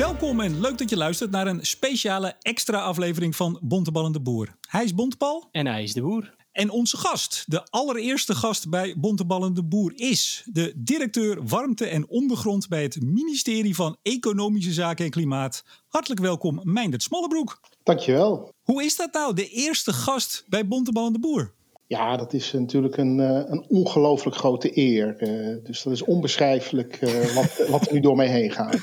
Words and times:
Welkom 0.00 0.40
en 0.40 0.60
leuk 0.60 0.78
dat 0.78 0.90
je 0.90 0.96
luistert 0.96 1.30
naar 1.30 1.46
een 1.46 1.66
speciale 1.66 2.34
extra 2.40 2.80
aflevering 2.80 3.36
van 3.36 3.58
Bontebal 3.62 4.06
en 4.06 4.12
de 4.12 4.20
Boer. 4.20 4.56
Hij 4.68 4.84
is 4.84 4.94
Bontebal. 4.94 5.48
En 5.50 5.66
hij 5.66 5.82
is 5.82 5.92
de 5.92 6.02
boer. 6.02 6.34
En 6.52 6.70
onze 6.70 6.96
gast, 6.96 7.44
de 7.46 7.70
allereerste 7.70 8.34
gast 8.34 8.68
bij 8.68 8.94
Bontebal 8.98 9.44
en 9.44 9.54
de 9.54 9.64
Boer, 9.64 9.92
is 9.94 10.42
de 10.52 10.72
directeur 10.76 11.46
warmte 11.46 11.86
en 11.86 12.08
ondergrond 12.08 12.68
bij 12.68 12.82
het 12.82 13.02
ministerie 13.02 13.74
van 13.74 13.96
Economische 14.02 14.72
Zaken 14.72 15.04
en 15.04 15.10
Klimaat. 15.10 15.64
Hartelijk 15.88 16.20
welkom, 16.20 16.60
Meindert 16.62 17.02
Smallebroek. 17.02 17.60
Dankjewel. 17.82 18.52
Hoe 18.62 18.84
is 18.84 18.96
dat 18.96 19.12
nou, 19.12 19.34
de 19.34 19.48
eerste 19.48 19.92
gast 19.92 20.44
bij 20.48 20.68
Bontebal 20.68 21.06
en 21.06 21.12
de 21.12 21.20
Boer? 21.20 21.54
Ja, 21.90 22.16
dat 22.16 22.32
is 22.32 22.52
natuurlijk 22.52 22.96
een, 22.96 23.20
eh, 23.20 23.42
een 23.46 23.64
ongelooflijk 23.68 24.36
grote 24.36 24.78
eer. 24.78 25.16
Eh, 25.16 25.64
dus 25.64 25.82
dat 25.82 25.92
is 25.92 26.02
onbeschrijfelijk 26.02 26.96
eh, 26.96 27.34
wat, 27.34 27.62
wat 27.70 27.86
er 27.86 27.92
nu 27.92 28.00
door 28.00 28.16
mij 28.16 28.28
heen 28.28 28.50
gaat. 28.50 28.78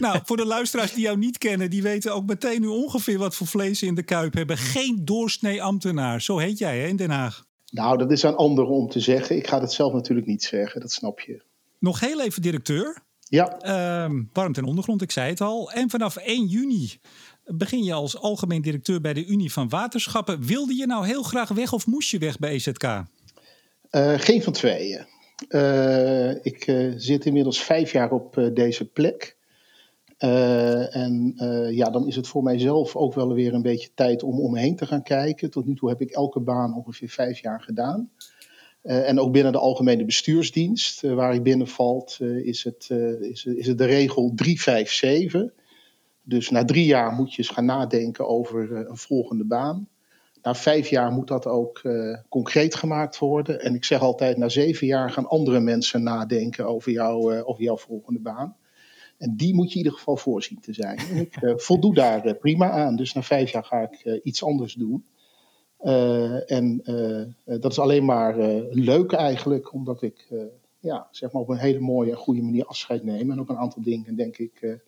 Nou, 0.00 0.20
voor 0.24 0.36
de 0.36 0.46
luisteraars 0.46 0.92
die 0.92 1.02
jou 1.02 1.18
niet 1.18 1.38
kennen, 1.38 1.70
die 1.70 1.82
weten 1.82 2.14
ook 2.14 2.26
meteen 2.26 2.60
nu 2.60 2.66
ongeveer 2.66 3.18
wat 3.18 3.34
voor 3.34 3.46
vlees 3.46 3.78
ze 3.78 3.86
in 3.86 3.94
de 3.94 4.02
kuip 4.02 4.34
hebben. 4.34 4.56
Geen 4.56 5.04
doorsnee 5.04 5.62
ambtenaar, 5.62 6.22
zo 6.22 6.38
heet 6.38 6.58
jij 6.58 6.78
hè, 6.78 6.86
in 6.86 6.96
Den 6.96 7.10
Haag. 7.10 7.44
Nou, 7.70 7.98
dat 7.98 8.10
is 8.10 8.24
aan 8.24 8.36
anderen 8.36 8.74
om 8.74 8.88
te 8.88 9.00
zeggen. 9.00 9.36
Ik 9.36 9.46
ga 9.46 9.60
het 9.60 9.72
zelf 9.72 9.92
natuurlijk 9.92 10.26
niet 10.26 10.42
zeggen, 10.42 10.80
dat 10.80 10.92
snap 10.92 11.20
je. 11.20 11.42
Nog 11.78 12.00
heel 12.00 12.20
even 12.20 12.42
directeur. 12.42 13.02
Ja. 13.32 13.58
Ehm, 13.58 14.22
warmte 14.32 14.60
en 14.60 14.66
ondergrond, 14.66 15.02
ik 15.02 15.10
zei 15.10 15.30
het 15.30 15.40
al. 15.40 15.70
En 15.70 15.90
vanaf 15.90 16.16
1 16.16 16.46
juni 16.46 17.00
begin 17.44 17.84
je 17.84 17.92
als 17.92 18.18
algemeen 18.18 18.62
directeur 18.62 19.00
bij 19.00 19.12
de 19.12 19.26
Unie 19.26 19.52
van 19.52 19.68
Waterschappen. 19.68 20.46
Wilde 20.46 20.74
je 20.74 20.86
nou 20.86 21.06
heel 21.06 21.22
graag 21.22 21.48
weg 21.48 21.72
of 21.72 21.86
moest 21.86 22.10
je 22.10 22.18
weg 22.18 22.38
bij 22.38 22.50
EZK? 22.50 22.84
Uh, 22.84 23.02
geen 24.18 24.42
van 24.42 24.52
tweeën. 24.52 25.06
Uh, 25.48 26.44
ik 26.44 26.66
uh, 26.66 26.92
zit 26.96 27.24
inmiddels 27.24 27.62
vijf 27.62 27.92
jaar 27.92 28.10
op 28.10 28.50
deze 28.54 28.84
plek. 28.84 29.36
en 30.18 31.34
ja, 31.70 31.90
dan 31.90 32.06
is 32.06 32.16
het 32.16 32.28
voor 32.28 32.42
mijzelf 32.42 32.96
ook 32.96 33.14
wel 33.14 33.34
weer 33.34 33.54
een 33.54 33.62
beetje 33.62 33.88
tijd 33.94 34.22
om 34.22 34.40
om 34.40 34.52
me 34.52 34.60
heen 34.60 34.76
te 34.76 34.86
gaan 34.86 35.02
kijken. 35.02 35.50
Tot 35.50 35.66
nu 35.66 35.74
toe 35.74 35.88
heb 35.88 36.00
ik 36.00 36.10
elke 36.10 36.40
baan 36.40 36.76
ongeveer 36.76 37.08
vijf 37.08 37.42
jaar 37.42 37.60
gedaan. 37.60 38.10
en 38.82 39.20
ook 39.20 39.32
binnen 39.32 39.52
de 39.52 39.58
algemene 39.58 40.04
bestuursdienst, 40.04 41.00
waar 41.00 41.34
ik 41.34 41.42
binnenvalt, 41.42 42.18
is, 42.20 42.64
het, 42.64 42.90
is, 43.20 43.44
is 43.44 43.66
het 43.66 43.78
de 43.78 43.84
regel 43.84 44.32
357. 44.34 45.61
Dus 46.22 46.50
na 46.50 46.64
drie 46.64 46.86
jaar 46.86 47.12
moet 47.12 47.32
je 47.34 47.38
eens 47.38 47.48
gaan 47.48 47.64
nadenken 47.64 48.28
over 48.28 48.70
uh, 48.70 48.78
een 48.78 48.96
volgende 48.96 49.44
baan. 49.44 49.88
Na 50.42 50.54
vijf 50.54 50.88
jaar 50.88 51.12
moet 51.12 51.28
dat 51.28 51.46
ook 51.46 51.80
uh, 51.82 52.18
concreet 52.28 52.74
gemaakt 52.74 53.18
worden. 53.18 53.60
En 53.60 53.74
ik 53.74 53.84
zeg 53.84 54.00
altijd, 54.00 54.36
na 54.36 54.48
zeven 54.48 54.86
jaar 54.86 55.10
gaan 55.10 55.28
andere 55.28 55.60
mensen 55.60 56.02
nadenken 56.02 56.66
over, 56.66 56.92
jou, 56.92 57.34
uh, 57.34 57.48
over 57.48 57.62
jouw 57.62 57.76
volgende 57.76 58.20
baan. 58.20 58.56
En 59.18 59.36
die 59.36 59.54
moet 59.54 59.66
je 59.66 59.78
in 59.78 59.84
ieder 59.84 59.98
geval 59.98 60.16
voorzien 60.16 60.60
te 60.60 60.72
zijn. 60.72 60.98
En 60.98 61.16
ik 61.16 61.38
voldoe 61.66 61.94
daar 61.94 62.34
prima 62.34 62.70
aan. 62.70 62.96
Dus 62.96 63.12
na 63.12 63.22
vijf 63.22 63.50
jaar 63.50 63.64
ga 63.64 63.80
ik 63.80 64.20
iets 64.22 64.44
anders 64.44 64.74
doen. 64.74 65.04
en 66.46 66.82
dat 67.44 67.70
is 67.70 67.78
alleen 67.78 68.04
maar 68.04 68.36
leuk 68.70 69.12
eigenlijk, 69.12 69.72
omdat 69.72 70.02
ik 70.02 70.28
ja, 70.78 71.08
zeg 71.10 71.32
maar 71.32 71.42
op 71.42 71.48
een 71.48 71.56
hele 71.56 71.80
mooie 71.80 72.10
en 72.10 72.16
goede 72.16 72.42
manier 72.42 72.64
afscheid 72.64 73.04
neem. 73.04 73.30
En 73.30 73.40
ook 73.40 73.48
een 73.48 73.58
aantal 73.58 73.82
dingen, 73.82 74.16
denk 74.16 74.38
ik 74.38 74.80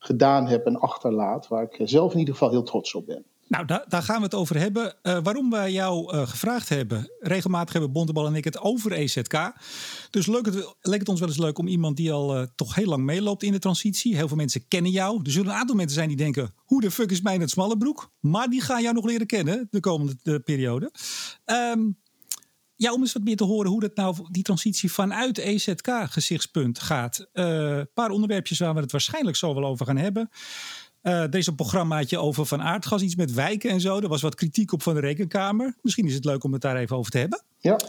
gedaan 0.00 0.46
heb 0.46 0.66
en 0.66 0.80
achterlaat, 0.80 1.48
waar 1.48 1.62
ik 1.62 1.88
zelf 1.88 2.12
in 2.12 2.18
ieder 2.18 2.34
geval 2.34 2.50
heel 2.50 2.62
trots 2.62 2.94
op 2.94 3.06
ben. 3.06 3.24
Nou, 3.50 3.64
daar, 3.64 3.84
daar 3.88 4.02
gaan 4.02 4.16
we 4.16 4.22
het 4.22 4.34
over 4.34 4.58
hebben. 4.58 4.94
Uh, 5.02 5.18
waarom 5.22 5.50
wij 5.50 5.72
jou 5.72 6.14
uh, 6.14 6.26
gevraagd 6.26 6.68
hebben. 6.68 7.10
Regelmatig 7.20 7.72
hebben 7.72 7.92
Bontebal 7.92 8.26
en 8.26 8.34
ik 8.34 8.44
het 8.44 8.60
over 8.60 8.92
EZK. 8.92 9.52
Dus 10.10 10.26
leuk 10.26 10.46
het, 10.46 10.74
leek 10.80 10.98
het 10.98 11.08
ons 11.08 11.20
wel 11.20 11.28
eens 11.28 11.38
leuk 11.38 11.58
om 11.58 11.66
iemand 11.66 11.96
die 11.96 12.12
al 12.12 12.36
uh, 12.36 12.46
toch 12.54 12.74
heel 12.74 12.86
lang 12.86 13.02
meeloopt 13.02 13.42
in 13.42 13.52
de 13.52 13.58
transitie. 13.58 14.16
Heel 14.16 14.28
veel 14.28 14.36
mensen 14.36 14.68
kennen 14.68 14.90
jou. 14.90 15.20
Er 15.24 15.30
zullen 15.30 15.50
een 15.50 15.58
aantal 15.58 15.76
mensen 15.76 15.94
zijn 15.94 16.08
die 16.08 16.16
denken: 16.16 16.54
hoe 16.56 16.80
de 16.80 16.90
fuck 16.90 17.10
is 17.10 17.20
mij 17.20 17.36
het 17.36 17.50
smalle 17.50 17.76
broek? 17.76 18.10
Maar 18.20 18.48
die 18.48 18.60
gaan 18.60 18.82
jou 18.82 18.94
nog 18.94 19.04
leren 19.04 19.26
kennen 19.26 19.68
de 19.70 19.80
komende 19.80 20.16
de 20.22 20.40
periode. 20.40 20.92
Um, 21.44 21.98
ja, 22.80 22.92
om 22.92 23.00
eens 23.00 23.12
wat 23.12 23.22
meer 23.22 23.36
te 23.36 23.44
horen 23.44 23.70
hoe 23.70 23.80
dat 23.80 23.96
nou 23.96 24.16
die 24.30 24.42
transitie 24.42 24.92
vanuit 24.92 25.38
EZK-gezichtspunt 25.38 26.78
gaat. 26.78 27.26
Een 27.32 27.76
uh, 27.76 27.82
paar 27.94 28.10
onderwerpjes 28.10 28.58
waar 28.58 28.74
we 28.74 28.80
het 28.80 28.92
waarschijnlijk 28.92 29.36
zo 29.36 29.54
wel 29.54 29.64
over 29.64 29.86
gaan 29.86 29.96
hebben. 29.96 30.30
Uh, 31.02 31.22
er 31.22 31.34
is 31.34 31.46
een 31.46 31.54
programmaatje 31.54 32.18
over 32.18 32.46
van 32.46 32.62
aardgas, 32.62 33.02
iets 33.02 33.16
met 33.16 33.32
wijken 33.32 33.70
en 33.70 33.80
zo. 33.80 33.98
Er 33.98 34.08
was 34.08 34.22
wat 34.22 34.34
kritiek 34.34 34.72
op 34.72 34.82
van 34.82 34.94
de 34.94 35.00
rekenkamer. 35.00 35.76
Misschien 35.82 36.06
is 36.06 36.14
het 36.14 36.24
leuk 36.24 36.44
om 36.44 36.52
het 36.52 36.62
daar 36.62 36.76
even 36.76 36.96
over 36.96 37.10
te 37.10 37.18
hebben. 37.18 37.42
Ja. 37.58 37.80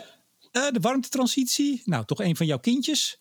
Uh, 0.51 0.71
de 0.71 0.79
warmtetransitie, 0.81 1.81
nou 1.85 2.05
toch 2.05 2.19
een 2.19 2.35
van 2.35 2.45
jouw 2.45 2.59
kindjes. 2.59 3.19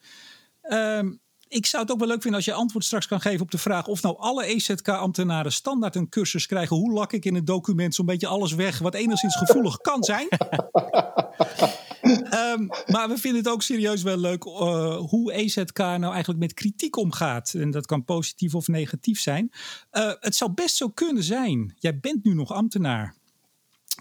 Uh, 0.63 1.03
ik 1.49 1.67
zou 1.67 1.83
het 1.83 1.93
ook 1.93 1.99
wel 1.99 2.09
leuk 2.09 2.23
vinden 2.23 2.41
als 2.41 2.49
je 2.49 2.53
antwoord 2.53 2.85
straks 2.85 3.07
kan 3.07 3.21
geven 3.21 3.41
op 3.41 3.51
de 3.51 3.59
vraag 3.59 3.87
of 3.87 4.03
nou 4.03 4.17
alle 4.19 4.45
EZK-ambtenaren 4.45 5.53
standaard 5.53 5.97
een 5.97 6.09
cursus 6.09 6.47
krijgen. 6.47 6.77
Hoe 6.77 6.93
lak 6.93 7.13
ik 7.13 7.25
in 7.25 7.35
een 7.35 7.45
document 7.45 7.95
zo'n 7.95 8.07
beetje 8.07 8.27
alles 8.27 8.53
weg 8.53 8.79
wat 8.79 8.95
enigszins 8.95 9.37
gevoelig 9.37 9.77
kan 9.77 10.05
zijn? 10.05 10.29
um, 11.41 12.69
maar 12.93 13.09
we 13.09 13.17
vinden 13.19 13.43
het 13.43 13.53
ook 13.53 13.63
serieus 13.63 14.03
wel 14.03 14.19
leuk 14.19 14.45
uh, 14.45 14.97
hoe 14.97 15.33
EZK 15.33 15.79
nou 15.79 16.13
eigenlijk 16.13 16.41
met 16.41 16.55
kritiek 16.55 16.97
omgaat. 16.97 17.55
En 17.55 17.71
dat 17.71 17.87
kan 17.87 18.05
positief 18.05 18.55
of 18.55 18.69
negatief 18.69 19.21
zijn. 19.21 19.53
Uh, 19.93 20.13
het 20.21 20.37
zou 20.37 20.53
best 20.53 20.77
zo 20.77 20.89
kunnen 20.89 21.23
zijn. 21.23 21.75
Jij 21.79 21.99
bent 21.99 22.25
nu 22.25 22.35
nog 22.35 22.53
ambtenaar. 22.53 23.15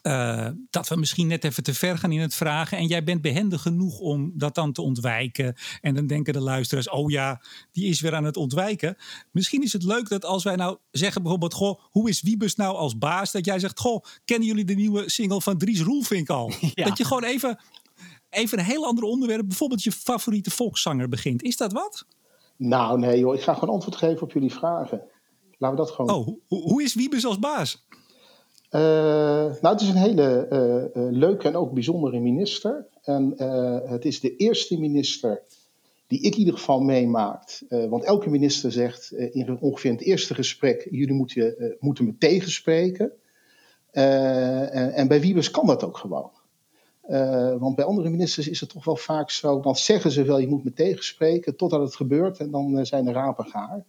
Uh, 0.03 0.47
dat 0.69 0.87
we 0.87 0.95
misschien 0.95 1.27
net 1.27 1.43
even 1.43 1.63
te 1.63 1.73
ver 1.73 1.97
gaan 1.97 2.11
in 2.11 2.19
het 2.19 2.35
vragen. 2.35 2.77
En 2.77 2.87
jij 2.87 3.03
bent 3.03 3.21
behendig 3.21 3.61
genoeg 3.61 3.99
om 3.99 4.31
dat 4.35 4.55
dan 4.55 4.71
te 4.71 4.81
ontwijken. 4.81 5.55
En 5.81 5.95
dan 5.95 6.07
denken 6.07 6.33
de 6.33 6.41
luisteraars: 6.41 6.89
oh 6.89 7.09
ja, 7.09 7.41
die 7.71 7.89
is 7.89 8.01
weer 8.01 8.15
aan 8.15 8.23
het 8.23 8.37
ontwijken. 8.37 8.97
Misschien 9.31 9.63
is 9.63 9.73
het 9.73 9.83
leuk 9.83 10.09
dat 10.09 10.25
als 10.25 10.43
wij 10.43 10.55
nou 10.55 10.77
zeggen 10.91 11.21
bijvoorbeeld: 11.21 11.53
Goh, 11.53 11.79
hoe 11.83 12.09
is 12.09 12.21
Wiebes 12.21 12.55
nou 12.55 12.75
als 12.75 12.97
baas? 12.97 13.31
Dat 13.31 13.45
jij 13.45 13.59
zegt: 13.59 13.79
Goh, 13.79 14.03
kennen 14.25 14.47
jullie 14.47 14.65
de 14.65 14.75
nieuwe 14.75 15.09
single 15.09 15.41
van 15.41 15.57
Dries 15.57 15.81
Roelvink 15.81 16.29
al? 16.29 16.51
Ja. 16.73 16.85
Dat 16.85 16.97
je 16.97 17.05
gewoon 17.05 17.23
even, 17.23 17.59
even 18.29 18.59
een 18.59 18.65
heel 18.65 18.85
ander 18.85 19.03
onderwerp, 19.03 19.47
bijvoorbeeld 19.47 19.83
je 19.83 19.91
favoriete 19.91 20.51
volkszanger 20.51 21.09
begint. 21.09 21.43
Is 21.43 21.57
dat 21.57 21.73
wat? 21.73 22.05
Nou, 22.55 22.99
nee 22.99 23.19
joh, 23.19 23.35
ik 23.35 23.41
ga 23.41 23.53
gewoon 23.53 23.73
antwoord 23.73 23.95
geven 23.95 24.21
op 24.21 24.31
jullie 24.31 24.53
vragen. 24.53 25.01
Laten 25.57 25.77
we 25.77 25.83
dat 25.83 25.91
gewoon. 25.95 26.15
Oh, 26.15 26.25
hoe, 26.47 26.61
hoe 26.61 26.83
is 26.83 26.93
Wiebes 26.93 27.25
als 27.25 27.39
baas? 27.39 27.85
Uh, 28.71 28.81
nou, 29.61 29.67
het 29.73 29.81
is 29.81 29.87
een 29.89 29.95
hele 29.95 30.47
uh, 30.51 31.03
uh, 31.03 31.11
leuke 31.11 31.47
en 31.47 31.55
ook 31.55 31.73
bijzondere 31.73 32.19
minister. 32.19 32.85
En 33.01 33.33
het 33.87 34.05
is 34.05 34.19
de 34.19 34.35
eerste 34.35 34.79
minister 34.79 35.41
die 36.07 36.21
ik 36.21 36.33
in 36.33 36.39
ieder 36.39 36.53
geval 36.53 36.79
meemaakt. 36.79 37.65
want 37.69 38.03
elke 38.03 38.29
minister 38.29 38.71
zegt 38.71 39.11
in 39.11 39.59
ongeveer 39.59 39.89
in 39.89 39.97
het 39.97 40.05
eerste 40.05 40.33
gesprek: 40.33 40.87
jullie 40.91 41.13
moeten, 41.13 41.75
moeten 41.79 42.05
me 42.05 42.17
tegenspreken. 42.17 43.11
En, 43.91 44.93
en, 44.93 45.07
bij 45.07 45.21
Wiebes 45.21 45.51
kan 45.51 45.67
dat 45.67 45.83
ook 45.83 45.97
gewoon. 45.97 46.31
want 47.59 47.75
bij 47.75 47.85
andere 47.85 48.09
ministers 48.09 48.47
is 48.47 48.59
het 48.59 48.69
toch 48.69 48.85
wel 48.85 48.95
vaak 48.95 49.31
zo: 49.31 49.59
dan 49.61 49.75
zeggen 49.75 50.11
ze 50.11 50.23
wel, 50.23 50.39
je 50.39 50.47
moet 50.47 50.63
me 50.63 50.73
tegenspreken, 50.73 51.55
totdat 51.55 51.81
het 51.81 51.95
gebeurt 51.95 52.39
en 52.39 52.51
dan 52.51 52.85
zijn 52.85 53.05
de 53.05 53.11
rapen 53.11 53.45
gaar. 53.45 53.85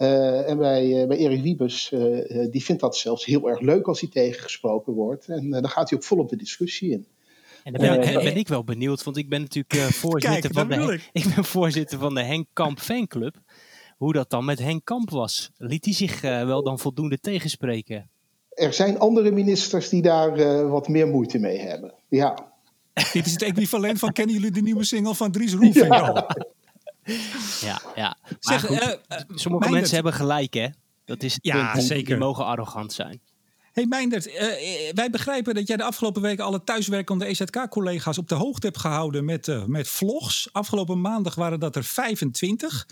Uh, 0.00 0.48
en 0.48 0.58
bij, 0.58 1.02
uh, 1.02 1.06
bij 1.06 1.16
Erik 1.16 1.42
Wiebes, 1.42 1.90
uh, 1.92 2.50
die 2.50 2.64
vindt 2.64 2.80
dat 2.80 2.96
zelfs 2.96 3.24
heel 3.24 3.48
erg 3.48 3.60
leuk 3.60 3.86
als 3.86 4.00
hij 4.00 4.10
tegengesproken 4.10 4.92
wordt. 4.92 5.28
En 5.28 5.50
dan 5.50 5.68
gaat 5.68 5.90
hij 5.90 5.98
ook 5.98 6.04
vol 6.04 6.18
op 6.18 6.28
de 6.28 6.36
discussie 6.36 6.90
in. 6.90 7.06
En 7.64 7.72
dan 7.72 8.00
ben, 8.00 8.14
ben 8.14 8.36
ik 8.36 8.48
wel 8.48 8.64
benieuwd, 8.64 9.02
want 9.02 9.16
ik 9.16 9.28
ben 9.28 9.40
natuurlijk 9.40 9.92
voorzitter, 9.94 10.40
Kijk, 10.40 10.54
van 10.54 10.68
de, 10.68 10.92
ik. 10.92 11.10
ik. 11.24 11.34
ben 11.34 11.44
voorzitter 11.44 11.98
van 11.98 12.14
de 12.14 12.22
Henk 12.22 12.46
Kamp 12.52 12.78
fanclub. 12.78 13.36
Hoe 13.96 14.12
dat 14.12 14.30
dan 14.30 14.44
met 14.44 14.58
Henk 14.58 14.84
Kamp 14.84 15.10
was. 15.10 15.50
Liet 15.56 15.84
hij 15.84 15.94
zich 15.94 16.20
wel 16.20 16.62
dan 16.62 16.78
voldoende 16.78 17.18
tegenspreken? 17.18 18.10
Er 18.48 18.72
zijn 18.72 18.98
andere 18.98 19.30
ministers 19.30 19.88
die 19.88 20.02
daar 20.02 20.68
wat 20.68 20.88
meer 20.88 21.06
moeite 21.06 21.38
mee 21.38 21.58
hebben. 21.58 21.94
Ja. 22.08 22.52
Dit 23.12 23.26
is 23.26 23.32
het 23.32 23.42
equivalent 23.52 23.98
van 23.98 24.12
kennen 24.12 24.34
jullie 24.34 24.50
de 24.50 24.62
nieuwe 24.62 24.84
single 24.84 25.14
van 25.14 25.32
Dries 25.32 25.54
Roelvink 25.54 25.92
al? 25.92 26.14
Ja. 26.14 26.36
Ja, 27.68 27.80
ja. 27.94 28.16
Maar 28.22 28.38
zeg, 28.40 28.66
goed, 28.66 28.70
uh, 28.70 28.82
uh, 28.82 28.88
sommige 29.18 29.48
Meindert. 29.48 29.70
mensen 29.70 29.94
hebben 29.94 30.12
gelijk, 30.12 30.54
hè? 30.54 30.68
Dat 31.04 31.22
is 31.22 31.34
het 31.34 31.44
ja, 31.44 31.72
punt. 31.72 31.84
Zeker. 31.84 32.04
Die 32.06 32.16
mogen 32.16 32.44
arrogant 32.44 32.92
zijn. 32.92 33.20
Hey 33.72 33.86
Meindert, 33.86 34.26
uh, 34.26 34.34
wij 34.92 35.10
begrijpen 35.10 35.54
dat 35.54 35.66
jij 35.66 35.76
de 35.76 35.82
afgelopen 35.82 36.22
weken 36.22 36.44
alle 36.44 36.64
thuiswerkende 36.64 37.26
EZK-collega's 37.26 38.18
op 38.18 38.28
de 38.28 38.34
hoogte 38.34 38.66
hebt 38.66 38.78
gehouden 38.78 39.24
met, 39.24 39.48
uh, 39.48 39.64
met 39.64 39.88
vlogs. 39.88 40.48
Afgelopen 40.52 41.00
maandag 41.00 41.34
waren 41.34 41.60
dat 41.60 41.76
er 41.76 41.84
25. 41.84 42.86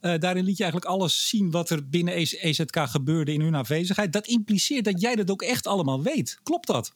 Uh, 0.00 0.14
daarin 0.18 0.44
liet 0.44 0.56
je 0.56 0.62
eigenlijk 0.62 0.92
alles 0.92 1.28
zien 1.28 1.50
wat 1.50 1.70
er 1.70 1.88
binnen 1.88 2.14
EZK 2.14 2.76
gebeurde 2.76 3.32
in 3.32 3.40
hun 3.40 3.54
afwezigheid. 3.54 4.12
Dat 4.12 4.26
impliceert 4.26 4.84
dat 4.84 5.00
jij 5.00 5.14
dat 5.14 5.30
ook 5.30 5.42
echt 5.42 5.66
allemaal 5.66 6.02
weet. 6.02 6.38
Klopt 6.42 6.66
dat? 6.66 6.92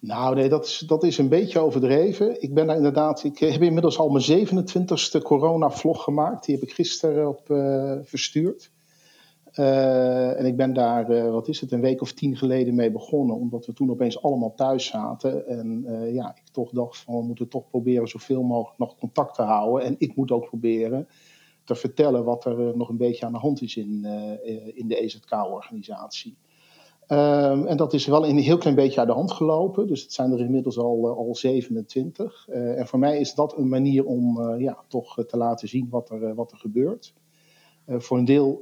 Nou, 0.00 0.34
nee, 0.34 0.48
dat 0.48 0.64
is, 0.64 0.78
dat 0.78 1.04
is 1.04 1.18
een 1.18 1.28
beetje 1.28 1.58
overdreven. 1.58 2.42
Ik 2.42 2.54
ben 2.54 2.66
daar 2.66 2.76
inderdaad, 2.76 3.24
ik 3.24 3.38
heb 3.38 3.62
inmiddels 3.62 3.98
al 3.98 4.08
mijn 4.08 4.46
27ste 4.46 5.22
corona-vlog 5.22 6.02
gemaakt. 6.02 6.44
Die 6.44 6.54
heb 6.54 6.64
ik 6.64 6.74
gisteren 6.74 7.28
op 7.28 7.50
uh, 7.50 7.94
verstuurd. 8.02 8.70
Uh, 9.54 10.38
en 10.38 10.46
ik 10.46 10.56
ben 10.56 10.72
daar, 10.72 11.30
wat 11.30 11.48
is 11.48 11.60
het, 11.60 11.72
een 11.72 11.80
week 11.80 12.00
of 12.00 12.12
tien 12.12 12.36
geleden 12.36 12.74
mee 12.74 12.90
begonnen. 12.90 13.36
Omdat 13.36 13.66
we 13.66 13.72
toen 13.72 13.90
opeens 13.90 14.22
allemaal 14.22 14.54
thuis 14.54 14.86
zaten. 14.86 15.46
En 15.46 15.84
ja, 16.12 16.36
ik 16.36 16.52
toch 16.52 16.70
dacht 16.70 16.98
van, 16.98 17.16
we 17.16 17.22
moeten 17.22 17.48
toch 17.48 17.68
proberen 17.68 18.08
zoveel 18.08 18.42
mogelijk 18.42 18.78
nog 18.78 18.96
contact 18.96 19.34
te 19.34 19.42
houden. 19.42 19.86
En 19.86 19.94
ik 19.98 20.16
moet 20.16 20.30
ook 20.30 20.46
proberen 20.46 21.08
te 21.64 21.74
vertellen 21.74 22.24
wat 22.24 22.44
er 22.44 22.76
nog 22.76 22.88
een 22.88 22.96
beetje 22.96 23.26
aan 23.26 23.32
de 23.32 23.38
hand 23.38 23.62
is 23.62 23.76
in, 23.76 24.04
in 24.74 24.88
de 24.88 25.00
EZK-organisatie. 25.00 26.36
Ehm, 27.06 27.66
en 27.66 27.76
dat 27.76 27.92
is 27.92 28.06
wel 28.06 28.26
een 28.26 28.38
heel 28.38 28.58
klein 28.58 28.76
beetje 28.76 28.98
uit 28.98 29.08
de 29.08 29.14
hand 29.14 29.32
gelopen. 29.32 29.86
Dus 29.86 30.02
het 30.02 30.12
zijn 30.12 30.32
er 30.32 30.40
inmiddels 30.40 30.78
al, 30.78 31.16
al 31.16 31.34
27. 31.34 32.48
en 32.48 32.86
voor 32.86 32.98
mij 32.98 33.18
is 33.18 33.34
dat 33.34 33.56
een 33.56 33.68
manier 33.68 34.04
om 34.04 34.56
ja, 34.58 34.84
toch 34.88 35.24
te 35.26 35.36
laten 35.36 35.68
zien 35.68 35.88
wat 35.90 36.10
er, 36.10 36.34
wat 36.34 36.52
er 36.52 36.58
gebeurt. 36.58 37.14
Voor 37.88 38.18
een 38.18 38.24
deel 38.24 38.60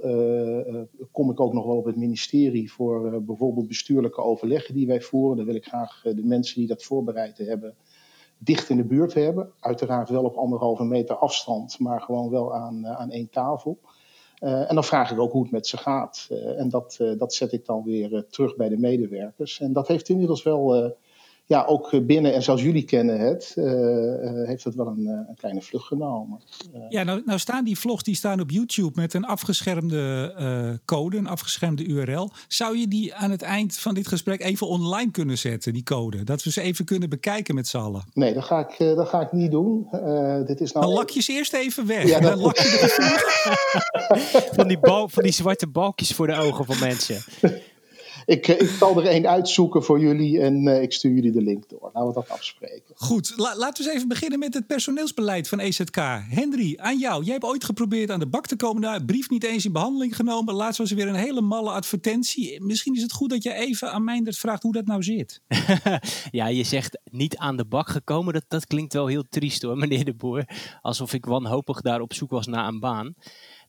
kom 1.11 1.31
ik 1.31 1.41
ook 1.41 1.53
nog 1.53 1.67
wel 1.67 1.77
op 1.77 1.85
het 1.85 1.97
ministerie 1.97 2.73
voor 2.73 3.23
bijvoorbeeld 3.23 3.69
bestuurlijke 3.69 4.21
overleggen 4.21 4.75
die 4.75 4.87
wij 4.87 5.01
voeren. 5.01 5.37
Dan 5.37 5.47
wil 5.47 5.55
ik 5.55 5.67
graag 5.67 6.03
de 6.03 6.25
mensen 6.25 6.59
die 6.59 6.69
dat 6.69 6.83
voorbereid 6.83 7.39
hebben 7.39 7.75
dicht 8.39 8.69
in 8.69 8.77
de 8.77 8.85
buurt 8.85 9.15
hebben. 9.15 9.53
Uiteraard 9.61 10.09
wel 10.09 10.25
op 10.25 10.37
anderhalve 10.37 10.85
meter 10.85 11.17
afstand, 11.17 11.79
maar 11.79 12.01
gewoon 12.01 12.31
wel 12.31 12.55
aan, 12.55 12.87
aan 12.87 13.11
één 13.11 13.31
tafel. 13.31 13.79
En 14.45 14.75
dan 14.75 14.85
vraag 14.85 15.11
ik 15.11 15.19
ook 15.19 15.33
hoe 15.33 15.43
het 15.43 15.51
met 15.51 15.67
ze 15.67 15.77
gaat. 15.77 16.29
en 16.57 16.69
dat, 16.69 16.99
dat 17.19 17.35
zet 17.35 17.53
ik 17.53 17.67
dan 17.67 17.83
weer 17.85 18.27
terug 18.31 18.57
bij 18.57 18.69
de 18.69 18.79
medewerkers. 18.79 19.61
En 19.61 19.73
dat 19.73 19.89
heeft 19.89 20.09
inmiddels 20.09 20.43
wel 20.43 20.95
ja, 21.47 21.65
ook 21.65 22.07
binnen, 22.07 22.35
en 22.35 22.43
zoals 22.43 22.63
jullie 22.63 22.85
kennen 22.85 23.21
het, 23.21 23.55
uh, 23.59 23.65
uh, 23.65 24.47
heeft 24.47 24.65
het 24.65 24.75
wel 24.75 24.87
een, 24.87 25.07
een, 25.07 25.35
kleine 25.37 25.63
vlucht 25.63 25.87
genomen. 25.87 26.41
Uh, 26.75 26.81
ja, 26.89 27.03
nou, 27.03 27.23
nou 27.25 27.39
staan 27.39 27.65
die 27.65 27.79
vlogs 27.79 28.03
die 28.03 28.15
staan 28.15 28.41
op 28.41 28.51
YouTube 28.51 29.01
met 29.01 29.15
een 29.15 29.25
afgeschermde 29.25 30.81
code, 30.85 31.17
een 31.17 31.27
afgeschermde 31.27 31.85
URL. 31.85 32.31
Zou 32.49 32.79
je 32.79 32.89
die 32.89 33.15
aan 33.15 33.31
het 33.31 33.43
eind 33.43 33.77
van 33.77 33.95
dit 33.95 34.09
gesprek 34.09 34.41
even 34.41 34.69
online 34.69 35.11
kunnen 35.11 35.39
zetten, 35.39 35.73
die 35.73 35.83
code? 35.83 36.25
Dat 36.25 36.43
we 36.43 36.51
ze 36.51 36.61
even 36.61 36.85
kunnen 36.85 37.09
bekijken 37.09 37.55
met 37.55 37.69
z'n 37.69 37.77
allen. 37.77 38.05
Nee, 38.13 38.35
dat 38.35 38.45
ga 38.45 38.69
ik, 38.69 38.79
dat 38.79 39.09
ga 39.09 39.21
ik 39.21 39.33
niet 39.33 39.51
doen. 39.51 39.89
dit 40.47 40.61
is 40.61 40.73
nou 40.73 40.87
Dan 40.87 40.95
lak 40.95 41.11
je 41.11 41.23
ze 41.23 41.33
eerst 41.33 41.53
even 41.53 41.87
weg. 41.87 42.09
Ja, 42.09 42.21
Dan 42.21 42.39
lak 42.39 42.57
je 42.57 44.49
van, 44.57 44.69
die 44.69 44.79
bal, 44.79 45.09
van 45.09 45.23
die 45.23 45.33
zwarte 45.33 45.67
balkjes 45.67 46.13
voor 46.13 46.27
de 46.27 46.37
ogen 46.37 46.65
van 46.65 46.79
mensen 46.79 47.17
ik, 48.27 48.49
ik 48.49 48.69
zal 48.69 48.99
er 48.99 49.07
één 49.07 49.29
uitzoeken 49.29 49.83
voor 49.83 50.01
jullie 50.01 50.41
en 50.41 50.67
uh, 50.67 50.83
ik 50.83 50.93
stuur 50.93 51.13
jullie 51.15 51.33
de 51.33 51.43
link 51.43 51.69
door. 51.69 51.91
Laten 51.93 52.07
we 52.09 52.15
dat 52.15 52.29
afspreken. 52.29 52.95
Goed, 52.95 53.33
la 53.37 53.57
laten 53.57 53.85
we 53.85 53.89
eens 53.89 53.97
even 53.97 54.09
beginnen 54.09 54.39
met 54.39 54.55
het 54.55 54.67
personeelsbeleid 54.67 55.49
van 55.49 55.59
EZK. 55.59 55.97
Henry, 56.29 56.77
aan 56.77 56.99
jou. 56.99 57.25
Jij 57.25 57.33
hebt 57.33 57.45
ooit 57.45 57.65
geprobeerd 57.65 58.11
aan 58.11 58.19
de 58.19 58.27
bak 58.27 58.47
te 58.47 58.57
komen. 58.57 58.83
Daar 58.83 59.05
brief 59.05 59.31
niet 59.31 59.45
eens 59.45 59.65
in 59.65 59.73
behandeling 59.73 60.17
genomen. 60.17 60.55
Laatst 60.55 60.79
was 60.79 60.91
er 60.91 60.97
weer 60.97 61.09
een 61.09 61.15
hele 61.15 61.41
malle 61.41 61.71
advertentie. 61.71 62.63
Misschien 62.63 62.95
is 62.95 63.03
het 63.03 63.13
goed 63.13 63.31
dat 63.31 63.43
je 63.43 63.53
even 63.53 63.93
aan 63.93 64.05
Meindert 64.05 64.39
vraagt 64.39 64.63
hoe 64.63 64.73
dat 64.73 64.87
nou 64.87 65.03
zit. 65.03 65.41
ja, 66.31 66.47
je 66.47 66.63
zegt 66.65 66.99
niet 67.11 67.37
aan 67.37 67.57
de 67.57 67.65
bak 67.65 67.89
gekomen. 67.89 68.33
Dat, 68.33 68.45
dat 68.49 68.67
klinkt 68.67 68.93
wel 68.93 69.07
heel 69.07 69.25
triest 69.29 69.63
hoor, 69.63 69.77
meneer 69.77 70.05
de 70.05 70.15
Boer. 70.15 70.45
Alsof 70.81 71.13
ik 71.13 71.25
wanhopig 71.25 71.81
daar 71.81 72.01
op 72.01 72.15
zoek 72.15 72.31
was 72.31 72.47
naar 72.47 72.69
een 72.69 72.81
baan. 72.81 73.15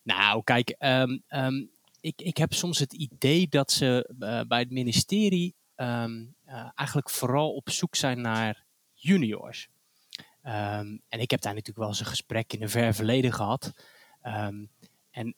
Nou, 0.03 0.43
kijk, 0.43 0.75
um, 0.79 1.23
um, 1.29 1.69
ik, 2.05 2.21
ik 2.21 2.37
heb 2.37 2.53
soms 2.53 2.79
het 2.79 2.93
idee 2.93 3.47
dat 3.47 3.71
ze 3.71 4.09
uh, 4.19 4.41
bij 4.47 4.59
het 4.59 4.71
ministerie 4.71 5.55
um, 5.75 6.35
uh, 6.47 6.69
eigenlijk 6.75 7.09
vooral 7.09 7.53
op 7.53 7.69
zoek 7.69 7.95
zijn 7.95 8.21
naar 8.21 8.65
juniors. 8.93 9.69
Um, 10.43 11.01
en 11.09 11.19
ik 11.19 11.31
heb 11.31 11.41
daar 11.41 11.53
natuurlijk 11.53 11.77
wel 11.79 11.87
eens 11.87 11.99
een 11.99 12.05
gesprek 12.05 12.53
in 12.53 12.61
een 12.61 12.69
ver 12.69 12.93
verleden 12.93 13.33
gehad. 13.33 13.73
Um, 14.23 14.69
en 15.11 15.35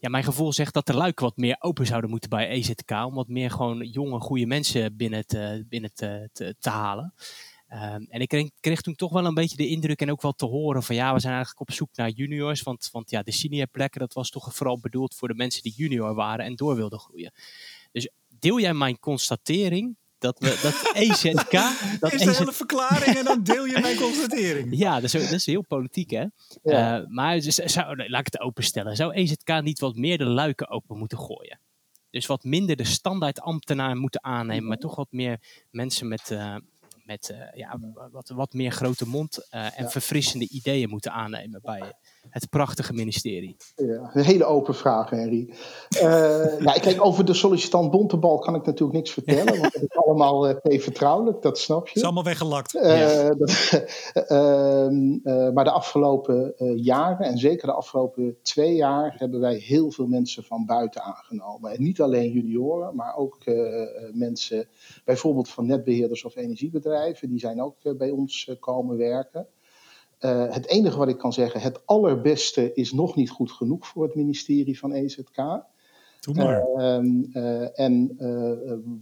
ja, 0.00 0.08
mijn 0.08 0.24
gevoel 0.24 0.52
zegt 0.52 0.74
dat 0.74 0.86
de 0.86 0.94
luiken 0.94 1.24
wat 1.24 1.36
meer 1.36 1.56
open 1.58 1.86
zouden 1.86 2.10
moeten 2.10 2.30
bij 2.30 2.48
EZK. 2.48 2.90
Om 2.90 3.14
wat 3.14 3.28
meer 3.28 3.50
gewoon 3.50 3.86
jonge, 3.86 4.20
goede 4.20 4.46
mensen 4.46 4.96
binnen 4.96 5.26
te, 5.26 5.64
binnen 5.68 5.94
te, 5.94 6.30
te 6.58 6.70
halen. 6.70 7.14
Um, 7.72 8.06
en 8.08 8.20
ik 8.20 8.28
kreeg, 8.28 8.50
kreeg, 8.60 8.80
toen 8.80 8.94
toch 8.94 9.12
wel 9.12 9.24
een 9.24 9.34
beetje 9.34 9.56
de 9.56 9.68
indruk 9.68 10.00
en 10.00 10.10
ook 10.10 10.22
wel 10.22 10.32
te 10.32 10.46
horen 10.46 10.82
van 10.82 10.94
ja, 10.94 11.14
we 11.14 11.20
zijn 11.20 11.34
eigenlijk 11.34 11.68
op 11.68 11.74
zoek 11.74 11.88
naar 11.94 12.10
juniors. 12.10 12.62
Want, 12.62 12.88
want 12.92 13.10
ja, 13.10 13.22
de 13.22 13.32
senior 13.32 13.66
plekken, 13.66 14.00
dat 14.00 14.12
was 14.12 14.30
toch 14.30 14.54
vooral 14.54 14.78
bedoeld 14.80 15.14
voor 15.14 15.28
de 15.28 15.34
mensen 15.34 15.62
die 15.62 15.72
junior 15.76 16.14
waren 16.14 16.44
en 16.44 16.56
door 16.56 16.76
wilden 16.76 16.98
groeien. 16.98 17.32
Dus 17.92 18.08
deel 18.38 18.60
jij 18.60 18.74
mijn 18.74 18.98
constatering 18.98 19.96
dat 20.18 20.38
we 20.38 20.58
dat 20.62 20.90
EZK. 21.02 21.50
Dat 22.00 22.12
is 22.12 22.22
de 22.22 22.36
hele 22.36 22.52
verklaring 22.52 23.16
en 23.16 23.24
dan 23.24 23.42
deel 23.42 23.64
je 23.64 23.78
mijn 23.80 23.96
constatering. 23.96 24.76
Ja, 24.78 24.94
dat 24.94 25.04
is, 25.04 25.12
dat 25.12 25.32
is 25.32 25.46
heel 25.46 25.64
politiek, 25.64 26.10
hè? 26.10 26.24
Ja. 26.62 27.00
Uh, 27.00 27.06
maar 27.08 27.40
zou, 27.40 28.08
laat 28.08 28.26
ik 28.26 28.32
het 28.32 28.40
openstellen. 28.40 28.96
Zou 28.96 29.12
EZK 29.12 29.62
niet 29.62 29.78
wat 29.78 29.96
meer 29.96 30.18
de 30.18 30.24
luiken 30.24 30.68
open 30.68 30.98
moeten 30.98 31.18
gooien? 31.18 31.60
Dus 32.10 32.26
wat 32.26 32.44
minder 32.44 32.76
de 32.76 32.84
standaard 32.84 33.40
ambtenaar 33.40 33.96
moeten 33.96 34.24
aannemen, 34.24 34.68
maar 34.68 34.76
toch 34.76 34.96
wat 34.96 35.08
meer 35.10 35.40
mensen 35.70 36.08
met, 36.08 36.30
uh, 36.30 36.56
met 37.10 37.30
uh, 37.32 37.52
ja, 37.52 37.78
wat, 38.12 38.28
wat 38.28 38.52
meer 38.52 38.70
grote 38.70 39.08
mond 39.08 39.48
uh, 39.50 39.78
en 39.78 39.90
verfrissende 39.90 40.48
ideeën 40.48 40.88
moeten 40.88 41.12
aannemen 41.12 41.60
bij 41.62 41.92
het 42.28 42.50
prachtige 42.50 42.92
ministerie? 42.92 43.56
Ja, 43.76 44.10
een 44.12 44.24
hele 44.24 44.44
open 44.44 44.74
vraag, 44.74 45.10
Henry. 45.10 45.54
Uh, 46.02 46.02
nou, 46.66 46.80
kijk, 46.80 47.04
over 47.04 47.24
de 47.24 47.34
sollicitant 47.34 47.90
Bontebal 47.90 48.38
kan 48.38 48.54
ik 48.54 48.66
natuurlijk 48.66 48.98
niks 48.98 49.10
vertellen, 49.10 49.58
want 49.60 49.72
dat 49.72 49.82
is 49.82 49.96
allemaal 49.96 50.48
uh, 50.48 50.80
vertrouwelijk, 50.80 51.42
dat 51.42 51.58
snap 51.58 51.82
je. 51.82 51.88
Het 51.88 51.96
is 51.96 52.04
allemaal 52.04 52.24
weggelakt. 52.24 52.72
Ja. 52.72 53.34
Dat, 53.34 53.50
ehm, 54.12 55.52
maar 55.54 55.64
de 55.64 55.70
afgelopen 55.70 56.54
jaren, 56.76 57.26
en 57.26 57.38
zeker 57.38 57.66
de 57.66 57.74
afgelopen 57.74 58.36
twee 58.42 58.74
jaar, 58.74 59.14
hebben 59.18 59.40
wij 59.40 59.54
heel 59.54 59.90
veel 59.90 60.06
mensen 60.06 60.44
van 60.44 60.66
buiten 60.66 61.02
aangenomen. 61.02 61.70
En 61.70 61.82
niet 61.82 62.00
alleen 62.00 62.30
junioren, 62.30 62.96
maar 62.96 63.16
ook 63.16 63.38
mensen, 64.12 64.68
bijvoorbeeld 65.04 65.48
van 65.48 65.66
netbeheerders 65.66 66.24
of 66.24 66.36
energiebedrijven, 66.36 67.28
die 67.28 67.38
zijn 67.38 67.62
ook 67.62 67.96
bij 67.96 68.10
ons 68.10 68.50
komen 68.60 68.96
werken. 68.96 69.46
Uh, 70.20 70.52
het 70.52 70.66
enige 70.66 70.98
wat 70.98 71.08
ik 71.08 71.18
kan 71.18 71.32
zeggen, 71.32 71.60
het 71.60 71.86
allerbeste 71.86 72.72
is 72.74 72.92
nog 72.92 73.16
niet 73.16 73.30
goed 73.30 73.52
genoeg 73.52 73.86
voor 73.86 74.02
het 74.02 74.14
ministerie 74.14 74.78
van 74.78 74.92
EZK. 74.92 75.36
Doe 76.20 76.34
maar. 76.34 76.66
Uh, 76.76 77.04
uh, 77.32 77.78
en 77.78 78.16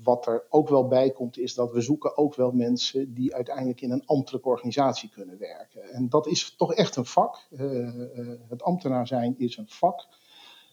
wat 0.03 0.27
er 0.27 0.47
ook 0.49 0.69
wel 0.69 0.87
bij 0.87 1.11
komt, 1.11 1.39
is 1.39 1.55
dat 1.55 1.73
we 1.73 1.81
zoeken 1.81 2.17
ook 2.17 2.35
wel 2.35 2.51
mensen 2.51 3.15
die 3.15 3.35
uiteindelijk 3.35 3.81
in 3.81 3.91
een 3.91 4.07
ambtelijke 4.07 4.49
organisatie 4.49 5.09
kunnen 5.09 5.39
werken. 5.39 5.83
En 5.93 6.09
dat 6.09 6.27
is 6.27 6.55
toch 6.57 6.75
echt 6.75 6.97
een 6.97 7.07
vak. 7.07 7.49
het 8.49 8.63
ambtenaar 8.63 9.07
zijn 9.07 9.35
is 9.39 9.57
een 9.57 9.69
vak. 9.69 10.07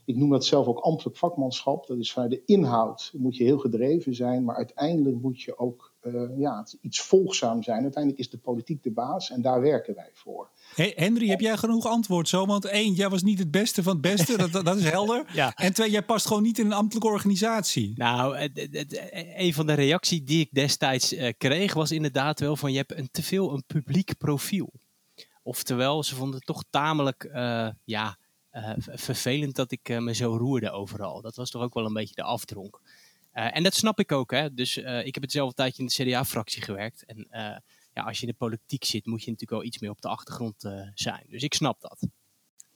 Ik 0.06 0.16
noem 0.16 0.30
dat 0.30 0.46
zelf 0.46 0.68
ook 0.68 0.80
ambtelijk 0.80 1.18
vakmanschap. 1.18 1.88
Dat 1.88 1.98
is 1.98 2.14
vanuit 2.14 2.32
de 2.32 2.46
inhoud 2.46 3.12
moet 3.18 3.38
je 3.38 3.44
heel 3.44 3.60
gedreven 3.60 4.16
zijn, 4.16 4.44
maar 4.44 4.56
uiteindelijk 4.56 5.22
moet 5.22 5.42
je 5.42 5.58
ook 5.58 5.94
ja, 6.38 6.66
iets 6.82 7.02
volgzaam 7.02 7.64
zijn. 7.64 7.82
Uiteindelijk 7.82 8.24
is 8.24 8.30
de 8.30 8.38
politiek 8.38 8.84
de 8.84 8.92
baas 8.92 9.30
en 9.30 9.42
daar 9.42 9.62
werken 9.62 9.96
wij 9.96 10.10
voor. 10.14 10.50
Hey, 10.76 10.94
Henry, 10.96 11.28
heb 11.28 11.40
jij 11.40 11.58
genoeg 11.58 11.86
antwoord 11.86 12.30
zo? 12.30 12.46
Want 12.46 12.66
één, 12.66 12.94
jij 12.94 13.10
was 13.10 13.24
niet 13.24 13.40
het 13.40 13.52
beste 13.52 13.84
van 13.84 13.94
het 13.94 14.02
beste, 14.02 14.38
dat, 14.38 14.66
dat 14.66 14.78
is 14.78 14.90
helder. 14.90 15.26
ja. 15.34 15.54
En 15.56 15.74
twee, 15.74 15.92
jij 15.92 16.04
past 16.04 16.28
gewoon 16.28 16.44
niet 16.44 16.60
in 16.60 16.66
een 16.66 16.74
ambtelijke 16.74 17.10
organisatie. 17.10 17.94
Nou, 17.96 18.50
een 19.36 19.54
van 19.54 19.66
de 19.66 19.74
reacties 19.74 20.24
die 20.24 20.40
ik 20.40 20.50
destijds 20.52 21.14
uh, 21.14 21.32
kreeg 21.38 21.74
was 21.74 21.92
inderdaad 21.92 22.40
wel 22.40 22.56
van 22.56 22.72
je 22.72 22.78
hebt 22.78 22.98
een 22.98 23.10
te 23.12 23.24
veel 23.24 23.54
een 23.54 23.64
publiek 23.68 24.18
profiel. 24.18 24.74
Oftewel, 25.44 26.04
ze 26.04 26.16
vonden 26.16 26.36
het 26.36 26.46
toch 26.46 26.64
tamelijk, 26.70 27.24
uh, 27.24 27.70
ja, 27.84 28.18
uh, 28.52 28.72
vervelend 28.78 29.56
dat 29.56 29.72
ik 29.72 30.00
me 30.00 30.14
zo 30.14 30.38
roerde 30.38 30.72
overal. 30.72 31.22
Dat 31.22 31.36
was 31.36 31.50
toch 31.50 31.62
ook 31.62 31.74
wel 31.74 31.86
een 31.86 31.94
beetje 31.94 32.16
de 32.16 32.24
afdronk. 32.24 32.82
Uh, 33.36 33.56
en 33.56 33.64
dat 33.64 33.74
snap 33.74 34.00
ik 34.00 34.12
ook. 34.12 34.32
Hè? 34.32 34.54
Dus 34.54 34.78
uh, 34.78 35.06
ik 35.06 35.14
heb 35.14 35.24
hetzelfde 35.24 35.56
tijdje 35.56 35.82
in 35.82 35.88
de 35.88 36.04
CDA-fractie 36.04 36.62
gewerkt. 36.62 37.06
En 37.06 37.18
uh, 37.18 37.58
ja, 37.94 38.04
als 38.04 38.20
je 38.20 38.26
in 38.26 38.32
de 38.32 38.38
politiek 38.38 38.84
zit, 38.86 39.06
moet 39.06 39.24
je 39.24 39.32
natuurlijk 39.32 39.60
wel 39.60 39.64
iets 39.64 39.80
meer 39.80 39.90
op 39.90 40.02
de 40.02 40.08
achtergrond 40.08 40.70
zijn. 40.94 41.26
Dus 41.30 41.44
ik 41.44 41.54
snap 41.54 41.82
dat. 41.82 42.08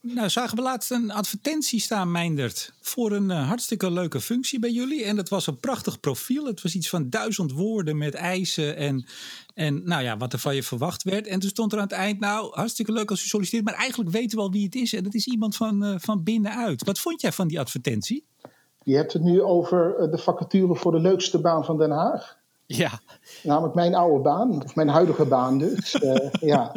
Nou, 0.02 0.28
zagen 0.28 0.56
we 0.56 0.62
laatst 0.62 0.90
een 0.90 1.10
advertentie 1.10 1.80
staan, 1.80 2.10
Meindert, 2.10 2.72
voor 2.80 3.12
een 3.12 3.30
hartstikke 3.30 3.90
leuke 3.90 4.20
functie 4.20 4.58
bij 4.58 4.70
jullie. 4.70 5.04
En 5.04 5.16
dat 5.16 5.28
was 5.28 5.46
een 5.46 5.60
prachtig 5.60 6.00
profiel. 6.00 6.46
Het 6.46 6.62
was 6.62 6.74
iets 6.74 6.88
van 6.88 7.10
duizend 7.10 7.52
woorden 7.52 7.98
met 7.98 8.14
eisen 8.14 8.76
en, 8.76 9.06
en 9.54 9.84
nou 9.84 10.02
ja, 10.02 10.16
wat 10.16 10.32
er 10.32 10.38
van 10.38 10.54
je 10.54 10.62
verwacht 10.62 11.02
werd. 11.02 11.26
En 11.26 11.40
toen 11.40 11.50
stond 11.50 11.72
er 11.72 11.78
aan 11.78 11.84
het 11.84 11.92
eind, 11.92 12.20
nou, 12.20 12.54
hartstikke 12.54 12.92
leuk 12.92 13.10
als 13.10 13.24
u 13.24 13.26
solliciteert, 13.26 13.64
maar 13.64 13.74
eigenlijk 13.74 14.10
weten 14.10 14.36
we 14.36 14.42
al 14.42 14.50
wie 14.50 14.64
het 14.64 14.74
is. 14.74 14.92
En 14.92 15.04
dat 15.04 15.14
is 15.14 15.26
iemand 15.26 15.56
van, 15.56 16.00
van 16.00 16.22
binnenuit. 16.22 16.84
Wat 16.84 16.98
vond 16.98 17.20
jij 17.20 17.32
van 17.32 17.48
die 17.48 17.60
advertentie? 17.60 18.28
Je 18.84 18.96
hebt 18.96 19.12
het 19.12 19.22
nu 19.22 19.42
over 19.42 19.96
eh, 19.96 20.10
de 20.10 20.18
vacature 20.18 20.74
voor 20.74 20.92
de 20.92 21.00
leukste 21.00 21.40
baan 21.40 21.64
van 21.64 21.78
Den 21.78 21.90
Haag. 21.90 22.38
Ja. 22.66 22.90
Namelijk 23.42 23.74
mijn 23.74 23.94
oude 23.94 24.22
baan, 24.22 24.64
of 24.64 24.74
mijn 24.74 24.88
huidige 24.88 25.24
baan 25.24 25.58
dus. 25.58 25.94
uh, 25.94 26.30
ja. 26.52 26.72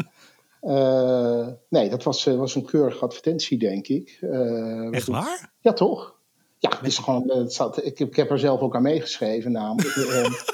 Uh, 0.61 1.47
nee, 1.69 1.89
dat 1.89 2.03
was, 2.03 2.23
was 2.23 2.55
een 2.55 2.65
keurige 2.65 3.03
advertentie, 3.03 3.57
denk 3.57 3.87
ik. 3.87 4.17
Uh, 4.21 4.93
Echt 4.93 5.07
waar? 5.07 5.51
Ja, 5.59 5.73
toch? 5.73 6.15
Ja, 6.57 6.69
het 6.69 6.87
is 6.87 6.97
gewoon, 6.97 7.29
het 7.29 7.79
ik, 7.83 7.99
ik 7.99 8.15
heb 8.15 8.31
er 8.31 8.39
zelf 8.39 8.61
ook 8.61 8.75
aan 8.75 8.81
meegeschreven, 8.81 9.51
namelijk. 9.51 9.95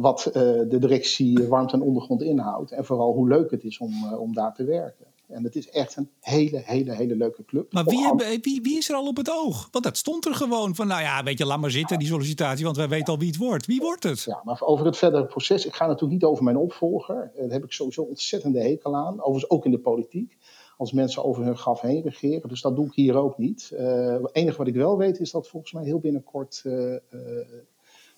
wat 0.00 0.30
de 0.32 0.76
directie 0.78 1.48
warmte 1.48 1.74
en 1.74 1.82
ondergrond 1.82 2.22
inhoudt. 2.22 2.72
En 2.72 2.84
vooral 2.84 3.12
hoe 3.12 3.28
leuk 3.28 3.50
het 3.50 3.64
is 3.64 3.78
om, 3.78 4.14
om 4.14 4.34
daar 4.34 4.54
te 4.54 4.64
werken. 4.64 5.06
En 5.28 5.44
het 5.44 5.56
is 5.56 5.70
echt 5.70 5.96
een 5.96 6.10
hele, 6.20 6.62
hele, 6.64 6.94
hele 6.94 7.16
leuke 7.16 7.44
club. 7.44 7.72
Maar 7.72 7.84
wie, 7.84 8.02
hebben, 8.02 8.26
wie, 8.40 8.62
wie, 8.62 8.76
is 8.76 8.88
er 8.88 8.94
al 8.94 9.06
op 9.06 9.16
het 9.16 9.30
oog? 9.30 9.68
Want 9.70 9.84
dat 9.84 9.96
stond 9.96 10.26
er 10.26 10.34
gewoon 10.34 10.74
van, 10.74 10.86
nou 10.86 11.02
ja, 11.02 11.22
weet 11.22 11.38
je, 11.38 11.46
laat 11.46 11.60
maar 11.60 11.70
zitten, 11.70 11.98
die 11.98 12.08
sollicitatie, 12.08 12.64
want 12.64 12.76
wij 12.76 12.88
weten 12.88 13.12
al 13.12 13.18
wie 13.18 13.28
het 13.28 13.36
wordt. 13.36 13.66
Wie 13.66 13.80
wordt 13.80 14.02
het? 14.02 14.22
Ja, 14.22 14.40
maar 14.44 14.60
over 14.60 14.86
het 14.86 14.96
verdere 14.96 15.26
proces, 15.26 15.66
ik 15.66 15.74
ga 15.74 15.86
natuurlijk 15.86 16.12
niet 16.12 16.30
over 16.30 16.44
mijn 16.44 16.56
opvolger. 16.56 17.32
Daar 17.36 17.48
heb 17.48 17.64
ik 17.64 17.72
sowieso 17.72 18.02
ontzettende 18.02 18.60
hekel 18.60 18.96
aan. 18.96 19.20
Overigens 19.20 19.50
ook 19.50 19.64
in 19.64 19.70
de 19.70 19.78
politiek. 19.78 20.36
als 20.76 20.92
mensen 20.92 21.24
over 21.24 21.44
hun 21.44 21.56
graf 21.56 21.80
heen 21.80 22.02
regeren. 22.02 22.48
Dus 22.48 22.60
dat 22.60 22.76
doe 22.76 22.86
ik 22.86 22.94
hier 22.94 23.16
ook 23.16 23.38
niet. 23.38 23.72
het 23.76 24.34
enige 24.34 24.56
wat 24.56 24.66
ik 24.66 24.74
wel 24.74 24.96
weet 24.96 25.20
is 25.20 25.30
dat 25.30 25.48
volgens 25.48 25.72
mij 25.72 25.84
heel 25.84 25.98
binnenkort 25.98 26.64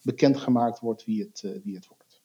bekendgemaakt 0.02 0.80
wordt 0.80 1.04
wie 1.04 1.20
het, 1.20 1.60
wie 1.64 1.74
het 1.74 1.86
wordt. 1.88 2.20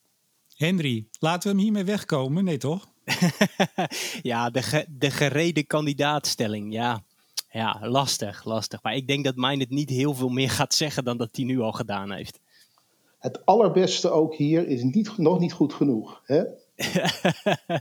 Henry, 0.56 1.06
laten 1.18 1.42
we 1.42 1.48
hem 1.48 1.64
hiermee 1.64 1.84
wegkomen? 1.84 2.44
Nee, 2.44 2.58
toch? 2.58 2.91
ja, 4.22 4.50
de, 4.50 4.86
de 4.98 5.10
gereden 5.10 5.66
kandidaatstelling. 5.66 6.72
Ja, 6.72 7.02
ja, 7.50 7.78
lastig, 7.82 8.44
lastig. 8.44 8.82
Maar 8.82 8.94
ik 8.94 9.06
denk 9.06 9.24
dat 9.24 9.36
Mijn 9.36 9.60
het 9.60 9.70
niet 9.70 9.90
heel 9.90 10.14
veel 10.14 10.28
meer 10.28 10.50
gaat 10.50 10.74
zeggen 10.74 11.04
dan 11.04 11.16
dat 11.16 11.28
hij 11.32 11.44
nu 11.44 11.60
al 11.60 11.72
gedaan 11.72 12.10
heeft. 12.10 12.40
Het 13.18 13.46
allerbeste 13.46 14.10
ook 14.10 14.34
hier 14.34 14.68
is 14.68 14.82
niet, 14.82 15.18
nog 15.18 15.38
niet 15.38 15.52
goed 15.52 15.72
genoeg. 15.72 16.22
Hè? 16.24 16.42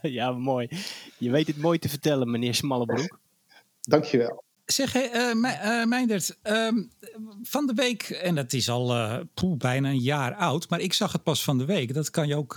ja, 0.17 0.31
mooi. 0.31 0.69
Je 1.17 1.31
weet 1.31 1.47
het 1.47 1.57
mooi 1.57 1.79
te 1.79 1.89
vertellen, 1.89 2.31
meneer 2.31 2.55
Smallebroek. 2.55 3.19
Dankjewel. 3.81 4.43
Zeg, 4.71 4.95
uh, 4.95 5.29
uh, 5.33 5.85
Meindert, 5.85 6.37
ehm, 6.41 6.83
van 7.43 7.65
de 7.67 7.73
week, 7.73 8.09
en 8.09 8.35
dat 8.35 8.53
is 8.53 8.69
al 8.69 8.95
uh, 8.95 9.17
bijna 9.57 9.89
een 9.89 9.99
jaar 9.99 10.35
oud, 10.35 10.69
maar 10.69 10.79
ik 10.79 10.93
zag 10.93 11.11
het 11.11 11.23
pas 11.23 11.43
van 11.43 11.57
de 11.57 11.65
week. 11.65 11.93
Dat 11.93 12.09
kan 12.09 12.27
je 12.27 12.35
ook 12.35 12.53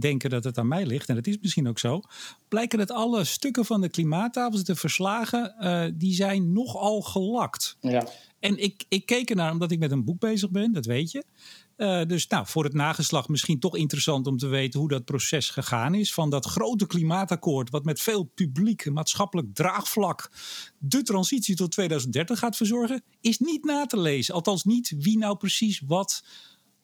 denken 0.00 0.30
dat 0.30 0.44
het 0.44 0.58
aan 0.58 0.68
mij 0.68 0.86
ligt, 0.86 1.08
en 1.08 1.14
dat 1.14 1.26
is 1.26 1.38
misschien 1.40 1.68
ook 1.68 1.78
zo. 1.78 2.00
Blijken 2.48 2.78
dat 2.78 2.90
alle 2.90 3.24
stukken 3.24 3.64
van 3.64 3.80
de 3.80 3.88
klimaattafels, 3.88 4.64
de 4.64 4.76
verslagen, 4.76 5.54
die 5.98 6.14
zijn 6.14 6.52
nogal 6.52 7.00
gelakt. 7.00 7.76
Ja. 7.80 8.06
En 8.40 8.62
ik, 8.62 8.84
ik 8.88 9.06
keek 9.06 9.30
ernaar 9.30 9.52
omdat 9.52 9.70
ik 9.70 9.78
met 9.78 9.90
een 9.90 10.04
boek 10.04 10.18
bezig 10.18 10.50
ben, 10.50 10.72
dat 10.72 10.86
weet 10.86 11.10
je. 11.10 11.24
Uh, 11.78 12.02
dus 12.04 12.26
nou, 12.26 12.46
voor 12.46 12.64
het 12.64 12.72
nageslag 12.72 13.28
misschien 13.28 13.58
toch 13.60 13.76
interessant 13.76 14.26
om 14.26 14.36
te 14.36 14.46
weten 14.46 14.80
hoe 14.80 14.88
dat 14.88 15.04
proces 15.04 15.50
gegaan 15.50 15.94
is. 15.94 16.14
Van 16.14 16.30
dat 16.30 16.46
grote 16.46 16.86
klimaatakkoord, 16.86 17.70
wat 17.70 17.84
met 17.84 18.00
veel 18.00 18.24
publiek 18.24 18.90
maatschappelijk 18.90 19.54
draagvlak 19.54 20.30
de 20.78 21.02
transitie 21.02 21.56
tot 21.56 21.70
2030 21.70 22.38
gaat 22.38 22.56
verzorgen, 22.56 23.02
is 23.20 23.38
niet 23.38 23.64
na 23.64 23.86
te 23.86 23.98
lezen. 23.98 24.34
Althans, 24.34 24.64
niet 24.64 24.94
wie 24.98 25.18
nou 25.18 25.36
precies 25.36 25.82
wat 25.86 26.24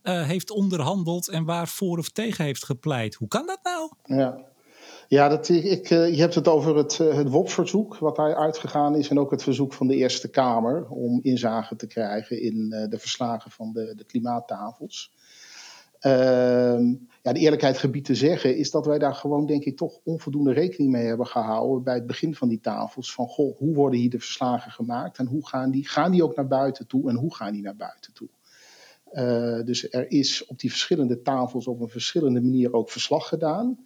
uh, 0.02 0.26
heeft 0.26 0.50
onderhandeld 0.50 1.28
en 1.28 1.44
waar 1.44 1.68
voor 1.68 1.98
of 1.98 2.08
tegen 2.08 2.44
heeft 2.44 2.64
gepleit. 2.64 3.14
Hoe 3.14 3.28
kan 3.28 3.46
dat 3.46 3.60
nou? 3.62 3.92
Ja. 4.04 4.52
Ja, 5.08 5.28
dat, 5.28 5.48
ik, 5.48 5.90
eh, 5.90 6.14
je 6.14 6.20
hebt 6.20 6.34
het 6.34 6.48
over 6.48 6.76
het, 6.76 7.00
eh, 7.00 7.16
het 7.16 7.28
WOP-verzoek, 7.28 7.98
wat 7.98 8.16
daar 8.16 8.36
uitgegaan 8.36 8.96
is, 8.96 9.08
en 9.08 9.18
ook 9.18 9.30
het 9.30 9.42
verzoek 9.42 9.72
van 9.72 9.86
de 9.86 9.94
Eerste 9.94 10.28
Kamer 10.28 10.86
om 10.88 11.20
inzage 11.22 11.76
te 11.76 11.86
krijgen 11.86 12.42
in 12.42 12.72
eh, 12.72 12.90
de 12.90 12.98
verslagen 12.98 13.50
van 13.50 13.72
de, 13.72 13.94
de 13.96 14.04
klimaattafels. 14.04 15.12
Ehm, 15.98 16.94
ja, 17.22 17.32
de 17.32 17.38
eerlijkheid 17.38 17.78
gebied 17.78 18.04
te 18.04 18.14
zeggen 18.14 18.56
is 18.56 18.70
dat 18.70 18.86
wij 18.86 18.98
daar 18.98 19.14
gewoon, 19.14 19.46
denk 19.46 19.64
ik, 19.64 19.76
toch 19.76 19.98
onvoldoende 20.04 20.52
rekening 20.52 20.92
mee 20.92 21.06
hebben 21.06 21.26
gehouden 21.26 21.82
bij 21.82 21.94
het 21.94 22.06
begin 22.06 22.34
van 22.34 22.48
die 22.48 22.60
tafels. 22.60 23.14
Van, 23.14 23.26
goh, 23.26 23.56
hoe 23.58 23.74
worden 23.74 24.00
hier 24.00 24.10
de 24.10 24.18
verslagen 24.18 24.70
gemaakt 24.70 25.18
en 25.18 25.26
hoe 25.26 25.48
gaan 25.48 25.70
die? 25.70 25.88
Gaan 25.88 26.10
die 26.10 26.24
ook 26.24 26.36
naar 26.36 26.48
buiten 26.48 26.86
toe 26.86 27.08
en 27.08 27.16
hoe 27.16 27.34
gaan 27.34 27.52
die 27.52 27.62
naar 27.62 27.76
buiten 27.76 28.12
toe? 28.12 28.28
dus 29.64 29.92
er 29.92 30.10
is 30.10 30.46
op 30.46 30.58
die 30.58 30.70
verschillende 30.70 31.22
tafels 31.22 31.66
op 31.66 31.80
een 31.80 31.88
verschillende 31.88 32.40
manier 32.40 32.72
ook 32.72 32.90
verslag 32.90 33.28
gedaan. 33.28 33.78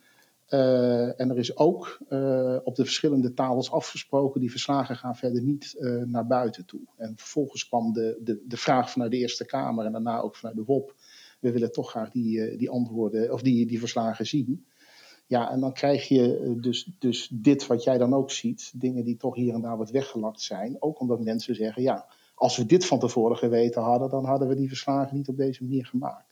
Uh, 0.50 1.20
en 1.20 1.30
er 1.30 1.38
is 1.38 1.56
ook 1.56 1.98
uh, 2.08 2.56
op 2.64 2.74
de 2.76 2.84
verschillende 2.84 3.34
tafels 3.34 3.70
afgesproken, 3.70 4.40
die 4.40 4.50
verslagen 4.50 4.96
gaan 4.96 5.16
verder 5.16 5.42
niet 5.42 5.76
uh, 5.78 6.02
naar 6.02 6.26
buiten 6.26 6.64
toe. 6.64 6.80
En 6.96 7.12
vervolgens 7.16 7.68
kwam 7.68 7.92
de, 7.92 8.18
de, 8.20 8.42
de 8.46 8.56
vraag 8.56 8.90
vanuit 8.90 9.10
de 9.10 9.16
Eerste 9.16 9.46
Kamer 9.46 9.84
en 9.84 9.92
daarna 9.92 10.20
ook 10.20 10.36
vanuit 10.36 10.56
de 10.56 10.64
WOP. 10.64 10.94
We 11.40 11.52
willen 11.52 11.72
toch 11.72 11.90
graag 11.90 12.10
die, 12.10 12.56
die 12.56 12.70
antwoorden 12.70 13.32
of 13.32 13.42
die, 13.42 13.66
die 13.66 13.78
verslagen 13.78 14.26
zien. 14.26 14.64
Ja, 15.26 15.50
en 15.50 15.60
dan 15.60 15.72
krijg 15.72 16.08
je 16.08 16.56
dus, 16.60 16.90
dus 16.98 17.28
dit 17.32 17.66
wat 17.66 17.84
jij 17.84 17.98
dan 17.98 18.14
ook 18.14 18.30
ziet, 18.30 18.72
dingen 18.74 19.04
die 19.04 19.16
toch 19.16 19.34
hier 19.34 19.54
en 19.54 19.60
daar 19.60 19.76
wat 19.76 19.90
weggelakt 19.90 20.40
zijn. 20.40 20.76
Ook 20.78 21.00
omdat 21.00 21.24
mensen 21.24 21.54
zeggen, 21.54 21.82
ja, 21.82 22.06
als 22.34 22.56
we 22.56 22.66
dit 22.66 22.86
van 22.86 22.98
tevoren 22.98 23.36
geweten 23.36 23.82
hadden, 23.82 24.10
dan 24.10 24.24
hadden 24.24 24.48
we 24.48 24.54
die 24.54 24.68
verslagen 24.68 25.16
niet 25.16 25.28
op 25.28 25.36
deze 25.36 25.62
manier 25.62 25.86
gemaakt 25.86 26.27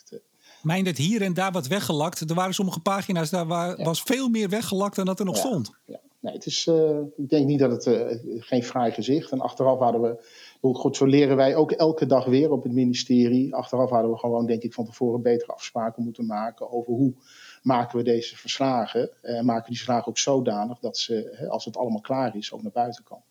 het 0.69 0.99
hier 0.99 1.23
en 1.23 1.35
daar 1.35 1.53
wat 1.53 1.67
weggelakt. 1.67 2.21
Er 2.21 2.35
waren 2.35 2.55
sommige 2.55 2.81
pagina's, 2.81 3.31
daar 3.31 3.47
was 3.77 4.03
veel 4.03 4.29
meer 4.29 4.49
weggelakt 4.49 4.97
dan 4.97 5.05
dat 5.05 5.19
er 5.19 5.25
nog 5.25 5.37
stond. 5.37 5.71
Ja. 5.85 6.01
Nee, 6.27 6.35
het 6.35 6.47
is, 6.47 6.67
uh, 6.67 6.99
ik 7.17 7.29
denk 7.29 7.47
niet 7.47 7.59
dat 7.59 7.71
het 7.71 7.87
uh, 7.87 8.43
geen 8.43 8.63
fraai 8.63 8.93
gezicht. 8.93 9.33
En 9.33 9.41
achteraf 9.41 9.79
hadden 9.79 10.01
we, 10.01 10.25
goed, 10.61 10.97
zo 10.97 11.07
leren 11.07 11.37
wij 11.37 11.57
ook 11.57 11.73
elke 11.73 12.07
dag 12.07 12.25
weer 12.25 12.51
op 12.51 12.63
het 12.63 12.73
ministerie. 12.73 13.55
Achteraf 13.55 13.91
hadden 13.91 14.11
we 14.11 14.19
gewoon, 14.19 14.47
denk 14.47 14.63
ik, 14.63 14.75
van 14.75 14.85
tevoren 14.85 15.23
betere 15.23 15.53
afspraken 15.53 16.03
moeten 16.03 16.27
maken 16.27 16.73
over 16.73 16.93
hoe 16.93 17.15
maken 17.63 17.99
we 17.99 18.05
deze 18.05 18.37
verslagen. 18.37 19.11
En 19.23 19.35
uh, 19.35 19.43
maken 19.43 19.67
die 19.67 19.77
verslagen 19.77 20.09
ook 20.09 20.19
zodanig 20.19 20.79
dat 20.79 20.99
ze, 20.99 21.47
als 21.49 21.65
het 21.65 21.77
allemaal 21.77 22.01
klaar 22.01 22.37
is, 22.37 22.53
ook 22.53 22.63
naar 22.63 22.73
buiten 22.73 23.05
kan. 23.05 23.23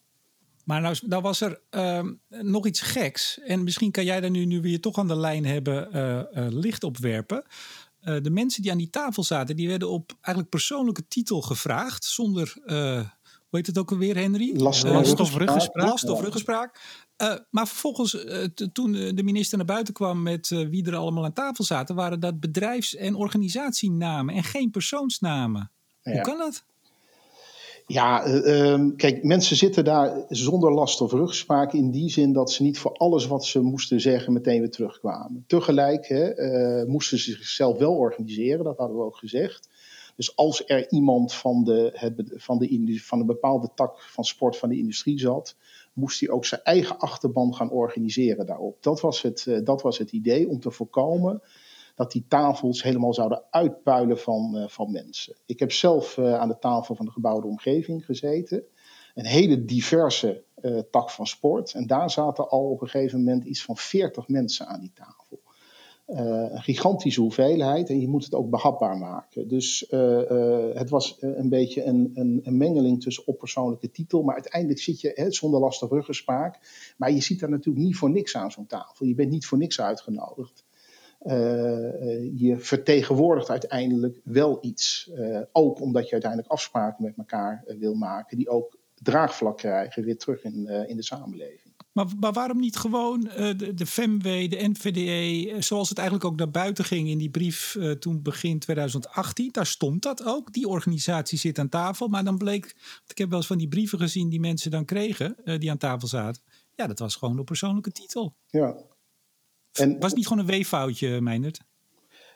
Maar 0.66 0.82
nou, 0.82 0.96
nou 1.08 1.22
was 1.22 1.42
er 1.42 1.60
uh, 1.72 2.02
nog 2.30 2.66
iets 2.66 2.82
geks. 2.82 3.40
En 3.40 3.64
misschien 3.64 3.92
kan 3.92 4.06
jij 4.06 4.22
daar 4.22 4.30
nu, 4.30 4.46
nu 4.46 4.62
weer 4.62 4.82
toch 4.82 4.98
aan 4.98 5.08
de 5.08 5.16
lijn 5.16 5.46
hebben, 5.46 5.90
uh, 5.96 6.44
uh, 6.44 6.52
licht 6.54 6.84
op 6.84 6.98
werpen. 6.98 7.44
Uh, 8.04 8.16
de 8.22 8.30
mensen 8.30 8.62
die 8.62 8.72
aan 8.72 8.78
die 8.78 8.90
tafel 8.90 9.24
zaten, 9.24 9.56
die 9.56 9.68
werden 9.68 9.90
op 9.90 10.12
eigenlijk 10.22 10.50
persoonlijke 10.50 11.08
titel 11.08 11.42
gevraagd. 11.42 12.06
Zonder, 12.06 12.54
hoe 12.66 13.60
heet 13.60 13.68
het 13.68 13.78
ook 13.78 13.92
alweer, 13.92 14.16
Henry? 14.16 14.58
Last, 14.58 14.84
of 15.20 15.38
ruggespraak. 15.38 15.88
Last 15.88 16.10
of 16.10 16.22
ruggespraak. 16.22 16.80
maar 17.50 17.68
vervolgens, 17.68 18.26
toen 18.74 18.92
de 18.92 19.24
minister 19.24 19.58
naar 19.58 19.68
buiten 19.68 19.94
kwam 19.94 20.22
met 20.22 20.48
wie 20.48 20.86
er 20.86 20.96
allemaal 20.96 21.24
aan 21.24 21.34
tafel 21.34 21.64
zaten, 21.64 21.96
waren 21.96 22.20
dat 22.20 22.40
bedrijfs- 22.40 22.96
en 22.96 23.16
organisatienamen 23.16 24.36
en 24.36 24.44
geen 24.44 24.72
persoonsnamen. 24.72 25.72
Ja. 26.02 26.12
Hoe 26.12 26.22
kan 26.22 26.38
dat? 26.38 26.66
Ja, 27.88 28.28
uh, 28.28 28.90
kijk, 28.96 29.24
mensen 29.24 29.56
zitten 29.56 29.84
daar 29.84 30.26
zonder 30.30 30.74
last 30.74 31.02
of 31.02 31.12
rugspraak 31.12 31.74
in 31.74 31.92
die 31.92 32.10
zin 32.10 32.34
dat 32.34 32.52
ze 32.52 32.64
niet 32.64 32.80
voor 32.80 32.92
alles 32.92 33.28
wat 33.28 33.46
ze 33.46 33.62
moesten 33.62 34.02
zeggen 34.02 34.34
meteen 34.34 34.60
weer 34.60 34.70
terugkwamen. 34.70 35.44
Tegelijk 35.48 36.08
hè, 36.08 36.40
uh, 36.82 36.88
moesten 36.88 37.18
ze 37.18 37.32
zichzelf 37.32 37.78
wel 37.78 37.96
organiseren, 37.96 38.64
dat 38.64 38.78
hadden 38.78 38.98
we 38.98 39.04
ook 39.04 39.18
gezegd. 39.18 39.70
Dus 40.16 40.36
als 40.36 40.64
er 40.66 40.92
iemand 40.92 41.34
van, 41.34 41.64
de, 41.64 41.92
het, 41.94 42.24
van, 42.36 42.58
de, 42.58 43.00
van 43.04 43.20
een 43.20 43.26
bepaalde 43.26 43.70
tak 43.76 44.02
van 44.02 44.24
sport 44.24 44.58
van 44.58 44.70
de 44.70 44.78
industrie 44.78 45.20
zat, 45.20 45.56
moest 45.94 46.20
hij 46.20 46.30
ook 46.30 46.46
zijn 46.46 46.62
eigen 46.64 46.98
achterban 46.98 47.56
gaan 47.56 47.72
organiseren 47.72 48.46
daarop. 48.46 48.78
Dat 48.84 49.02
was 49.02 49.22
het, 49.22 49.46
uh, 49.48 49.60
dat 49.64 49.82
was 49.82 49.98
het 49.98 50.12
idee 50.12 50.50
om 50.50 50.60
te 50.60 50.72
voorkomen 50.72 51.42
dat 51.96 52.12
die 52.12 52.26
tafels 52.28 52.84
helemaal 52.84 53.14
zouden 53.14 53.44
uitpuilen 53.50 54.20
van, 54.20 54.52
uh, 54.56 54.68
van 54.68 54.92
mensen. 54.92 55.36
Ik 55.46 55.60
heb 55.60 55.72
zelf 55.72 56.18
uh, 56.18 56.34
aan 56.40 56.48
de 56.48 56.60
tafel 56.60 56.96
van 56.96 57.06
de 57.06 57.12
gebouwde 57.12 57.48
omgeving 57.48 58.06
gezeten. 58.06 58.64
Een 59.14 59.26
hele 59.26 59.66
diverse 59.66 60.44
uh, 60.62 60.80
tak 60.92 61.10
van 61.10 61.28
sport. 61.28 61.74
En 61.74 61.88
daar 61.88 62.12
zaten 62.12 62.50
al 62.50 62.70
op 62.70 62.82
een 62.82 62.90
gegeven 62.90 63.18
moment 63.20 63.46
iets 63.46 63.64
van 63.64 63.78
40 63.78 64.28
mensen 64.28 64.68
aan 64.68 64.80
die 64.80 64.92
tafel. 64.94 65.40
een 66.06 66.62
gigantische 66.62 67.22
hoeveelheid 67.22 67.90
en 67.90 68.00
je 68.00 68.08
moet 68.08 68.24
het 68.24 68.34
ook 68.34 68.50
behapbaar 68.50 68.98
maken. 68.98 69.48
Dus 69.48 69.86
het 70.74 70.90
was 70.90 71.18
een 71.20 71.50
beetje 71.50 71.84
een, 71.84 72.12
een, 72.14 72.40
een, 72.44 72.58
mengeling 72.58 73.02
tussen 73.02 73.28
op 73.28 73.38
persoonlijke 73.38 73.92
titel, 73.92 74.24
maar 74.24 74.34
uiteindelijk 74.34 74.82
zit 74.82 75.02
je 75.02 75.12
hè, 75.14 75.32
zonder 75.32 75.60
lastig 75.60 75.90
ruggespraak. 75.90 76.60
Maar 76.98 77.12
je 77.12 77.22
ziet 77.22 77.40
daar 77.40 77.50
natuurlijk 77.50 77.86
niet 77.86 77.96
voor 77.96 78.10
niks 78.10 78.36
aan 78.36 78.52
zo'n 78.52 78.68
tafel. 78.68 79.06
Je 79.06 79.16
bent 79.16 79.30
niet 79.30 79.46
voor 79.46 79.58
niks 79.58 79.82
uitgenodigd. 79.82 80.65
Uh, 81.26 81.34
je 82.40 82.56
vertegenwoordigt 82.58 83.50
uiteindelijk 83.50 84.20
wel 84.24 84.58
iets. 84.62 85.10
Uh, 85.14 85.42
ook 85.52 85.82
omdat 85.82 86.06
je 86.06 86.12
uiteindelijk 86.12 86.52
afspraken 86.52 87.04
met 87.04 87.18
elkaar 87.18 87.64
wil 87.80 87.94
maken, 87.94 88.38
die 88.38 88.50
ook 88.50 88.78
draagvlak 88.94 89.58
krijgen 89.58 90.04
weer 90.04 90.18
terug 90.18 90.44
in, 90.44 90.68
in 90.88 90.96
de 90.96 91.04
samenleving. 91.04 91.74
Maar, 91.92 92.06
maar 92.20 92.34
waarom 92.34 92.60
niet 92.60 92.76
gewoon 92.76 93.22
de, 93.22 93.74
de 93.74 93.86
FEMW, 93.86 94.50
de 94.50 94.68
NVDE, 94.68 95.62
zoals 95.62 95.90
het 95.90 95.98
eigenlijk 95.98 96.28
ook 96.28 96.38
naar 96.38 96.52
buiten 96.52 96.86
ging 96.86 97.08
in 97.10 97.18
die 97.18 97.30
brief 97.30 97.78
toen 98.00 98.22
begin 98.22 98.60
2018? 98.60 99.52
Daar 99.52 99.66
stond 99.66 100.02
dat 100.02 100.24
ook. 100.26 100.54
Die 100.54 100.68
organisatie 100.68 101.38
zit 101.38 101.60
aan 101.60 101.70
tafel. 101.70 102.08
Maar 102.08 102.24
dan 102.24 102.38
bleek, 102.38 102.66
ik 103.08 103.18
heb 103.18 103.30
wel 103.30 103.38
eens 103.38 103.48
van 103.48 103.58
die 103.58 103.68
brieven 103.68 104.00
gezien 104.00 104.30
die 104.30 104.40
mensen 104.40 104.72
dan 104.72 104.86
kregen, 104.86 105.36
die 105.58 105.72
aan 105.72 105.78
tafel 105.78 106.08
zaten. 106.08 106.42
Ja, 106.76 106.88
dat 106.88 107.00
was 107.00 107.16
gewoon 107.16 107.40
op 107.40 107.46
persoonlijke 107.46 107.92
titel. 107.92 108.36
Ja, 108.48 108.76
en, 109.80 110.00
was 110.00 110.10
het 110.10 110.16
niet 110.16 110.28
gewoon 110.28 110.44
een 110.44 110.52
weeffoutje, 110.52 111.22
Meindert? 111.22 111.60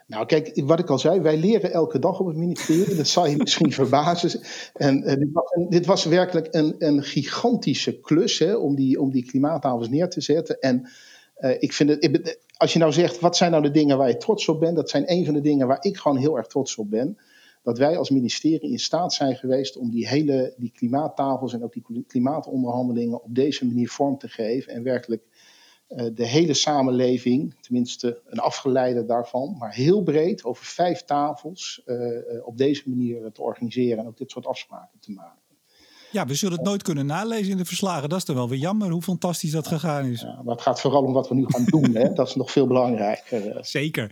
Nou, 0.10 0.26
kijk, 0.26 0.62
wat 0.66 0.80
ik 0.80 0.90
al 0.90 1.00
zei, 1.00 1.22
wij 1.22 1.38
leren 1.38 1.72
elke 1.72 2.00
dag 2.00 2.20
op 2.20 2.28
het 2.28 2.36
ministerie. 2.36 2.96
Dat 2.96 3.08
zal 3.08 3.28
je 3.28 3.38
misschien 3.44 3.72
verbazen. 3.72 4.42
En 4.74 4.98
uh, 4.98 5.16
dit, 5.16 5.30
was, 5.32 5.68
dit, 5.70 5.86
was, 5.86 6.06
werkelijk 6.06 6.48
een, 6.52 6.76
een 6.78 7.04
gigantische 7.04 8.00
klus 8.00 8.40
hè, 8.40 8.56
om, 8.56 8.76
die, 8.76 9.02
om 9.02 9.12
die 9.12 9.26
klimaattafels 9.26 9.90
neer 9.90 10.10
te 10.10 10.22
zetten. 10.22 10.60
En 10.60 10.90
uh, 11.40 11.62
ik 11.62 11.74
vind 11.74 11.90
het, 11.90 12.40
als 12.58 12.74
je 12.74 12.80
nou 12.80 12.92
zegt, 12.92 13.20
wat 13.20 13.38
zijn 13.38 13.52
nou 13.52 13.64
de 13.64 13.72
dingen 13.72 13.98
waar 13.98 14.08
je 14.08 14.18
trots 14.18 14.48
op 14.48 14.60
bent? 14.60 14.76
Dat 14.76 14.90
zijn 14.90 15.12
een 15.12 15.26
van 15.26 15.34
de 15.34 15.42
dingen 15.42 15.68
waar 15.68 15.84
ik 15.86 15.98
gewoon 15.98 16.18
heel 16.18 16.38
erg 16.38 16.48
trots 16.48 16.76
op 16.76 16.90
ben. 16.90 17.18
Dat 17.64 17.78
wij 17.78 17.98
als 17.98 18.10
ministerie 18.10 18.72
in 18.72 18.80
staat 18.80 19.14
zijn 19.14 19.36
geweest 19.36 19.78
om 19.78 19.92
die 19.92 20.08
hele 20.08 20.54
die 20.58 20.72
klimaattafels 20.72 21.54
en 21.54 21.64
ook 21.64 21.74
die 21.74 22.04
klimaatonderhandelingen 22.08 23.24
op 23.24 23.36
deze 23.36 23.66
manier 23.66 23.90
vorm 23.90 24.18
te 24.18 24.28
geven. 24.28 24.74
En 24.74 24.84
werkelijk 24.84 25.22
eh, 25.22 25.29
de 25.90 26.28
hele 26.28 26.54
samenleving, 26.54 27.56
tenminste 27.62 28.22
een 28.26 28.40
afgeleide 28.40 29.06
daarvan, 29.06 29.56
maar 29.58 29.74
heel 29.74 30.04
breed 30.04 30.44
over 30.44 30.66
vijf 30.66 31.04
tafels 31.04 31.82
uh, 31.86 31.98
op 32.46 32.58
deze 32.58 32.84
manier 32.86 33.32
te 33.32 33.42
organiseren 33.42 33.98
en 33.98 34.08
ook 34.08 34.18
dit 34.18 34.32
soort 34.32 34.46
afspraken 34.46 35.00
te 35.00 35.12
maken. 35.12 35.38
Ja, 36.12 36.26
we 36.26 36.34
zullen 36.34 36.58
het 36.58 36.66
nooit 36.66 36.84
kunnen 36.84 37.06
nalezen 37.06 37.52
in 37.52 37.58
de 37.58 37.66
verslagen. 37.66 38.10
Dat 38.10 38.18
is 38.18 38.26
dan 38.26 38.36
wel 38.36 38.50
weer 38.50 38.60
jammer 38.60 38.90
hoe 38.90 39.02
fantastisch 39.02 39.52
dat 39.52 39.68
gegaan 39.68 40.06
is. 40.06 40.22
Ja, 40.22 40.42
maar 40.44 40.54
het 40.54 40.64
gaat 40.64 40.82
vooral 40.82 41.04
om 41.04 41.14
wat 41.14 41.28
we 41.28 41.36
nu 41.36 41.46
gaan 41.48 41.66
doen. 41.66 41.96
Hè? 41.96 42.14
Dat 42.20 42.28
is 42.28 42.36
nog 42.36 42.52
veel 42.52 42.68
belangrijker. 42.68 43.58
Zeker. 43.62 44.12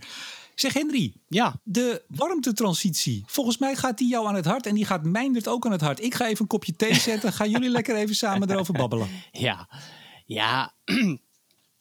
Zeg 0.54 0.72
Henry, 0.72 1.12
Ja, 1.28 1.60
de 1.62 2.02
warmtetransitie. 2.08 3.22
Volgens 3.26 3.58
mij 3.58 3.74
gaat 3.74 3.98
die 3.98 4.08
jou 4.08 4.26
aan 4.26 4.34
het 4.34 4.44
hart 4.44 4.66
en 4.66 4.74
die 4.74 4.84
gaat 4.84 5.04
Meindert 5.04 5.48
ook 5.48 5.66
aan 5.66 5.72
het 5.72 5.80
hart. 5.80 6.02
Ik 6.02 6.14
ga 6.14 6.26
even 6.26 6.40
een 6.40 6.46
kopje 6.46 6.76
thee 6.76 6.94
zetten. 6.94 7.32
Gaan 7.32 7.50
jullie 7.50 7.70
lekker 7.70 7.96
even 7.96 8.14
samen 8.14 8.50
erover 8.50 8.74
babbelen. 8.74 9.08
ja, 9.30 9.68
ja. 10.26 10.72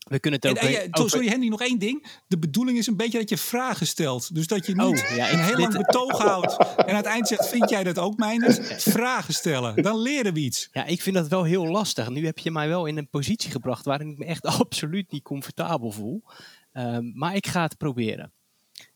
We 0.07 0.19
kunnen 0.19 0.39
het 0.41 0.49
En, 0.49 0.57
ook... 0.57 0.69
en, 0.69 0.71
ja, 0.71 0.87
over- 0.91 1.09
sorry 1.09 1.27
Henry, 1.27 1.47
nog 1.47 1.61
één 1.61 1.79
ding. 1.79 2.05
De 2.27 2.37
bedoeling 2.37 2.77
is 2.77 2.87
een 2.87 2.95
beetje 2.95 3.19
dat 3.19 3.29
je 3.29 3.37
vragen 3.37 3.87
stelt. 3.87 4.35
Dus 4.35 4.47
dat 4.47 4.65
je 4.65 4.75
niet 4.75 5.01
Oh, 5.01 5.15
ja, 5.15 5.31
een 5.31 5.39
heel 5.39 5.55
dit- 5.55 5.59
lang 5.59 5.77
betoog 5.77 6.17
houdt. 6.17 6.57
En 6.77 6.87
aan 6.89 6.95
het 6.95 7.05
eind 7.05 7.27
zegt, 7.27 7.47
vind 7.47 7.69
jij 7.69 7.83
dat 7.83 7.97
ook 7.99 8.17
Meindert? 8.17 8.83
Vragen 8.83 9.33
stellen. 9.33 9.83
Dan 9.83 9.97
leren 9.99 10.33
we 10.33 10.39
iets. 10.39 10.69
Ja, 10.71 10.85
ik 10.85 11.01
vind 11.01 11.15
dat 11.15 11.27
wel 11.27 11.43
heel 11.43 11.65
lastig. 11.67 12.09
Nu 12.09 12.25
heb 12.25 12.37
je 12.39 12.51
mij 12.51 12.67
wel 12.67 12.85
in 12.85 12.97
een 12.97 13.09
positie 13.09 13.51
gebracht 13.51 13.85
waarin 13.85 14.09
ik 14.09 14.17
me 14.17 14.25
echt 14.25 14.45
absoluut 14.59 15.11
niet 15.11 15.23
comfortabel 15.23 15.91
voel. 15.91 16.23
Ehm, 16.71 17.11
maar 17.13 17.35
ik 17.35 17.47
ga 17.47 17.61
het 17.61 17.77
proberen. 17.77 18.31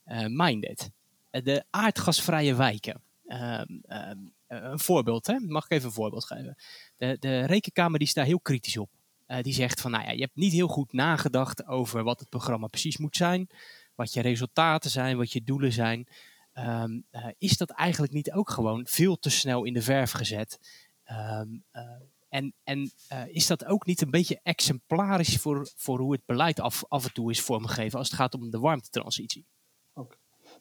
Eh 0.04 0.26
Minded. 0.28 0.90
De 1.32 1.64
aardgasvrije 1.70 2.56
wijken. 2.56 3.02
Ehm, 3.28 3.66
ehm, 3.88 4.18
eh, 4.48 4.58
een 4.62 4.80
voorbeeld, 4.80 5.28
hè? 5.28 5.40
mag 5.40 5.64
ik 5.66 5.72
even 5.72 5.88
een 5.88 5.94
voorbeeld 5.94 6.26
geven? 6.26 6.56
De, 6.98 7.18
de 7.20 7.46
rekenkamer 7.46 8.00
die 8.00 8.08
is 8.08 8.14
daar 8.14 8.26
heel 8.26 8.40
kritisch 8.40 8.78
op. 8.78 8.90
Eh, 9.32 9.44
die 9.44 9.54
zegt 9.54 9.82
van, 9.82 9.92
nou 9.92 10.04
ja, 10.04 10.12
je 10.12 10.22
hebt 10.22 10.36
niet 10.36 10.52
heel 10.52 10.68
goed 10.68 10.94
nagedacht 10.94 11.68
over 11.68 12.04
wat 12.04 12.20
het 12.20 12.30
programma 12.30 12.68
precies 12.68 12.98
moet 12.98 13.16
zijn. 13.16 13.50
Wat 13.96 14.14
je 14.14 14.22
resultaten 14.22 14.90
zijn, 14.90 15.18
wat 15.18 15.32
je 15.32 15.44
doelen 15.44 15.72
zijn. 15.72 16.08
Ehm, 16.54 17.00
eh, 17.10 17.26
is 17.38 17.58
dat 17.58 17.70
eigenlijk 17.70 18.14
niet 18.14 18.32
ook 18.32 18.50
gewoon 18.50 18.86
veel 18.88 19.20
te 19.20 19.30
snel 19.30 19.64
in 19.64 19.74
de 19.74 19.82
verf 19.82 20.12
gezet? 20.12 20.60
Ehm, 21.04 21.48
eh, 21.72 21.84
en 22.30 22.54
en 22.64 22.92
is 23.28 23.48
dat 23.48 23.66
ook 23.66 23.86
niet 23.86 24.02
een 24.02 24.12
beetje 24.12 24.40
exemplarisch 24.44 25.38
voor, 25.38 25.70
voor 25.76 26.00
hoe 26.00 26.12
het 26.12 26.26
beleid 26.26 26.60
af, 26.60 26.84
af 26.88 27.06
en 27.06 27.14
toe 27.14 27.32
is 27.32 27.42
vormgegeven 27.42 28.00
als 28.00 28.08
het 28.08 28.18
gaat 28.18 28.34
om 28.34 28.50
de 28.50 28.60
warmtetransitie? 28.60 29.46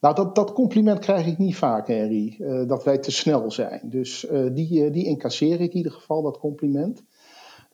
Nou, 0.00 0.15
dat, 0.15 0.35
dat 0.35 0.53
compliment 0.53 0.99
krijg 0.99 1.27
ik 1.27 1.39
niet 1.39 1.57
vaak, 1.57 1.87
Henry. 1.87 2.37
dat 2.67 2.85
wij 2.85 2.99
te 2.99 3.11
snel 3.11 3.50
zijn. 3.50 3.81
Dus 3.91 4.27
die, 4.53 4.91
die 4.91 5.05
incasseer 5.05 5.61
ik 5.61 5.71
in 5.71 5.77
ieder 5.77 5.93
geval, 5.93 6.23
dat 6.23 6.39
compliment. 6.39 7.03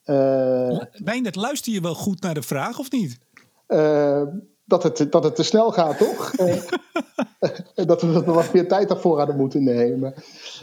Eh, 0.06 0.78
Meindert, 1.04 1.36
luister 1.36 1.72
je 1.72 1.80
wel 1.80 1.94
goed 1.94 2.20
naar 2.20 2.34
de 2.34 2.42
vraag 2.42 2.78
of 2.78 2.90
niet? 2.90 3.18
eh, 3.66 4.22
dat, 4.64 4.82
het, 4.82 5.12
dat 5.12 5.24
het 5.24 5.34
te 5.36 5.42
snel 5.42 5.70
gaat, 5.72 5.98
toch? 5.98 6.32
Eh, 7.74 7.86
dat 7.86 8.02
we 8.02 8.12
er 8.12 8.32
wat 8.32 8.52
meer 8.52 8.68
tijd 8.68 8.88
daarvoor 8.88 9.18
hadden 9.18 9.36
moeten 9.36 9.64
nemen. 9.64 10.14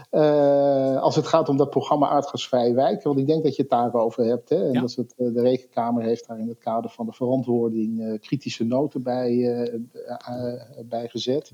Eh, 0.10 1.02
als 1.02 1.16
het 1.16 1.28
gaat 1.28 1.50
om 1.50 1.58
dat 1.58 1.70
programma 1.70 2.08
Aardgasvrij 2.10 2.74
Wijk. 2.74 3.04
Want 3.04 3.20
ik 3.20 3.28
denk 3.28 3.44
dat 3.44 3.56
je 3.56 3.62
het 3.62 3.72
daarover 3.72 4.26
hebt. 4.26 4.50
Hè? 4.50 4.66
En 4.66 4.72
Ja. 4.72 4.82
dat 4.82 4.94
het, 4.96 5.14
eh, 5.18 5.34
de 5.34 5.42
Rekenkamer 5.42 6.04
heeft 6.04 6.28
daar 6.28 6.40
in 6.40 6.48
het 6.48 6.58
kader 6.60 6.90
van 6.90 7.06
de 7.06 7.12
verantwoording 7.12 8.02
eh, 8.02 8.20
kritische 8.20 8.64
noten 8.64 9.04
bij, 9.04 9.30
eh, 9.30 9.74
eh, 10.06 10.62
bij 10.86 11.08
gezet. 11.08 11.52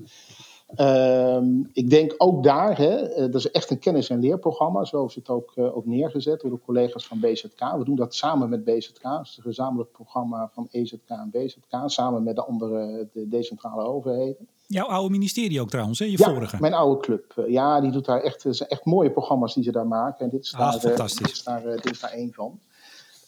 Ehm, 0.74 1.46
ik 1.72 1.90
denk 1.90 2.14
ook 2.18 2.42
daar, 2.42 2.76
hè, 2.78 2.96
eh, 2.96 3.20
dat 3.22 3.34
is 3.34 3.50
echt 3.50 3.70
een 3.70 3.78
kennis- 3.78 4.08
en 4.10 4.20
leerprogramma, 4.20 4.84
zo 4.84 5.04
is 5.04 5.14
het 5.14 5.28
ook, 5.28 5.52
eh, 5.54 5.76
ook 5.76 5.86
neergezet 5.86 6.40
door 6.40 6.50
de 6.50 6.60
collega's 6.64 7.06
van 7.06 7.20
BZK. 7.20 7.60
We 7.78 7.84
doen 7.84 7.94
dat 7.96 8.14
samen 8.14 8.48
met 8.48 8.64
BZK, 8.64 9.02
het 9.02 9.26
is 9.26 9.36
een 9.36 9.42
gezamenlijk 9.42 9.92
programma 9.92 10.50
van 10.52 10.68
EZK 10.70 10.98
en 11.06 11.30
BZK, 11.32 11.74
samen 11.86 12.22
met 12.22 12.36
de 12.36 12.44
andere 12.44 13.08
de 13.12 13.28
decentrale 13.28 13.82
overheden. 13.82 14.48
Jouw 14.66 14.86
oude 14.86 15.10
ministerie 15.10 15.60
ook 15.60 15.70
trouwens, 15.70 15.98
hè? 15.98 16.04
je 16.04 16.10
Ja, 16.18 16.30
vorige. 16.32 16.56
mijn 16.60 16.74
oude 16.74 17.00
club. 17.00 17.32
Eh, 17.36 17.48
Ja, 17.48 17.80
die 17.80 17.90
doet 17.90 18.04
daar 18.04 18.20
echt, 18.20 18.44
zijn 18.50 18.68
echt 18.68 18.84
mooie 18.84 19.10
programma's 19.10 19.54
die 19.54 19.64
ze 19.64 19.72
daar 19.72 19.86
maken. 19.86 20.24
En 20.24 20.30
dit 20.30 20.44
is 20.44 20.54
Ah, 20.54 20.60
daar, 20.60 20.80
fantastisch. 20.80 21.18
dit 21.26 21.30
is 21.36 21.42
daar, 21.42 21.62
dit 21.62 21.90
is 21.90 22.00
daar 22.00 22.10
één 22.12 22.32
van. 22.32 22.58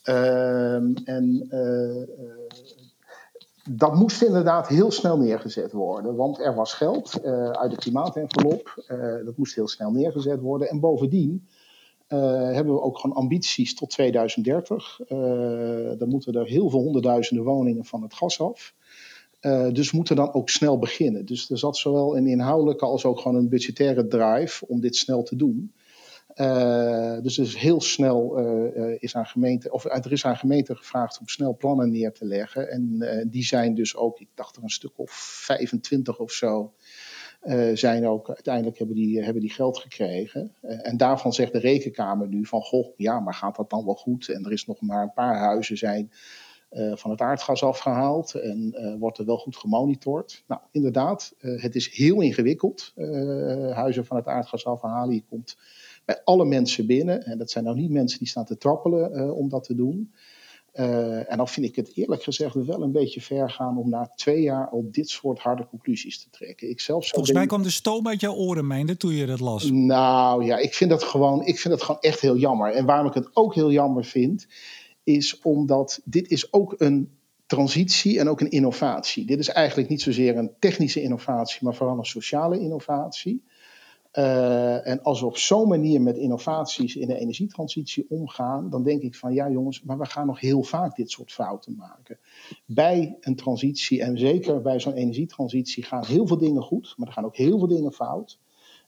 Ehm, 0.03 0.93
en 1.05 1.47
dat 3.71 3.95
moest 3.95 4.23
inderdaad 4.23 4.69
heel 4.69 4.91
snel 4.91 5.19
neergezet 5.19 5.73
worden. 5.73 6.17
Want 6.17 6.41
er 6.41 6.55
was 6.55 6.75
geld 6.75 7.21
eh, 7.21 7.51
uit 7.51 7.71
de 7.71 7.77
klimaatenvelop. 7.77 8.83
Eh, 8.87 8.99
dat 9.25 9.37
moest 9.37 9.55
heel 9.55 9.69
snel 9.69 9.91
neergezet 9.91 10.41
worden. 10.41 10.69
En 10.69 10.81
bovendien 10.81 11.47
eh, 12.07 12.53
hebben 12.53 12.75
we 12.75 12.81
ook 12.81 12.99
gewoon 12.99 13.17
ambities 13.17 13.75
tot 13.75 13.91
2030. 13.91 15.01
Eh, 15.01 15.19
dan 15.99 16.09
moeten 16.09 16.35
er 16.35 16.47
heel 16.47 16.71
veel 16.71 16.81
honderdduizenden 16.81 17.45
woningen 17.45 17.85
van 17.85 18.03
het 18.03 18.15
gas 18.15 18.41
af. 18.41 18.75
Dus 19.73 19.93
moeten 19.93 20.17
dan 20.17 20.35
ook 20.35 20.49
snel 20.49 20.79
beginnen. 20.79 21.27
Dus 21.27 21.51
er 21.51 21.59
zat 21.59 21.77
zowel 21.77 22.17
een 22.17 22.27
inhoudelijke 22.27 22.85
als 22.85 23.05
ook 23.05 23.21
gewoon 23.21 23.37
een 23.37 23.49
budgettaire 23.49 24.07
drive 24.07 24.67
om 24.69 24.81
dit 24.81 24.97
snel 24.97 25.23
te 25.23 25.37
doen. 25.37 25.73
Eh, 26.35 27.17
dus 27.23 27.39
er 27.39 27.45
is 27.45 27.57
heel 27.57 27.81
snel 27.81 28.39
eh, 28.39 29.03
is 29.03 29.17
aan 29.17 29.27
gemeente, 29.27 29.71
of 29.71 29.85
er 29.85 30.13
is 30.13 30.25
aan 30.25 30.37
gemeenten 30.37 30.77
gevraagd 30.77 31.19
om 31.21 31.29
snel 31.29 31.57
plannen 31.57 31.91
neer 31.91 32.13
te 32.13 32.25
leggen. 32.25 32.71
En 32.71 32.99
die 33.31 33.45
zijn 33.45 33.75
dus 33.75 33.97
ook, 33.97 34.21
ik 34.21 34.29
dacht 34.35 34.57
er 34.57 34.63
een 34.63 34.69
stuk 34.69 34.99
of 34.99 35.11
25 35.11 36.19
of 36.19 36.33
zo, 36.33 36.75
zijn 37.75 38.07
ook 38.07 38.29
uiteindelijk 38.29 38.79
hebben 38.79 38.97
die, 38.97 39.23
hebben 39.23 39.43
die 39.43 39.53
geld 39.53 39.79
gekregen. 39.79 40.55
En 40.61 40.97
daarvan 40.97 41.33
zegt 41.33 41.53
de 41.53 41.59
rekenkamer 41.59 42.29
nu 42.29 42.47
van, 42.47 42.63
goh, 42.63 42.87
ja, 42.97 43.21
maar 43.21 43.35
gaat 43.35 43.57
dat 43.57 43.71
dan 43.71 43.85
wel 43.85 43.95
goed? 43.95 44.29
En 44.29 44.45
er 44.45 44.53
is 44.53 44.67
nog 44.67 44.81
maar 44.81 45.03
een 45.03 45.13
paar 45.13 45.37
huizen 45.37 45.79
zijn 45.79 46.13
van 46.95 47.11
het 47.11 47.21
aardgas 47.21 47.63
afgehaald 47.63 48.35
en 48.35 48.75
wordt 48.99 49.19
er 49.19 49.25
wel 49.25 49.39
goed 49.39 49.57
gemonitord. 49.57 50.45
Nou, 50.47 50.61
inderdaad, 50.71 51.35
het 51.39 51.75
is 51.75 51.97
heel 51.97 52.21
ingewikkeld, 52.21 52.93
huizen 53.73 54.07
van 54.07 54.17
het 54.17 54.27
aardgas 54.27 54.67
afhalen. 54.67 55.15
Je 55.15 55.25
komt 55.29 55.57
bij 56.05 56.21
alle 56.25 56.45
mensen 56.45 56.87
binnen. 56.87 57.25
En 57.25 57.39
dat 57.39 57.51
zijn 57.51 57.65
nou 57.65 57.77
niet 57.77 57.91
mensen 57.91 58.19
die 58.19 58.29
staan 58.29 58.45
te 58.45 58.57
trappelen 58.57 59.13
eh, 59.13 59.37
om 59.37 59.49
dat 59.49 59.65
te 59.65 59.75
doen. 59.75 60.13
Eh, 60.73 61.31
en 61.31 61.37
dan 61.37 61.49
vind 61.49 61.67
ik 61.67 61.77
het 61.77 61.91
eerlijk 61.95 62.23
gezegd 62.23 62.55
wel 62.55 62.83
een 62.83 62.93
beetje 62.93 63.21
ver 63.21 63.51
gaan 63.51 63.79
om 63.79 63.89
na 63.89 64.13
twee 64.15 64.43
jaar 64.43 64.69
al 64.69 64.89
dit 64.91 65.09
soort 65.09 65.39
harde 65.39 65.67
conclusies 65.67 66.23
te 66.23 66.31
trekken. 66.31 66.71
Ik 66.71 66.81
zelf 66.81 67.03
zou 67.03 67.15
Volgens 67.15 67.37
mij 67.37 67.47
kwam 67.47 67.63
de 67.63 67.71
stoom 67.71 68.09
uit 68.09 68.21
jouw 68.21 68.35
oren, 68.35 68.67
Meindert, 68.67 68.99
toen 68.99 69.15
je 69.15 69.27
dat 69.27 69.41
las. 69.41 69.71
nou 69.71 70.45
ja, 70.45 70.59
ik 70.59 70.75
vind 70.75 70.91
dat 70.91 71.03
gewoon, 71.03 71.47
ik 71.47 71.59
vind 71.59 71.75
dat 71.75 71.83
gewoon 71.83 72.01
echt 72.01 72.21
heel 72.21 72.37
jammer. 72.37 72.73
En 72.73 72.87
waarom 72.87 73.07
ik 73.07 73.15
het 73.15 73.37
ook 73.37 73.55
heel 73.55 73.73
jammer 73.73 74.05
vind, 74.05 74.47
is 75.05 75.41
omdat 75.41 76.01
dit 76.05 76.31
is 76.31 76.53
ook 76.53 76.75
een 76.77 77.11
transitie 77.47 78.19
en 78.19 78.29
ook 78.29 78.41
een 78.41 78.51
innovatie. 78.51 79.27
Dit 79.27 79.39
is 79.39 79.49
eigenlijk 79.49 79.89
niet 79.89 80.03
zozeer 80.03 80.37
een 80.37 80.51
technische 80.59 81.03
innovatie, 81.03 81.59
maar 81.61 81.75
vooral 81.75 81.99
een 81.99 82.05
sociale 82.05 82.61
innovatie. 82.61 83.43
Eh, 84.13 84.87
en 84.87 85.03
als 85.03 85.21
we 85.21 85.27
op 85.27 85.37
zo'n 85.37 85.69
manier 85.69 86.01
met 86.03 86.17
innovaties 86.17 86.97
in 86.97 87.09
de 87.09 87.19
energietransitie 87.19 88.07
omgaan, 88.09 88.71
dan 88.71 88.83
denk 88.83 89.03
ik 89.03 89.15
van 89.15 89.33
ja 89.35 89.51
jongens, 89.51 89.83
maar 89.83 89.99
we 89.99 90.07
gaan 90.07 90.27
nog 90.27 90.41
heel 90.41 90.63
vaak 90.63 90.97
dit 90.97 91.11
soort 91.11 91.33
fouten 91.33 91.77
maken. 91.77 92.19
Bij 92.67 93.17
een 93.21 93.37
transitie 93.37 94.03
en 94.03 94.19
zeker 94.19 94.61
bij 94.61 94.81
zo'n 94.81 94.93
energietransitie 94.93 95.83
gaan 95.83 96.05
heel 96.07 96.27
veel 96.27 96.39
dingen 96.39 96.63
goed, 96.63 96.95
maar 96.97 97.07
er 97.09 97.13
gaan 97.13 97.25
ook 97.25 97.37
heel 97.37 97.59
veel 97.59 97.69
dingen 97.69 97.93
fout. 97.93 98.39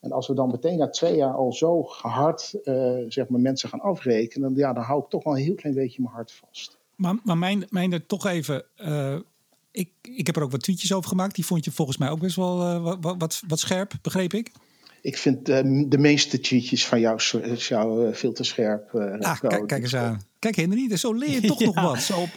En 0.00 0.12
als 0.12 0.26
we 0.26 0.34
dan 0.34 0.50
meteen 0.50 0.78
na 0.78 0.90
twee 0.90 1.16
jaar 1.16 1.34
al 1.34 1.52
zo 1.52 1.82
hard 1.82 2.60
eh, 2.62 2.98
zeg 3.08 3.28
maar, 3.28 3.40
mensen 3.40 3.68
gaan 3.68 3.80
afrekenen, 3.80 4.48
dan, 4.48 4.58
ja, 4.58 4.72
dan 4.72 4.84
hou 4.84 5.02
ik 5.02 5.08
toch 5.08 5.24
wel 5.24 5.36
een 5.36 5.42
heel 5.42 5.54
klein 5.54 5.74
beetje 5.74 6.02
mijn 6.02 6.14
hart 6.14 6.32
vast. 6.32 6.78
Maar, 6.96 7.18
maar 7.22 7.38
mijn, 7.38 7.66
Meindert, 7.70 8.08
toch 8.08 8.26
even... 8.26 8.64
eh, 8.76 9.16
ik, 9.70 9.90
ik 10.02 10.26
heb 10.26 10.36
er 10.36 10.42
ook 10.42 10.50
wat 10.50 10.62
tweetjes 10.62 10.92
over 10.92 11.08
gemaakt. 11.08 11.34
Die 11.34 11.46
vond 11.46 11.64
je 11.64 11.70
volgens 11.72 11.96
mij 11.96 12.10
ook 12.10 12.20
best 12.20 12.36
wel 12.36 12.82
wat, 13.00 13.42
wat 13.48 13.58
scherp, 13.58 13.92
begreep 14.02 14.32
ik. 14.32 14.52
Ik 15.04 15.18
vind 15.18 15.48
eh, 15.48 15.60
de 15.88 15.98
meeste 15.98 16.40
tweetjes 16.40 16.86
van 16.86 17.00
jou, 17.00 17.20
jou 17.56 18.06
eh, 18.08 18.14
veel 18.14 18.32
te 18.32 18.44
scherp. 18.44 18.94
eh, 18.94 19.20
Ah, 19.20 19.40
kijk, 19.40 19.66
kijk 19.66 19.82
eens 19.82 19.96
aan. 19.96 20.20
Kijk 20.38 20.56
Henry, 20.56 20.88
dus 20.88 21.00
zo 21.00 21.12
leer 21.12 21.30
je 21.30 21.40
toch 21.48 21.60
nog 21.60 21.80
wat. 21.80 22.00
Zo 22.00 22.20
op, 22.20 22.30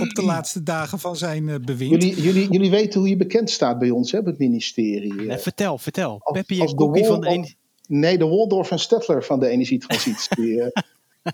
op 0.00 0.14
de 0.14 0.22
laatste 0.24 0.62
dagen 0.62 0.98
van 0.98 1.16
zijn 1.16 1.48
eh, 1.48 1.54
bewind. 1.64 1.90
Jullie, 2.02 2.22
jullie, 2.22 2.48
jullie 2.50 2.70
weten 2.70 3.00
hoe 3.00 3.08
je 3.08 3.16
bekend 3.16 3.50
staat 3.50 3.78
bij 3.78 3.90
ons, 3.90 4.12
hè, 4.12 4.18
op 4.18 4.24
het 4.26 4.38
ministerie. 4.38 5.28
Eh, 5.28 5.38
vertel, 5.38 5.78
vertel. 5.78 6.20
Als- 6.22 6.38
Peppi 6.38 6.60
als 6.60 6.74
en 6.74 7.04
van 7.04 7.20
de. 7.20 7.54
Nee, 7.88 8.18
de 8.18 8.26
Waldorf 8.26 8.70
en 8.70 8.78
Stettler 8.78 9.24
van 9.24 9.40
de 9.40 9.48
energietransitie. 9.48 10.60
eh. 10.62 10.68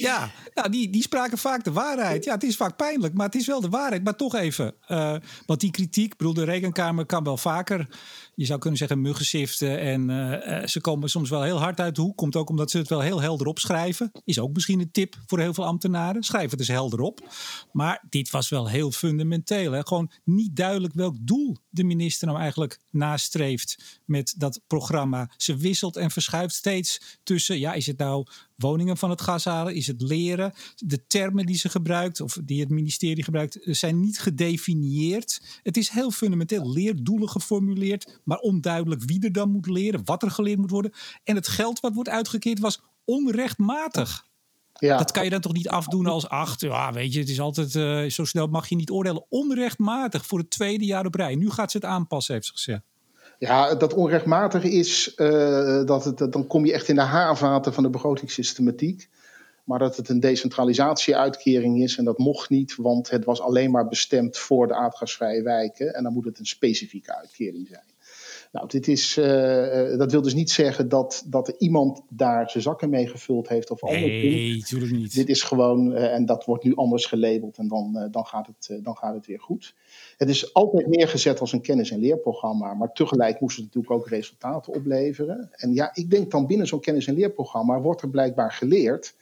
Ja, 0.00 0.30
nou, 0.54 0.70
die, 0.70 0.90
die 0.90 1.02
spraken 1.02 1.38
vaak 1.38 1.64
de 1.64 1.72
waarheid. 1.72 2.24
Ja, 2.24 2.34
het 2.34 2.42
is 2.42 2.56
vaak 2.56 2.76
pijnlijk, 2.76 3.14
maar 3.14 3.26
het 3.26 3.34
is 3.34 3.46
wel 3.46 3.60
de 3.60 3.68
waarheid. 3.68 4.04
Maar 4.04 4.16
toch 4.16 4.34
even, 4.34 4.74
eh, 4.86 5.14
want 5.46 5.60
die 5.60 5.70
kritiek, 5.70 6.12
ik 6.12 6.16
bedoel, 6.18 6.34
de 6.34 6.44
rekenkamer 6.44 7.06
kan 7.06 7.24
wel 7.24 7.36
vaker, 7.36 7.88
je 8.34 8.44
zou 8.44 8.58
kunnen 8.58 8.78
zeggen, 8.78 9.00
muggensiften. 9.00 9.78
En 9.78 10.10
eh, 10.10 10.62
eh, 10.62 10.66
ze 10.66 10.80
komen 10.80 11.10
soms 11.10 11.30
wel 11.30 11.42
heel 11.42 11.58
hard 11.58 11.80
uit 11.80 11.94
de 11.94 12.00
hoek. 12.00 12.16
Komt 12.16 12.36
ook 12.36 12.48
omdat 12.48 12.70
ze 12.70 12.78
het 12.78 12.88
wel 12.88 13.00
heel 13.00 13.20
helder 13.20 13.46
opschrijven. 13.46 14.10
Is 14.24 14.38
ook 14.38 14.52
misschien 14.52 14.80
een 14.80 14.90
tip 14.90 15.16
voor 15.26 15.38
heel 15.38 15.54
veel 15.54 15.64
ambtenaren. 15.64 16.22
Schrijf 16.22 16.50
het 16.50 16.58
dus 16.58 16.68
helder 16.68 17.00
op. 17.00 17.28
Maar 17.72 18.04
dit 18.08 18.30
was 18.30 18.48
wel 18.48 18.68
heel 18.68 18.90
fundamenteel. 18.90 19.72
Hè? 19.72 19.86
Gewoon 19.86 20.10
niet 20.24 20.56
duidelijk 20.56 20.94
welk 20.94 21.16
doel 21.20 21.56
de 21.68 21.84
minister 21.84 22.26
nou 22.26 22.38
eigenlijk 22.38 22.80
nastreeft 22.90 24.00
met 24.04 24.34
dat 24.36 24.60
programma. 24.66 25.30
Ze 25.36 25.56
wisselt 25.56 25.96
en 25.96 26.10
verschuift 26.10 26.54
steeds 26.54 27.18
tussen, 27.22 27.58
ja, 27.58 27.72
is 27.72 27.86
het 27.86 27.98
nou 27.98 28.26
woningen 28.60 28.96
van 28.96 29.10
het 29.10 29.20
gas 29.20 29.44
halen? 29.44 29.74
Is 29.74 29.86
het 29.86 30.02
leren? 30.02 30.52
De 30.76 31.06
termen 31.06 31.46
die 31.46 31.56
ze 31.56 31.68
gebruikt, 31.68 32.20
of 32.20 32.38
die 32.44 32.60
het 32.60 32.68
ministerie 32.68 33.24
gebruikt, 33.24 33.62
eh, 33.62 33.74
zijn 33.74 34.00
niet 34.00 34.20
gedefinieerd. 34.20 35.42
Het 35.62 35.76
is 35.76 35.88
heel 35.88 36.10
fundamenteel. 36.10 36.72
Leerdoelen 36.72 37.28
geformuleerd, 37.28 38.20
maar 38.30 38.38
onduidelijk 38.38 39.02
wie 39.02 39.24
er 39.24 39.32
dan 39.32 39.50
moet 39.50 39.66
leren, 39.66 40.00
wat 40.04 40.22
er 40.22 40.30
geleerd 40.30 40.58
moet 40.58 40.70
worden. 40.70 40.92
En 41.24 41.36
het 41.36 41.48
geld 41.48 41.80
wat 41.80 41.94
wordt 41.94 42.08
uitgekeerd 42.08 42.58
was 42.58 42.82
onrechtmatig. 43.04 44.26
Ja. 44.72 44.98
Dat 44.98 45.10
kan 45.10 45.24
je 45.24 45.30
dan 45.30 45.40
toch 45.40 45.52
niet 45.52 45.68
afdoen 45.68 46.06
als 46.06 46.28
acht. 46.28 46.60
Ja, 46.60 46.92
weet 46.92 47.12
je, 47.12 47.20
het 47.20 47.28
is 47.28 47.40
altijd 47.40 47.74
uh, 47.74 48.10
zo 48.10 48.24
snel 48.24 48.46
mag 48.46 48.68
je 48.68 48.76
niet 48.76 48.90
oordelen. 48.90 49.24
Onrechtmatig 49.28 50.26
voor 50.26 50.38
het 50.38 50.50
tweede 50.50 50.84
jaar 50.84 51.06
op 51.06 51.14
rij. 51.14 51.34
Nu 51.34 51.50
gaat 51.50 51.70
ze 51.70 51.76
het 51.76 51.86
aanpassen, 51.86 52.34
heeft 52.34 52.46
ze 52.46 52.52
gezegd. 52.52 52.82
Ja, 53.38 53.74
dat 53.74 53.94
onrechtmatig 53.94 54.62
is, 54.62 55.12
uh, 55.16 55.84
dat 55.84 56.04
het, 56.04 56.32
dan 56.32 56.46
kom 56.46 56.66
je 56.66 56.72
echt 56.72 56.88
in 56.88 56.94
de 56.94 57.00
haarvaten 57.00 57.74
van 57.74 57.82
de 57.82 57.90
begrotingssystematiek. 57.90 59.08
Maar 59.64 59.78
dat 59.78 59.96
het 59.96 60.08
een 60.08 60.20
decentralisatieuitkering 60.20 61.82
is 61.82 61.96
en 61.96 62.04
dat 62.04 62.18
mocht 62.18 62.50
niet, 62.50 62.76
want 62.76 63.10
het 63.10 63.24
was 63.24 63.40
alleen 63.40 63.70
maar 63.70 63.88
bestemd 63.88 64.38
voor 64.38 64.66
de 64.66 64.74
aardgasvrije 64.74 65.42
wijken. 65.42 65.94
En 65.94 66.02
dan 66.02 66.12
moet 66.12 66.24
het 66.24 66.38
een 66.38 66.46
specifieke 66.46 67.16
uitkering 67.16 67.68
zijn. 67.68 67.89
Nou, 68.52 68.66
dit 68.68 68.88
is, 68.88 69.16
uh, 69.16 69.98
dat 69.98 70.10
wil 70.12 70.22
dus 70.22 70.34
niet 70.34 70.50
zeggen 70.50 70.88
dat, 70.88 71.24
dat 71.26 71.48
er 71.48 71.54
iemand 71.58 72.02
daar 72.08 72.50
zijn 72.50 72.62
zakken 72.62 72.90
mee 72.90 73.06
gevuld 73.06 73.48
heeft 73.48 73.70
of 73.70 73.82
anders. 73.82 74.02
Nee, 74.02 74.56
natuurlijk 74.58 74.92
niet. 74.92 75.14
Dit 75.14 75.28
is 75.28 75.42
gewoon, 75.42 75.92
uh, 75.92 76.14
en 76.14 76.26
dat 76.26 76.44
wordt 76.44 76.64
nu 76.64 76.74
anders 76.74 77.06
gelabeld 77.06 77.58
en 77.58 77.68
dan, 77.68 78.08
dan, 78.10 78.26
gaat 78.26 78.46
het, 78.46 78.84
dan 78.84 78.96
gaat 78.96 79.14
het 79.14 79.26
weer 79.26 79.40
goed. 79.40 79.74
Het 80.16 80.28
is 80.28 80.54
altijd 80.54 80.86
neergezet 80.86 81.40
als 81.40 81.52
een 81.52 81.60
kennis- 81.60 81.90
en 81.90 82.00
leerprogramma, 82.00 82.74
maar 82.74 82.92
tegelijk 82.92 83.40
moest 83.40 83.56
het 83.56 83.64
natuurlijk 83.64 83.92
ook 83.92 84.08
resultaten 84.08 84.72
opleveren. 84.72 85.48
En 85.52 85.74
ja, 85.74 85.90
ik 85.94 86.10
denk 86.10 86.30
dan 86.30 86.46
binnen 86.46 86.66
zo'n 86.66 86.80
kennis- 86.80 87.06
en 87.06 87.14
leerprogramma 87.14 87.80
wordt 87.80 88.02
er 88.02 88.10
blijkbaar 88.10 88.52
geleerd 88.52 89.14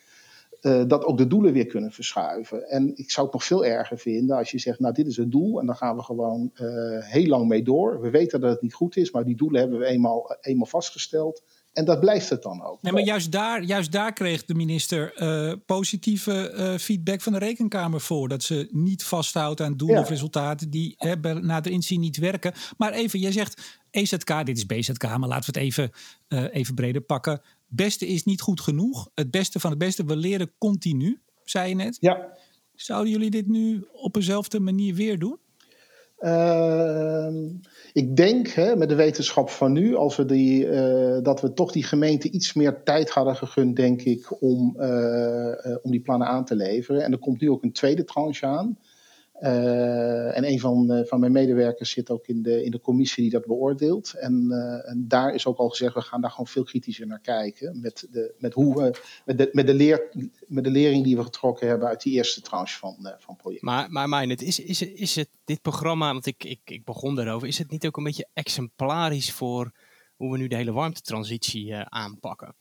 uh, 0.61 0.83
dat 0.87 1.05
ook 1.05 1.18
de 1.18 1.27
doelen 1.27 1.53
weer 1.53 1.66
kunnen 1.66 1.92
verschuiven. 1.92 2.68
En 2.68 2.97
ik 2.97 3.11
zou 3.11 3.27
het 3.27 3.35
nog 3.35 3.44
veel 3.44 3.64
erger 3.64 3.99
vinden 3.99 4.37
als 4.37 4.51
je 4.51 4.59
zegt, 4.59 4.79
nou 4.79 4.94
dit 4.94 5.07
is 5.07 5.16
het 5.16 5.31
doel 5.31 5.61
en 5.61 5.66
dan 5.66 5.77
gaan 5.77 5.97
we 5.97 6.03
gewoon 6.03 6.51
uh, 6.55 6.61
heel 7.01 7.27
lang 7.27 7.49
mee 7.49 7.62
door. 7.62 8.01
We 8.01 8.11
weten 8.11 8.40
dat 8.40 8.51
het 8.51 8.62
niet 8.62 8.75
goed 8.75 8.97
is, 8.97 9.11
maar 9.11 9.25
die 9.25 9.37
doelen 9.37 9.61
hebben 9.61 9.79
we 9.79 9.85
eenmaal, 9.87 10.37
eenmaal 10.40 10.66
vastgesteld. 10.66 11.42
En 11.73 11.85
dat 11.85 12.01
blijft 12.01 12.31
het 12.31 12.42
dan 12.42 12.62
ook. 12.62 12.83
Nee, 12.83 12.92
maar 12.92 13.03
juist 13.03 13.33
daar, 13.33 13.62
juist 13.62 13.92
daar 13.92 14.12
kreeg 14.12 14.44
de 14.44 14.55
minister 14.55 15.23
uh, 15.23 15.53
positieve 15.66 16.77
feedback 16.81 17.21
van 17.21 17.33
de 17.33 17.38
rekenkamer 17.38 18.01
voor. 18.01 18.29
Dat 18.29 18.42
ze 18.42 18.68
niet 18.71 19.05
vasthoudt 19.05 19.61
aan 19.61 19.77
doelen 19.77 19.97
ja. 19.97 20.03
of 20.03 20.09
resultaten 20.09 20.71
die 20.71 20.94
hebben 20.97 21.47
na 21.47 21.61
de 21.61 21.71
inzien 21.71 22.01
niet 22.01 22.16
werken. 22.16 22.53
Maar 22.77 22.92
even, 22.92 23.18
jij 23.18 23.33
zegt 23.33 23.81
EZK, 23.90 24.47
dit 24.47 24.57
is 24.57 24.66
BZK, 24.66 25.03
maar 25.03 25.29
laten 25.29 25.53
we 25.53 25.59
het 25.59 25.68
even, 25.68 25.90
even 26.53 26.75
breder 26.75 27.03
pakken 27.03 27.40
beste 27.69 28.07
is 28.07 28.25
niet 28.25 28.41
goed 28.41 28.61
genoeg. 28.61 29.11
Het 29.15 29.31
beste 29.31 29.61
van 29.61 29.71
het 29.71 29.79
beste, 29.79 30.05
we 30.05 30.17
leren 30.17 30.51
continu, 30.59 31.21
zei 31.45 31.69
je 31.69 31.75
net. 31.75 31.97
Ja. 32.01 32.37
Zouden 32.75 33.13
jullie 33.13 33.31
dit 33.31 33.47
nu 33.47 33.87
op 33.93 34.17
eenzelfde 34.17 34.61
manier 34.61 34.95
weer 34.95 35.19
doen? 35.19 35.39
Uh, 36.21 37.29
ik 37.93 38.17
denk 38.17 38.49
hè, 38.49 38.77
met 38.77 38.89
de 38.89 38.95
wetenschap 38.95 39.51
van 39.51 39.73
nu, 39.73 39.95
als 39.95 40.17
we 40.17 40.25
die, 40.25 40.67
uh, 40.67 41.19
dat 41.23 41.41
we 41.41 41.53
toch 41.53 41.73
die 41.73 41.85
gemeente 41.85 42.31
iets 42.31 42.53
meer 42.53 42.83
tijd 42.83 43.11
hadden 43.11 43.37
gegund, 43.37 43.77
denk 43.77 44.03
ik, 44.03 44.43
om, 44.43 44.77
uh, 44.79 45.77
om 45.83 45.91
die 45.91 46.01
plannen 46.01 46.29
aan 46.29 46.45
te 46.45 46.57
leveren. 46.57 47.03
En 47.03 47.13
er 47.13 47.19
komt 47.19 47.41
nu 47.41 47.51
ook 47.51 47.63
een 47.63 47.73
tweede 47.73 48.05
tranche 48.05 48.47
aan. 48.47 48.79
Uh, 49.40 50.37
en 50.37 50.44
een 50.44 50.61
van, 50.61 50.92
uh, 50.92 51.05
van 51.05 51.20
mijn 51.20 51.33
medewerkers 51.33 51.90
zit 51.90 52.11
ook 52.11 52.27
in 52.27 52.42
de, 52.42 52.64
in 52.64 52.70
de 52.70 52.81
commissie 52.81 53.22
die 53.22 53.33
dat 53.33 53.46
beoordeelt. 53.46 54.12
En, 54.12 54.46
uh, 54.48 54.90
en 54.90 55.05
daar 55.09 55.35
is 55.35 55.46
ook 55.46 55.59
al 55.59 55.68
gezegd, 55.68 55.94
we 55.94 56.01
gaan 56.01 56.20
daar 56.20 56.31
gewoon 56.31 56.46
veel 56.46 56.64
kritischer 56.64 57.07
naar 57.07 57.20
kijken. 57.20 57.81
Met 57.81 58.07
de, 58.11 58.35
met 58.38 58.53
hoe 58.53 58.74
we, 58.74 59.01
met 59.24 59.38
de, 59.38 59.48
met 59.53 59.66
de, 59.66 59.74
leer, 59.74 60.09
met 60.46 60.64
de 60.64 60.70
lering 60.70 61.05
die 61.05 61.16
we 61.16 61.22
getrokken 61.22 61.68
hebben 61.68 61.88
uit 61.88 62.03
die 62.03 62.12
eerste 62.12 62.40
tranche 62.40 62.79
van, 62.79 63.14
van 63.18 63.37
project. 63.37 63.62
Maar, 63.62 63.90
maar 63.90 64.09
Meinet, 64.09 64.42
is, 64.42 64.61
is, 64.61 64.83
is 64.83 65.14
het 65.14 65.29
dit 65.44 65.62
programma, 65.62 66.12
want 66.12 66.27
ik, 66.27 66.44
ik, 66.44 66.61
ik 66.64 66.85
begon 66.85 67.14
daarover, 67.14 67.48
is 67.48 67.59
het 67.59 67.70
niet 67.70 67.87
ook 67.87 67.96
een 67.96 68.05
beetje 68.05 68.29
exemplarisch 68.33 69.33
voor 69.33 69.72
hoe 70.16 70.33
we 70.33 70.38
nu 70.38 70.48
de 70.48 70.57
hele 70.57 70.72
warmtetransitie 70.72 71.74
aanpakken? 71.74 72.55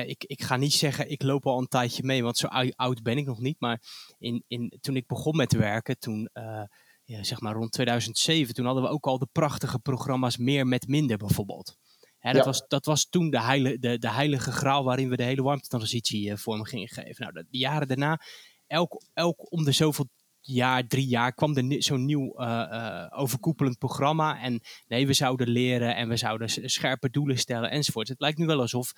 Ik, 0.00 0.24
ik 0.24 0.42
ga 0.42 0.56
niet 0.56 0.72
zeggen, 0.72 1.10
ik 1.10 1.22
loop 1.22 1.46
al 1.46 1.58
een 1.58 1.68
tijdje 1.68 2.02
mee, 2.02 2.22
want 2.22 2.36
zo 2.36 2.46
oud 2.76 3.02
ben 3.02 3.18
ik 3.18 3.26
nog 3.26 3.40
niet. 3.40 3.60
Maar 3.60 3.82
in, 4.18 4.44
in, 4.46 4.78
toen 4.80 4.96
ik 4.96 5.06
begon 5.06 5.36
met 5.36 5.52
werken, 5.52 5.98
toen, 5.98 6.28
uh, 6.34 6.62
ja, 7.04 7.22
zeg 7.22 7.40
maar 7.40 7.54
rond 7.54 7.72
2007, 7.72 8.54
toen 8.54 8.64
hadden 8.64 8.82
we 8.82 8.88
ook 8.88 9.06
al 9.06 9.18
de 9.18 9.28
prachtige 9.32 9.78
programma's 9.78 10.36
Meer 10.36 10.66
met 10.66 10.88
Minder 10.88 11.16
bijvoorbeeld. 11.16 11.76
Hè, 12.18 12.32
dat, 12.32 12.44
ja. 12.44 12.50
was, 12.50 12.64
dat 12.68 12.84
was 12.84 13.08
toen 13.08 13.30
de, 13.30 13.40
heile, 13.40 13.78
de, 13.78 13.98
de 13.98 14.10
heilige 14.10 14.52
graal 14.52 14.84
waarin 14.84 15.08
we 15.08 15.16
de 15.16 15.22
hele 15.22 15.42
warmtetransitie 15.42 16.30
uh, 16.30 16.36
vorm 16.36 16.64
gingen 16.64 16.88
geven. 16.88 17.14
Nou, 17.18 17.32
de, 17.32 17.46
de, 17.50 17.58
jaren 17.58 17.88
daarna, 17.88 18.20
elk, 18.66 19.02
elk 19.12 19.52
om 19.52 19.64
de 19.64 19.72
zoveel 19.72 20.08
jaar, 20.40 20.86
drie 20.86 21.06
jaar, 21.06 21.34
kwam 21.34 21.56
er 21.56 21.82
zo'n 21.82 22.04
nieuw 22.04 22.40
uh, 22.40 22.46
uh, 22.46 23.06
overkoepelend 23.10 23.78
programma. 23.78 24.40
En 24.40 24.60
nee, 24.86 25.06
we 25.06 25.12
zouden 25.12 25.48
leren 25.48 25.96
en 25.96 26.08
we 26.08 26.16
zouden 26.16 26.48
scherpe 26.70 27.10
doelen 27.10 27.38
stellen 27.38 27.70
enzovoort. 27.70 28.08
Het 28.08 28.20
lijkt 28.20 28.38
nu 28.38 28.46
wel 28.46 28.60
alsof 28.60 28.92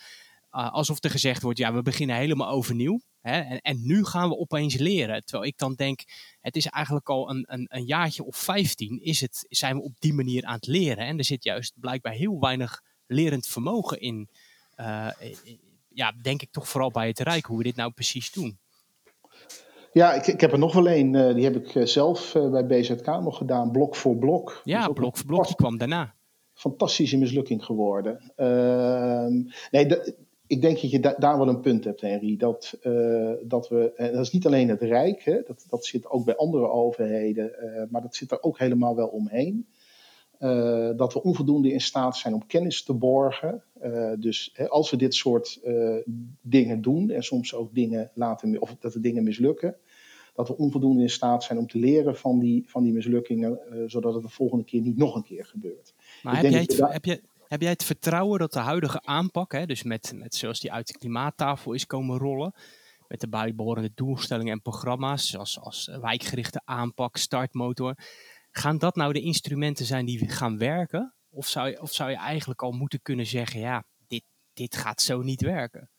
uh, 0.56 0.72
alsof 0.72 1.04
er 1.04 1.10
gezegd 1.10 1.42
wordt, 1.42 1.58
ja, 1.58 1.74
we 1.74 1.82
beginnen 1.82 2.16
helemaal 2.16 2.48
overnieuw. 2.48 3.00
Hè, 3.20 3.40
en, 3.40 3.60
en, 3.60 3.78
nu 3.82 4.04
gaan 4.04 4.28
we 4.28 4.36
opeens 4.36 4.76
leren. 4.76 5.24
Terwijl 5.24 5.48
ik 5.48 5.58
dan 5.58 5.74
denk, 5.74 6.00
het 6.40 6.56
is 6.56 6.66
eigenlijk 6.66 7.08
al 7.08 7.30
een, 7.30 7.44
een, 7.48 7.66
een 7.70 7.84
jaartje 7.84 8.24
of 8.24 8.36
15 8.36 9.00
is 9.02 9.20
het, 9.20 9.46
zijn 9.48 9.76
we 9.76 9.82
op 9.82 9.92
die 9.98 10.14
manier 10.14 10.44
aan 10.44 10.54
het 10.54 10.66
leren. 10.66 11.06
En 11.06 11.18
er 11.18 11.24
zit 11.24 11.44
juist 11.44 11.72
blijkbaar 11.80 12.12
heel 12.12 12.40
weinig 12.40 12.82
lerend 13.06 13.46
vermogen 13.46 14.00
in. 14.00 14.28
Uh, 14.80 15.08
ja, 15.88 16.12
denk 16.22 16.42
ik 16.42 16.50
toch 16.50 16.68
vooral 16.68 16.90
bij 16.90 17.06
het 17.06 17.18
Rijk, 17.18 17.44
hoe 17.44 17.58
we 17.58 17.64
dit 17.64 17.76
nou 17.76 17.90
precies 17.90 18.32
doen. 18.32 18.58
Ja, 19.92 20.12
ik, 20.12 20.26
ik 20.26 20.40
heb 20.40 20.52
er 20.52 20.58
nog 20.58 20.72
wel 20.72 20.88
een. 20.88 21.14
Uh, 21.14 21.34
die 21.34 21.44
heb 21.44 21.56
ik 21.56 21.88
zelf 21.88 22.32
bij 22.32 22.66
BZK 22.66 23.06
nog 23.06 23.36
gedaan, 23.36 23.70
blok 23.70 23.96
voor 23.96 24.16
blok. 24.16 24.60
Ja, 24.64 24.88
blok 24.88 25.16
voor 25.16 25.26
blok, 25.26 25.46
die 25.46 25.56
kwam 25.56 25.78
daarna 25.78 26.14
fantastische 26.56 27.18
mislukking 27.18 27.64
geworden. 27.64 28.32
Uh, 28.36 29.26
nee, 29.70 29.86
de, 29.86 30.14
ik 30.46 30.60
denk 30.60 30.80
dat 30.80 30.90
je 30.90 31.00
da 31.00 31.14
daar 31.18 31.38
wel 31.38 31.48
een 31.48 31.60
punt 31.60 31.84
hebt, 31.84 32.00
Henry. 32.00 32.36
Dat, 32.36 32.78
uh, 32.82 33.32
dat 33.42 33.68
we, 33.68 33.92
en 33.96 34.12
dat 34.12 34.22
is 34.22 34.30
niet 34.30 34.46
alleen 34.46 34.68
het 34.68 34.82
Rijk, 34.82 35.24
hè, 35.24 35.42
dat, 35.46 35.66
dat 35.68 35.84
zit 35.84 36.06
ook 36.06 36.24
bij 36.24 36.36
andere 36.36 36.68
overheden, 36.68 37.52
uh, 37.62 37.82
maar 37.90 38.02
dat 38.02 38.14
zit 38.14 38.30
er 38.30 38.42
ook 38.42 38.58
helemaal 38.58 38.96
wel 38.96 39.08
omheen. 39.08 39.66
Uh, 40.40 40.90
dat 40.96 41.12
we 41.12 41.22
onvoldoende 41.22 41.72
in 41.72 41.80
staat 41.80 42.16
zijn 42.16 42.34
om 42.34 42.46
kennis 42.46 42.82
te 42.82 42.94
borgen. 42.94 43.62
dus 44.18 44.50
hè, 44.52 44.68
als 44.68 44.90
we 44.90 44.96
dit 44.96 45.14
soort 45.14 45.60
dingen 46.40 46.82
doen 46.82 47.10
en 47.10 47.22
soms 47.22 47.54
ook 47.54 47.74
dingen 47.74 48.10
laten, 48.14 48.60
of 48.60 48.76
dat 48.80 48.92
de 48.92 49.00
dingen 49.00 49.24
mislukken, 49.24 49.76
dat 50.34 50.48
we 50.48 50.56
onvoldoende 50.56 51.02
in 51.02 51.10
staat 51.10 51.44
zijn 51.44 51.58
om 51.58 51.66
te 51.66 51.78
leren 51.78 52.16
van 52.16 52.38
die, 52.38 52.64
van 52.66 52.82
die 52.82 52.92
mislukkingen, 52.92 53.58
zodat 53.86 54.14
het 54.14 54.22
de 54.22 54.28
volgende 54.28 54.64
keer 54.64 54.80
niet 54.80 54.96
nog 54.96 55.14
een 55.14 55.24
keer 55.24 55.44
gebeurt. 55.44 55.94
Maar 56.22 56.36
heb 56.36 56.50
jij, 56.50 56.60
het, 56.60 56.92
heb, 56.92 57.04
je, 57.04 57.20
heb 57.48 57.60
jij 57.60 57.70
het 57.70 57.84
vertrouwen 57.84 58.38
dat 58.38 58.52
de 58.52 58.58
huidige 58.58 59.02
aanpak, 59.02 59.52
hè, 59.52 59.66
dus 59.66 59.82
met, 59.82 60.12
met 60.14 60.34
zoals 60.34 60.60
die 60.60 60.72
uit 60.72 60.86
de 60.86 60.98
klimaattafel 60.98 61.72
is 61.72 61.86
komen 61.86 62.18
rollen, 62.18 62.54
met 63.08 63.20
de 63.20 63.28
bijbehorende 63.28 63.92
doelstellingen 63.94 64.52
en 64.52 64.62
programma's, 64.62 65.28
zoals 65.28 65.60
als 65.60 65.90
wijkgerichte 66.00 66.60
aanpak, 66.64 67.16
startmotor, 67.16 67.94
gaan 68.50 68.78
dat 68.78 68.96
nou 68.96 69.12
de 69.12 69.20
instrumenten 69.20 69.86
zijn 69.86 70.06
die 70.06 70.28
gaan 70.28 70.58
werken? 70.58 71.14
Of 71.30 71.46
zou 71.46 71.68
je, 71.68 71.82
of 71.82 71.92
zou 71.92 72.10
je 72.10 72.16
eigenlijk 72.16 72.62
al 72.62 72.72
moeten 72.72 73.02
kunnen 73.02 73.26
zeggen, 73.26 73.60
ja, 73.60 73.84
dit, 74.06 74.22
dit 74.52 74.76
gaat 74.76 75.02
zo 75.02 75.22
niet 75.22 75.40
werken? 75.40 75.90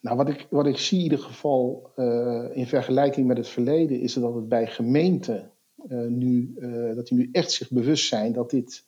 Nou, 0.00 0.16
wat 0.16 0.28
ik, 0.28 0.46
wat 0.50 0.66
ik 0.66 0.78
zie 0.78 0.98
in 0.98 1.02
ieder 1.04 1.18
geval 1.18 1.92
uh, 1.96 2.56
in 2.56 2.66
vergelijking 2.66 3.26
met 3.26 3.36
het 3.36 3.48
verleden, 3.48 4.00
is 4.00 4.14
dat 4.14 4.34
het 4.34 4.48
bij 4.48 4.66
gemeenten 4.66 5.52
uh, 5.88 6.06
nu, 6.06 6.54
uh, 6.56 6.94
dat 6.94 7.06
die 7.06 7.18
nu 7.18 7.28
echt 7.32 7.52
zich 7.52 7.70
bewust 7.70 8.08
zijn 8.08 8.32
dat 8.32 8.50
dit 8.50 8.84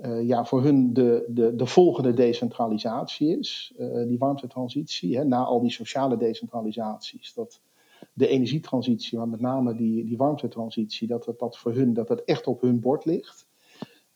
uh, 0.00 0.26
ja, 0.26 0.44
voor 0.44 0.62
hun 0.62 0.92
de, 0.92 1.24
de, 1.28 1.56
de 1.56 1.66
volgende 1.66 2.14
decentralisatie 2.14 3.38
is, 3.38 3.72
uh, 3.78 4.06
die 4.06 4.18
warmtetransitie, 4.18 5.16
hè, 5.16 5.24
na 5.24 5.44
al 5.44 5.60
die 5.60 5.70
sociale 5.70 6.16
decentralisaties. 6.16 7.34
Dat 7.34 7.60
de 8.12 8.26
energietransitie, 8.28 9.18
maar 9.18 9.28
met 9.28 9.40
name 9.40 9.74
die, 9.74 10.04
die 10.04 10.16
warmtetransitie, 10.16 11.08
dat, 11.08 11.24
dat 11.24 11.38
dat 11.38 11.58
voor 11.58 11.72
hun 11.72 11.94
dat 11.94 12.08
het 12.08 12.24
echt 12.24 12.46
op 12.46 12.60
hun 12.60 12.80
bord 12.80 13.04
ligt. 13.04 13.46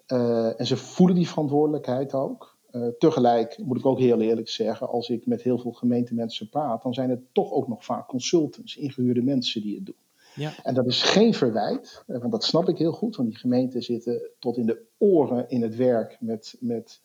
Uh, 0.07 0.61
en 0.61 0.67
ze 0.67 0.77
voelen 0.77 1.17
die 1.17 1.29
verantwoordelijkheid 1.29 2.15
ook. 2.15 2.57
tegelijk 2.99 3.59
moet 3.59 3.79
ik 3.79 3.87
ook 3.87 3.99
heel 3.99 4.21
eerlijk 4.21 4.49
zeggen, 4.49 4.89
als 4.89 5.09
ik 5.09 5.27
met 5.27 5.43
heel 5.43 5.59
veel 5.59 5.73
gemeentemensen 5.73 6.49
praat, 6.49 6.83
dan 6.83 6.95
zijn 6.95 7.11
het 7.11 7.21
toch 7.33 7.53
ook 7.53 7.69
nog 7.69 7.85
vaak 7.85 8.09
consultants, 8.09 8.77
ingehuurde 8.77 9.23
mensen 9.23 9.63
die 9.63 9.75
het 9.75 9.87
doen. 9.87 10.08
Ja. 10.39 10.53
En 10.63 10.75
dat 10.75 10.87
is 10.87 11.03
geen 11.03 11.35
verwijt, 11.35 12.05
want 12.07 12.31
dat 12.31 12.45
snap 12.45 12.69
ik 12.69 12.79
heel 12.79 12.93
goed, 12.93 13.17
want 13.17 13.29
die 13.29 13.39
gemeenten 13.39 13.83
zitten 13.83 14.31
tot 14.39 14.57
in 14.57 14.67
de 14.67 14.83
oren 14.99 15.49
in 15.49 15.63
het 15.63 15.77
werk 15.77 16.17
met, 16.21 16.57
met, 16.61 17.01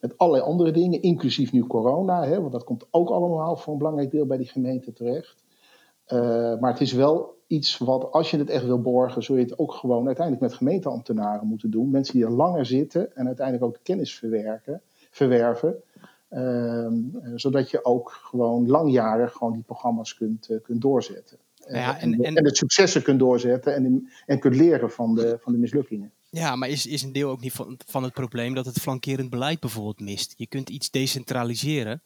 met 0.00 0.18
allerlei 0.18 0.44
andere 0.44 0.70
dingen, 0.70 1.02
inclusief 1.02 1.52
nu 1.52 1.66
corona, 1.66 2.24
hè, 2.24 2.40
want 2.40 2.52
dat 2.52 2.64
komt 2.64 2.86
ook 2.90 3.08
allemaal 3.08 3.56
voor 3.56 3.72
een 3.72 3.78
belangrijk 3.78 4.10
deel 4.10 4.26
bij 4.26 4.36
die 4.36 4.48
gemeente 4.48 4.92
terecht. 4.92 5.44
Uh, 6.08 6.20
maar 6.58 6.72
het 6.72 6.80
is 6.80 6.92
wel 6.92 7.36
iets 7.46 7.78
wat, 7.78 8.12
als 8.12 8.30
je 8.30 8.38
het 8.38 8.50
echt 8.50 8.64
wil 8.64 8.80
borgen, 8.80 9.22
zul 9.22 9.36
je 9.36 9.42
het 9.42 9.58
ook 9.58 9.72
gewoon 9.72 10.06
uiteindelijk 10.06 10.46
met 10.46 10.54
gemeenteambtenaren 10.54 11.46
moeten 11.46 11.70
doen. 11.70 11.90
Mensen 11.90 12.14
die 12.14 12.24
er 12.24 12.30
langer 12.30 12.66
zitten 12.66 13.16
en 13.16 13.26
uiteindelijk 13.26 13.66
ook 13.66 13.78
kennis 13.82 14.14
verwerken, 14.14 14.82
verwerven. 15.10 15.82
Uh, 16.30 16.92
zodat 17.34 17.70
je 17.70 17.84
ook 17.84 18.10
gewoon 18.10 18.66
langjarig 18.66 19.32
gewoon 19.32 19.52
die 19.52 19.62
programma's 19.62 20.14
kunt, 20.14 20.58
kunt 20.62 20.80
doorzetten. 20.80 21.38
Ja, 21.68 22.00
en, 22.00 22.12
en, 22.12 22.36
en, 22.36 22.44
het 22.44 22.56
successen 22.56 23.02
kunt 23.02 23.18
doorzetten 23.18 23.74
en, 23.74 24.10
en 24.26 24.38
kunt 24.38 24.56
leren 24.56 24.90
van 24.90 25.14
de, 25.14 25.38
van 25.40 25.52
de 25.52 25.58
mislukkingen. 25.58 26.12
Ja, 26.30 26.56
maar 26.56 26.68
is, 26.68 26.86
is 26.86 27.02
een 27.02 27.12
deel 27.12 27.30
ook 27.30 27.40
niet 27.40 27.52
van, 27.52 27.78
van 27.86 28.02
het 28.02 28.12
probleem 28.12 28.54
dat 28.54 28.66
het 28.66 28.80
flankerend 28.80 29.30
beleid 29.30 29.60
bijvoorbeeld 29.60 30.00
mist? 30.00 30.34
Je 30.36 30.46
kunt 30.46 30.70
iets 30.70 30.90
decentraliseren, 30.90 32.02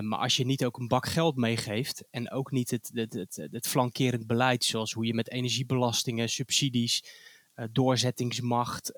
maar 0.00 0.18
als 0.18 0.36
je 0.36 0.46
niet 0.46 0.64
ook 0.64 0.78
een 0.78 0.88
bak 0.88 1.06
geld 1.06 1.36
meegeeft 1.36 2.04
en 2.10 2.30
ook 2.30 2.50
niet 2.50 2.70
het, 2.70 2.90
het, 2.92 3.12
het, 3.12 3.48
het 3.50 3.66
flankerend 3.66 4.26
beleid, 4.26 4.64
zoals 4.64 4.92
hoe 4.92 5.06
je 5.06 5.14
met 5.14 5.30
energiebelastingen, 5.30 6.28
subsidies, 6.28 7.04
doorzettingsmacht, 7.72 8.96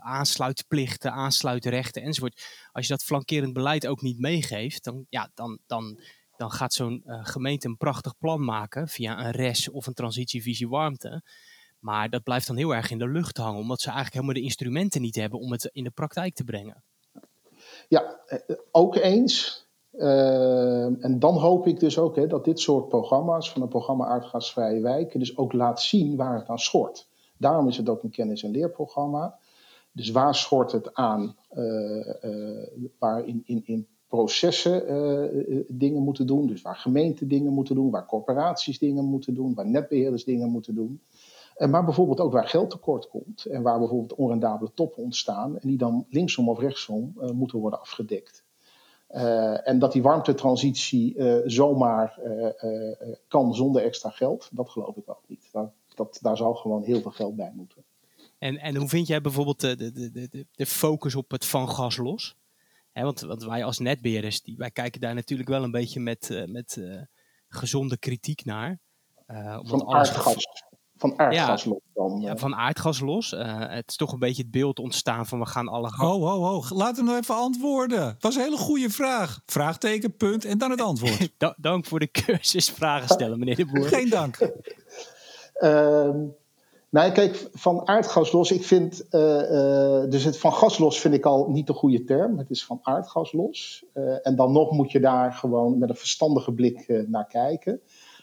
aansluitplichten, 0.00 1.12
aansluitrechten 1.12 2.02
enzovoort. 2.02 2.68
Als 2.72 2.86
je 2.86 2.92
dat 2.92 3.04
flankerend 3.04 3.52
beleid 3.52 3.86
ook 3.86 4.02
niet 4.02 4.18
meegeeft, 4.18 4.84
dan, 4.84 5.06
ja, 5.08 5.30
dan, 5.34 5.58
dan 5.66 6.00
dan 6.38 6.50
gaat 6.50 6.72
zo'n 6.72 7.02
uh, 7.06 7.18
gemeente 7.22 7.68
een 7.68 7.76
prachtig 7.76 8.18
plan 8.18 8.44
maken 8.44 8.88
via 8.88 9.24
een 9.24 9.30
RES 9.30 9.68
of 9.68 9.86
een 9.86 9.94
transitievisie 9.94 10.68
warmte. 10.68 11.22
Maar 11.78 12.10
dat 12.10 12.22
blijft 12.22 12.46
dan 12.46 12.56
heel 12.56 12.74
erg 12.74 12.90
in 12.90 12.98
de 12.98 13.08
lucht 13.08 13.36
hangen, 13.36 13.60
omdat 13.60 13.80
ze 13.80 13.86
eigenlijk 13.86 14.14
helemaal 14.14 14.34
de 14.34 14.48
instrumenten 14.48 15.00
niet 15.00 15.14
hebben 15.14 15.38
om 15.38 15.52
het 15.52 15.70
in 15.72 15.84
de 15.84 15.90
praktijk 15.90 16.34
te 16.34 16.44
brengen. 16.44 16.84
Ja, 17.88 18.20
eh, 18.26 18.38
ook 18.70 18.96
eens. 18.96 19.66
En 21.00 21.16
dan 21.18 21.34
hoop 21.34 21.66
ik 21.66 21.80
dus 21.80 21.98
ook 21.98 22.16
hè, 22.16 22.26
dat 22.26 22.44
dit 22.44 22.60
soort 22.60 22.88
programma's, 22.88 23.52
van 23.52 23.62
een 23.62 23.68
programma 23.68 24.06
Aardgasvrije 24.06 24.80
Wijken, 24.80 25.18
dus 25.18 25.36
ook 25.36 25.52
laat 25.52 25.82
zien 25.82 26.16
waar 26.16 26.38
het 26.38 26.48
aan 26.48 26.58
schort. 26.58 27.08
Daarom 27.36 27.68
is 27.68 27.76
het 27.76 27.88
ook 27.88 28.02
een 28.02 28.10
kennis- 28.10 28.42
en 28.42 28.50
leerprogramma. 28.50 29.38
Dus 29.92 30.10
waar 30.10 30.34
schort 30.34 30.72
het 30.72 30.94
aan? 30.94 31.36
Uh, 31.52 32.86
waar 32.98 33.26
in, 33.26 33.42
in, 33.44 33.62
in 33.66 33.88
processen 34.08 34.92
uh, 34.92 35.64
dingen 35.68 36.02
moeten 36.02 36.26
doen. 36.26 36.46
Dus 36.46 36.62
waar 36.62 36.76
gemeenten 36.76 37.28
dingen 37.28 37.52
moeten 37.52 37.74
doen, 37.74 37.90
waar 37.90 38.06
corporaties 38.06 38.78
dingen 38.78 39.04
moeten 39.04 39.34
doen, 39.34 39.54
waar 39.54 39.68
netbeheerders 39.68 40.24
dingen 40.24 40.50
moeten 40.50 40.74
doen. 40.74 41.00
En 41.56 41.70
maar 41.70 41.84
bijvoorbeeld 41.84 42.20
ook 42.20 42.32
waar 42.32 42.48
geld 42.48 42.70
tekort 42.70 43.08
komt 43.08 43.44
en 43.44 43.62
waar 43.62 43.78
bijvoorbeeld 43.78 44.14
onrendabele 44.14 44.70
toppen 44.74 45.02
ontstaan 45.02 45.58
en 45.58 45.68
die 45.68 45.78
dan 45.78 46.06
linksom 46.10 46.48
of 46.48 46.58
rechtsom 46.58 47.12
moeten 47.32 47.58
worden 47.58 47.80
afgedekt. 47.80 48.44
En 49.64 49.78
dat 49.78 49.92
die 49.92 50.02
warmtetransitie 50.02 51.16
zomaar 51.44 52.20
kan 53.28 53.54
zonder 53.54 53.82
extra 53.82 54.10
geld, 54.10 54.48
dat 54.52 54.68
geloof 54.68 54.96
ik 54.96 55.10
ook 55.10 55.22
niet. 55.26 55.48
Daar, 55.52 55.72
dat, 55.94 56.18
daar 56.22 56.36
zal 56.36 56.54
gewoon 56.54 56.82
heel 56.82 57.00
veel 57.00 57.10
geld 57.10 57.36
bij 57.36 57.52
moeten. 57.54 57.82
En, 58.38 58.56
en 58.56 58.76
hoe 58.76 58.88
vind 58.88 59.06
jij 59.06 59.20
bijvoorbeeld 59.20 59.60
de, 59.60 59.76
de, 59.76 60.10
de, 60.10 60.46
de 60.54 60.66
focus 60.66 61.14
op 61.14 61.30
het 61.30 61.44
van 61.44 61.68
gas 61.68 61.96
los? 61.96 62.36
Want, 63.02 63.20
want, 63.20 63.44
wij 63.44 63.64
als 63.64 63.78
netbeheerders, 63.78 64.42
die, 64.42 64.56
wij 64.56 64.70
kijken 64.70 65.00
daar 65.00 65.14
natuurlijk 65.14 65.48
wel 65.48 65.62
een 65.62 65.70
beetje 65.70 66.00
met, 66.00 66.28
uh, 66.30 66.44
met 66.44 66.76
uh, 66.78 67.02
gezonde 67.48 67.98
kritiek 67.98 68.44
naar. 68.44 68.78
Uh, 69.26 69.58
van 69.62 69.88
aardgas. 69.88 70.46
Van 70.96 71.18
aardgas 71.18 71.62
ja, 71.62 71.70
los 71.70 71.80
dan. 71.94 72.20
Ja, 72.20 72.36
van 72.36 72.54
aardgas 72.54 73.00
los. 73.00 73.30
het 73.30 73.88
is 73.88 73.96
toch 73.96 74.12
een 74.12 74.18
beetje 74.18 74.42
het 74.42 74.50
beeld 74.50 74.78
ontstaan 74.78 75.26
van 75.26 75.38
we 75.38 75.46
gaan 75.46 75.68
alle... 75.68 75.90
Ho, 75.96 76.20
ho, 76.20 76.40
ho. 76.42 76.76
Laat 76.76 76.96
hem 76.96 77.04
nou 77.04 77.18
even 77.18 77.34
antwoorden. 77.34 77.98
Dat 77.98 78.22
was 78.22 78.34
een 78.34 78.42
hele 78.42 78.56
goede 78.56 78.90
vraag. 78.90 79.40
Vraagteken, 79.46 80.16
punt 80.16 80.44
en 80.44 80.58
dan 80.58 80.70
het 80.70 80.80
antwoord. 80.80 81.30
dank 81.56 81.86
voor 81.86 81.98
de 81.98 82.10
cursus 82.10 82.70
vragen 82.70 83.08
stellen, 83.08 83.38
meneer 83.38 83.56
de 83.56 83.66
Boer. 83.66 83.88
Geen 83.88 84.08
dank. 84.08 84.38
Ehm, 85.58 86.16
nou, 86.90 87.12
kijk, 87.12 87.48
van 87.52 87.88
aardgas 87.88 88.32
los, 88.32 88.50
ik 88.50 88.64
vind, 88.64 89.06
uh, 89.10 89.20
uh, 89.20 90.10
dus 90.10 90.24
het 90.24 90.38
van 90.38 90.52
gas 90.52 90.78
los 90.78 91.00
vind 91.00 91.14
ik 91.14 91.26
al 91.26 91.50
niet 91.50 91.66
de 91.66 91.72
goede 91.72 92.04
term. 92.04 92.38
Het 92.38 92.50
is 92.50 92.64
van 92.64 92.78
aardgas 92.82 93.32
los. 93.32 93.84
Uh, 93.94 94.26
en 94.26 94.36
dan 94.36 94.52
nog 94.52 94.70
moet 94.70 94.90
je 94.92 95.00
daar 95.00 95.32
gewoon 95.32 95.78
met 95.78 95.88
een 95.88 95.96
verstandige 95.96 96.52
blik 96.52 97.04
naar 97.06 97.26
kijken. 97.26 97.80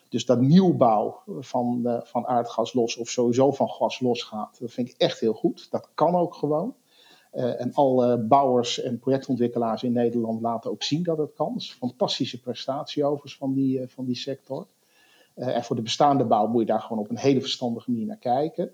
Dus 0.09 0.25
dat 0.25 0.41
nieuwbouw 0.41 1.21
van, 1.39 2.01
van 2.03 2.27
aardgas 2.27 2.73
los 2.73 2.97
of 2.97 3.09
sowieso 3.09 3.51
van 3.51 3.69
gas 3.69 3.99
los 3.99 4.23
gaat, 4.23 4.57
dat 4.59 4.71
vind 4.71 4.89
ik 4.89 4.95
echt 4.97 5.19
heel 5.19 5.33
goed. 5.33 5.67
Dat 5.71 5.89
kan 5.93 6.15
ook 6.15 6.33
gewoon. 6.33 6.75
en 7.31 7.73
alle 7.73 8.17
bouwers 8.17 8.81
en 8.81 8.99
projectontwikkelaars 8.99 9.83
in 9.83 9.91
Nederland 9.91 10.41
laten 10.41 10.71
ook 10.71 10.83
zien 10.83 11.03
dat 11.03 11.17
het 11.17 11.33
kan. 11.33 11.53
Dat 11.53 11.61
is 11.61 11.69
een 11.69 11.87
fantastische 11.87 12.39
prestatie 12.39 13.03
overigens 13.03 13.37
van 13.37 13.53
die, 13.53 13.87
van 13.87 14.05
die 14.05 14.15
sector. 14.15 14.67
Uh, 15.35 15.55
en 15.55 15.63
voor 15.63 15.75
de 15.75 15.81
bestaande 15.81 16.25
bouw 16.25 16.47
moet 16.47 16.59
je 16.59 16.67
daar 16.67 16.81
gewoon 16.81 17.03
op 17.03 17.09
een 17.09 17.17
hele 17.17 17.41
verstandige 17.41 17.91
manier 17.91 18.05
naar 18.05 18.17
kijken. 18.17 18.71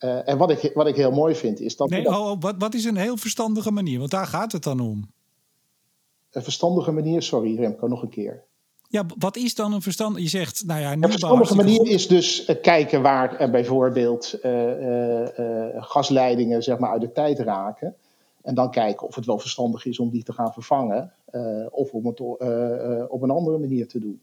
Uh, 0.00 0.28
en 0.28 0.38
wat 0.38 0.50
ik, 0.50 0.70
wat 0.74 0.86
ik 0.86 0.96
heel 0.96 1.10
mooi 1.10 1.34
vind 1.34 1.60
is 1.60 1.76
dat. 1.76 1.90
Nee, 1.90 2.02
dat... 2.02 2.16
oh, 2.16 2.36
wat, 2.40 2.54
wat 2.58 2.74
is 2.74 2.84
een 2.84 2.96
heel 2.96 3.16
verstandige 3.16 3.70
manier? 3.70 3.98
Want 3.98 4.10
daar 4.10 4.26
gaat 4.26 4.52
het 4.52 4.62
dan 4.62 4.80
om. 4.80 5.10
Een 6.30 6.42
verstandige 6.42 6.92
manier, 6.92 7.22
sorry 7.22 7.56
Remco, 7.56 7.86
nog 7.86 8.02
een 8.02 8.08
keer. 8.08 8.44
Ja, 8.88 9.04
wat 9.18 9.36
is 9.36 9.54
dan 9.54 9.72
een 9.72 9.82
verstandige? 9.82 10.22
Je 10.22 10.28
zegt, 10.28 10.64
nou 10.66 10.80
ja, 10.80 10.92
een 10.92 11.02
verstandige 11.02 11.54
manier 11.54 11.76
goed. 11.76 11.88
is 11.88 12.06
dus 12.08 12.48
uh, 12.48 12.56
kijken 12.62 13.02
waar 13.02 13.42
uh, 13.42 13.50
bijvoorbeeld 13.50 14.38
gasleidingen 15.74 16.62
zeg 16.62 16.78
maar, 16.78 16.90
uit 16.90 17.00
de 17.00 17.12
tijd 17.12 17.38
raken. 17.38 17.94
En 18.42 18.54
dan 18.54 18.70
kijken 18.70 19.06
of 19.06 19.14
het 19.14 19.26
wel 19.26 19.38
verstandig 19.38 19.84
is 19.84 19.98
om 19.98 20.10
die 20.10 20.22
te 20.22 20.32
gaan 20.32 20.52
vervangen. 20.52 21.12
of 21.70 21.92
om 21.92 22.06
het 22.06 22.20
op 23.08 23.22
een 23.22 23.30
andere 23.30 23.58
manier 23.58 23.88
te 23.88 23.98
doen. 23.98 24.22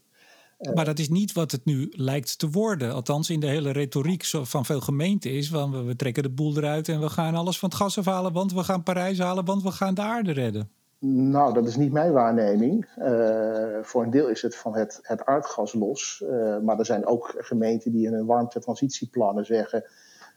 Maar 0.74 0.84
dat 0.84 0.98
is 0.98 1.08
niet 1.08 1.32
wat 1.32 1.50
het 1.50 1.64
nu 1.64 1.88
lijkt 1.90 2.38
te 2.38 2.50
worden. 2.50 2.92
Althans, 2.92 3.30
in 3.30 3.40
de 3.40 3.46
hele 3.46 3.70
retoriek 3.70 4.24
van 4.24 4.64
veel 4.64 4.80
gemeenten 4.80 5.30
is: 5.30 5.48
van 5.48 5.86
we 5.86 5.96
trekken 5.96 6.22
de 6.22 6.30
boel 6.30 6.56
eruit 6.56 6.88
en 6.88 7.00
we 7.00 7.08
gaan 7.08 7.34
alles 7.34 7.58
van 7.58 7.68
het 7.68 7.78
gas 7.78 7.98
afhalen, 7.98 8.32
want 8.32 8.52
we 8.52 8.64
gaan 8.64 8.82
Parijs 8.82 9.18
halen, 9.18 9.44
want 9.44 9.62
we 9.62 9.70
gaan 9.70 9.94
de 9.94 10.02
aarde 10.02 10.32
redden. 10.32 10.70
Nou, 11.00 11.54
dat 11.54 11.66
is 11.66 11.76
niet 11.76 11.92
mijn 11.92 12.12
waarneming. 12.12 12.86
Uh, 12.98 13.78
voor 13.82 14.02
een 14.02 14.10
deel 14.10 14.28
is 14.28 14.42
het 14.42 14.56
van 14.56 14.74
het, 14.74 14.98
het 15.02 15.24
aardgas 15.24 15.72
los. 15.72 16.22
Uh, 16.24 16.58
maar 16.58 16.78
er 16.78 16.86
zijn 16.86 17.06
ook 17.06 17.34
gemeenten 17.38 17.92
die 17.92 18.06
in 18.06 18.12
hun 18.12 18.26
warmtetransitieplannen 18.26 19.44
zeggen: 19.44 19.84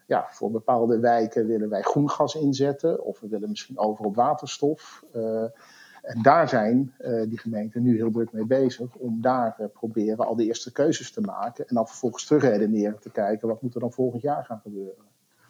ja, 0.07 0.27
voor 0.31 0.51
bepaalde 0.51 0.99
wijken 0.99 1.47
willen 1.47 1.69
wij 1.69 1.81
groen 1.81 2.09
gas 2.09 2.35
inzetten, 2.35 3.03
of 3.03 3.19
we 3.19 3.27
willen 3.27 3.49
misschien 3.49 3.79
over 3.79 4.05
op 4.05 4.15
waterstof. 4.15 5.03
Uh, 5.15 5.43
en 6.01 6.21
daar 6.21 6.49
zijn 6.49 6.93
uh, 6.99 7.23
die 7.29 7.37
gemeenten 7.37 7.81
nu 7.81 7.95
heel 7.95 8.11
druk 8.11 8.31
mee 8.31 8.45
bezig 8.45 8.95
om 8.95 9.21
daar 9.21 9.55
uh, 9.59 9.65
proberen 9.73 10.25
al 10.25 10.35
de 10.35 10.45
eerste 10.45 10.71
keuzes 10.71 11.11
te 11.11 11.21
maken. 11.21 11.67
En 11.67 11.75
dan 11.75 11.87
vervolgens 11.87 12.25
terug 12.25 12.43
redeneren 12.43 12.99
te 12.99 13.11
kijken 13.11 13.47
wat 13.47 13.61
moet 13.61 13.73
er 13.73 13.79
dan 13.79 13.91
volgend 13.91 14.21
jaar 14.21 14.45
gaan 14.45 14.59
gebeuren. 14.63 15.03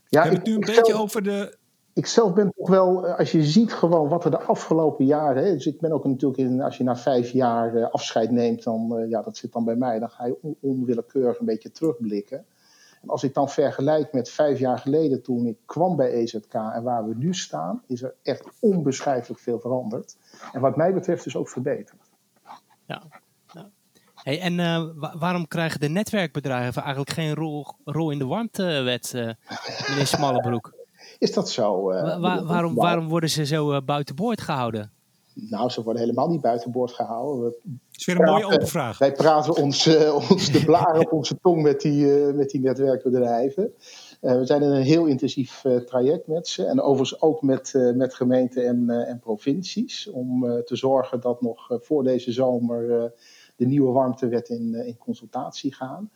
Ja, 0.07 0.23
Heb 0.23 0.31
ik, 0.31 0.37
het 0.37 0.47
nu 0.47 0.53
een 0.53 0.59
beetje 0.59 0.85
zelf, 0.85 1.01
over 1.01 1.23
de. 1.23 1.57
Ik 1.93 2.05
zelf 2.05 2.33
ben 2.33 2.53
toch 2.57 2.69
wel, 2.69 3.07
als 3.07 3.31
je 3.31 3.43
ziet 3.43 3.73
gewoon 3.73 4.09
wat 4.09 4.25
er 4.25 4.31
de 4.31 4.39
afgelopen 4.39 5.05
jaren. 5.05 5.43
Hè, 5.43 5.53
dus 5.53 5.65
ik 5.65 5.79
ben 5.79 5.91
ook 5.91 6.05
natuurlijk, 6.05 6.41
in, 6.41 6.61
als 6.61 6.77
je 6.77 6.83
na 6.83 6.95
vijf 6.95 7.29
jaar 7.29 7.75
uh, 7.75 7.89
afscheid 7.89 8.31
neemt, 8.31 8.63
dan, 8.63 9.05
ja, 9.09 9.21
dat 9.21 9.37
zit 9.37 9.51
dan 9.51 9.65
bij 9.65 9.75
mij, 9.75 9.99
dan 9.99 10.09
ga 10.09 10.25
je 10.25 10.37
on 10.41 10.55
onwillekeurig 10.59 11.39
een 11.39 11.45
beetje 11.45 11.71
terugblikken. 11.71 12.45
En 13.01 13.09
als 13.09 13.23
ik 13.23 13.33
dan 13.33 13.49
vergelijk 13.49 14.13
met 14.13 14.29
vijf 14.29 14.59
jaar 14.59 14.77
geleden 14.77 15.21
toen 15.21 15.45
ik 15.45 15.57
kwam 15.65 15.95
bij 15.95 16.11
EZK 16.11 16.53
en 16.53 16.83
waar 16.83 17.07
we 17.07 17.15
nu 17.15 17.33
staan, 17.33 17.83
is 17.87 18.01
er 18.01 18.13
echt 18.23 18.49
onbeschrijfelijk 18.59 19.41
veel 19.41 19.59
veranderd. 19.59 20.17
En 20.51 20.61
wat 20.61 20.75
mij 20.75 20.93
betreft 20.93 21.25
is 21.25 21.35
ook 21.35 21.49
verbeterd. 21.49 22.09
Ja. 22.85 23.01
ja. 23.53 23.69
Hey, 24.15 24.39
en 24.39 24.59
uh, 24.59 24.83
waarom 25.19 25.47
krijgen 25.47 25.79
de 25.79 25.89
netwerkbedrijven 25.89 26.81
eigenlijk 26.81 27.11
geen 27.11 27.33
rol, 27.33 27.65
rol 27.85 28.11
in 28.11 28.17
de 28.17 28.25
warmtewet, 28.25 29.13
uh, 29.15 29.29
meneer 29.89 30.07
Smallebroek? 30.07 30.73
Is 31.19 31.33
dat 31.33 31.49
zo? 31.49 31.91
Uh, 31.91 32.19
Wa 32.19 32.43
waarom, 32.43 32.75
waarom 32.75 33.07
worden 33.07 33.29
ze 33.29 33.45
zo 33.45 33.81
buitenboord 33.81 34.41
gehouden? 34.41 34.91
Nou, 35.49 35.69
ze 35.69 35.83
worden 35.83 36.01
helemaal 36.01 36.27
niet 36.27 36.41
buitenboord 36.41 36.91
gehouden. 36.91 37.43
Dat 37.43 37.55
is 37.91 38.05
weer 38.05 38.15
een 38.15 38.21
praten, 38.21 38.41
mooie 38.41 38.55
open 38.55 38.67
vraag. 38.67 38.97
Wij 38.97 39.11
praten 39.11 39.55
ons, 39.55 39.87
ons 40.29 40.51
de 40.51 40.65
blaren 40.65 41.01
op 41.01 41.11
onze 41.11 41.39
tong 41.41 41.61
met 41.61 41.81
die, 41.81 42.05
met 42.33 42.49
die 42.49 42.61
netwerkbedrijven. 42.61 43.73
Uh, 44.21 44.37
we 44.37 44.45
zijn 44.45 44.61
in 44.61 44.69
een 44.69 44.81
heel 44.81 45.05
intensief 45.05 45.63
traject 45.85 46.27
met 46.27 46.47
ze. 46.47 46.65
En 46.65 46.81
overigens 46.81 47.21
ook 47.21 47.41
met, 47.41 47.73
met 47.95 48.13
gemeenten 48.13 48.67
en, 48.67 48.89
en 48.89 49.19
provincies. 49.19 50.09
Om 50.09 50.61
te 50.65 50.75
zorgen 50.75 51.19
dat 51.19 51.41
nog 51.41 51.77
voor 51.81 52.03
deze 52.03 52.31
zomer 52.31 53.11
de 53.55 53.65
nieuwe 53.65 53.91
warmtewet 53.91 54.49
in, 54.49 54.75
in 54.75 54.97
consultatie 54.97 55.73
gaan. 55.73 56.11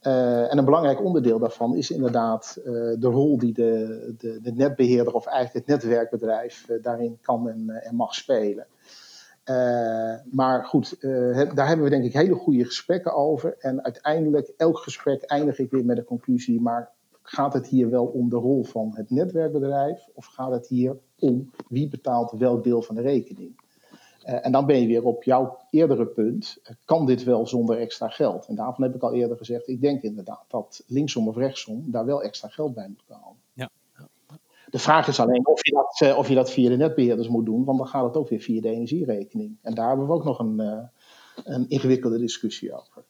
En 0.00 0.58
een 0.58 0.64
belangrijk 0.64 1.04
onderdeel 1.04 1.38
daarvan 1.38 1.76
is 1.76 1.90
inderdaad 1.90 2.60
de 2.98 2.98
rol 3.00 3.38
die 3.38 3.52
de, 3.52 4.14
de, 4.18 4.40
de, 4.42 4.52
netbeheerder 4.52 5.14
of 5.14 5.26
eigenlijk 5.26 5.66
het 5.66 5.76
netwerkbedrijf 5.76 6.66
daarin 6.82 7.18
kan 7.22 7.48
en, 7.48 7.70
en 7.70 7.94
mag 7.94 8.14
spelen. 8.14 8.66
Maar 10.30 10.64
goed, 10.64 10.96
daar 11.54 11.66
hebben 11.66 11.84
we 11.84 11.90
denk 11.90 12.04
ik 12.04 12.12
hele 12.12 12.34
goede 12.34 12.64
gesprekken 12.64 13.14
over. 13.14 13.56
En 13.58 13.84
uiteindelijk, 13.84 14.52
elk 14.56 14.78
gesprek 14.78 15.22
eindig 15.22 15.58
ik 15.58 15.70
weer 15.70 15.84
met 15.84 15.96
de 15.96 16.04
conclusie. 16.04 16.60
Maar 16.60 16.92
Gaat 17.30 17.52
het 17.52 17.66
hier 17.66 17.90
wel 17.90 18.06
om 18.06 18.28
de 18.28 18.36
rol 18.36 18.64
van 18.64 18.90
het 18.94 19.10
netwerkbedrijf 19.10 20.08
of 20.14 20.26
gaat 20.26 20.50
het 20.50 20.66
hier 20.66 20.96
om 21.18 21.50
wie 21.68 21.88
betaalt 21.88 22.32
welk 22.38 22.64
deel 22.64 22.82
van 22.82 22.94
de 22.94 23.00
rekening? 23.00 23.60
Uh, 24.30 24.46
en 24.46 24.52
dan 24.52 24.66
ben 24.66 24.80
je 24.80 24.86
weer 24.86 25.04
op 25.04 25.22
jouw 25.22 25.58
eerdere 25.70 26.06
punt. 26.06 26.58
Uh, 26.62 26.70
kan 26.84 27.06
dit 27.06 27.24
wel 27.24 27.46
zonder 27.46 27.78
extra 27.78 28.08
geld? 28.08 28.46
En 28.46 28.54
daarvan 28.54 28.84
heb 28.84 28.94
ik 28.94 29.02
al 29.02 29.14
eerder 29.14 29.36
gezegd, 29.36 29.68
ik 29.68 29.80
denk 29.80 30.02
inderdaad 30.02 30.44
dat 30.48 30.82
linksom 30.86 31.28
of 31.28 31.36
rechtsom 31.36 31.84
daar 31.86 32.04
wel 32.04 32.22
extra 32.22 32.48
geld 32.48 32.74
bij 32.74 32.88
moet 32.88 33.04
komen. 33.06 33.40
Ja. 33.52 33.70
De 34.70 34.78
vraag 34.78 35.08
is 35.08 35.20
alleen 35.20 35.46
of 35.46 35.66
je, 35.66 35.72
dat, 35.72 36.10
uh, 36.10 36.18
of 36.18 36.28
je 36.28 36.34
dat 36.34 36.50
via 36.50 36.68
de 36.68 36.76
netbeheerders 36.76 37.28
moet 37.28 37.46
doen, 37.46 37.64
want 37.64 37.78
dan 37.78 37.86
gaat 37.86 38.04
het 38.04 38.16
ook 38.16 38.28
weer 38.28 38.40
via 38.40 38.60
de 38.60 38.70
energierekening. 38.70 39.58
En 39.62 39.74
daar 39.74 39.88
hebben 39.88 40.06
we 40.06 40.12
ook 40.12 40.24
nog 40.24 40.38
een, 40.38 40.88
een 41.44 41.68
ingewikkelde 41.68 42.18
discussie 42.18 42.72
over. 42.72 43.04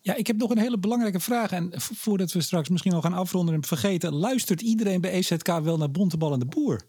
Ja, 0.00 0.14
ik 0.14 0.26
heb 0.26 0.36
nog 0.36 0.50
een 0.50 0.58
hele 0.58 0.78
belangrijke 0.78 1.20
vraag. 1.20 1.52
En 1.52 1.70
voordat 1.76 2.32
we 2.32 2.40
straks 2.40 2.68
misschien 2.68 2.92
nog 2.92 3.02
gaan 3.02 3.12
afronden 3.12 3.54
en 3.54 3.64
vergeten. 3.64 4.14
Luistert 4.14 4.60
iedereen 4.60 5.00
bij 5.00 5.10
EZK 5.10 5.46
wel 5.62 5.76
naar 5.76 5.90
Bontebal 5.90 6.32
en 6.32 6.38
de 6.38 6.46
Boer? 6.46 6.80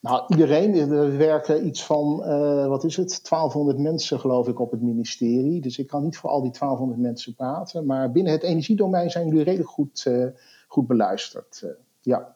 Nou, 0.00 0.24
iedereen. 0.28 0.74
Er 0.74 1.16
werken 1.16 1.66
iets 1.66 1.84
van, 1.84 2.22
uh, 2.26 2.66
wat 2.66 2.84
is 2.84 2.96
het, 2.96 3.20
1200 3.28 3.78
mensen 3.78 4.20
geloof 4.20 4.48
ik 4.48 4.60
op 4.60 4.70
het 4.70 4.82
ministerie. 4.82 5.60
Dus 5.60 5.78
ik 5.78 5.86
kan 5.86 6.02
niet 6.02 6.16
voor 6.16 6.30
al 6.30 6.42
die 6.42 6.50
1200 6.50 7.00
mensen 7.00 7.34
praten. 7.34 7.86
Maar 7.86 8.12
binnen 8.12 8.32
het 8.32 8.42
energiedomein 8.42 9.10
zijn 9.10 9.28
jullie 9.28 9.44
redelijk 9.44 9.70
goed, 9.70 10.04
uh, 10.08 10.26
goed 10.68 10.86
beluisterd. 10.86 11.60
Uh, 11.64 11.70
ja. 12.00 12.34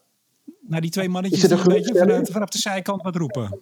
Nou, 0.59 0.81
die 0.81 0.91
twee 0.91 1.09
mannetjes 1.09 1.41
die 1.41 1.57
een 1.57 1.63
beetje 1.63 1.97
vanuit, 1.97 2.31
vanaf 2.31 2.49
de 2.49 2.57
zijkant 2.57 3.01
wat 3.01 3.15
roepen. 3.15 3.59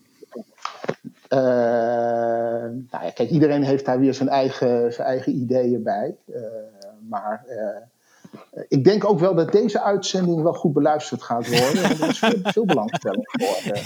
nou 1.30 3.04
ja, 3.06 3.10
kijk, 3.14 3.30
iedereen 3.30 3.64
heeft 3.64 3.86
daar 3.86 4.00
weer 4.00 4.14
zijn 4.14 4.30
eigen, 4.30 4.94
zijn 4.94 5.08
eigen 5.08 5.36
ideeën 5.36 5.84
bij. 5.84 6.16
maar 7.10 7.46
ik 8.68 8.84
denk 8.84 9.06
ook 9.06 9.20
wel 9.20 9.36
dat 9.36 9.52
deze 9.52 9.82
uitzending 9.82 10.42
wel 10.42 10.54
goed 10.54 10.74
beluisterd 10.74 11.22
gaat 11.22 11.48
worden. 11.48 11.84
er 11.84 12.10
is 12.10 12.20
veel, 12.20 12.40
veel 12.42 12.66
belangstelling 12.66 13.30
voor. 13.32 13.74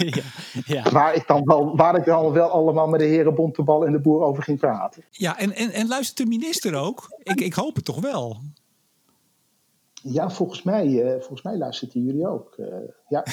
Ja, 0.66 0.82
ja. 0.82 0.90
Waar, 0.90 1.14
ik 1.14 1.26
dan 1.26 1.44
wel, 1.44 1.76
waar 1.76 1.96
ik 1.96 2.04
dan 2.04 2.32
wel 2.32 2.48
allemaal 2.48 2.88
met 2.88 3.00
de 3.00 3.06
heren 3.06 3.34
Bontebal 3.34 3.86
en 3.86 3.92
de 3.92 4.00
Boer 4.00 4.22
over 4.22 4.42
ging 4.42 4.58
praten. 4.58 5.02
Ja, 5.10 5.38
en, 5.38 5.52
en, 5.52 5.70
en 5.70 5.88
luistert 5.88 6.18
de 6.18 6.26
minister 6.26 6.74
ook? 6.74 7.16
Ik, 7.22 7.40
ik 7.40 7.54
hoop 7.54 7.74
het 7.74 7.84
toch 7.84 8.00
wel? 8.00 8.40
Ja, 10.02 10.30
volgens 10.30 10.62
mij, 10.62 10.86
uh, 10.86 11.10
volgens 11.10 11.42
mij 11.42 11.56
luisteren 11.56 12.04
jullie 12.04 12.28
ook. 12.28 12.54
Uh, 12.56 12.66
ja, 13.08 13.24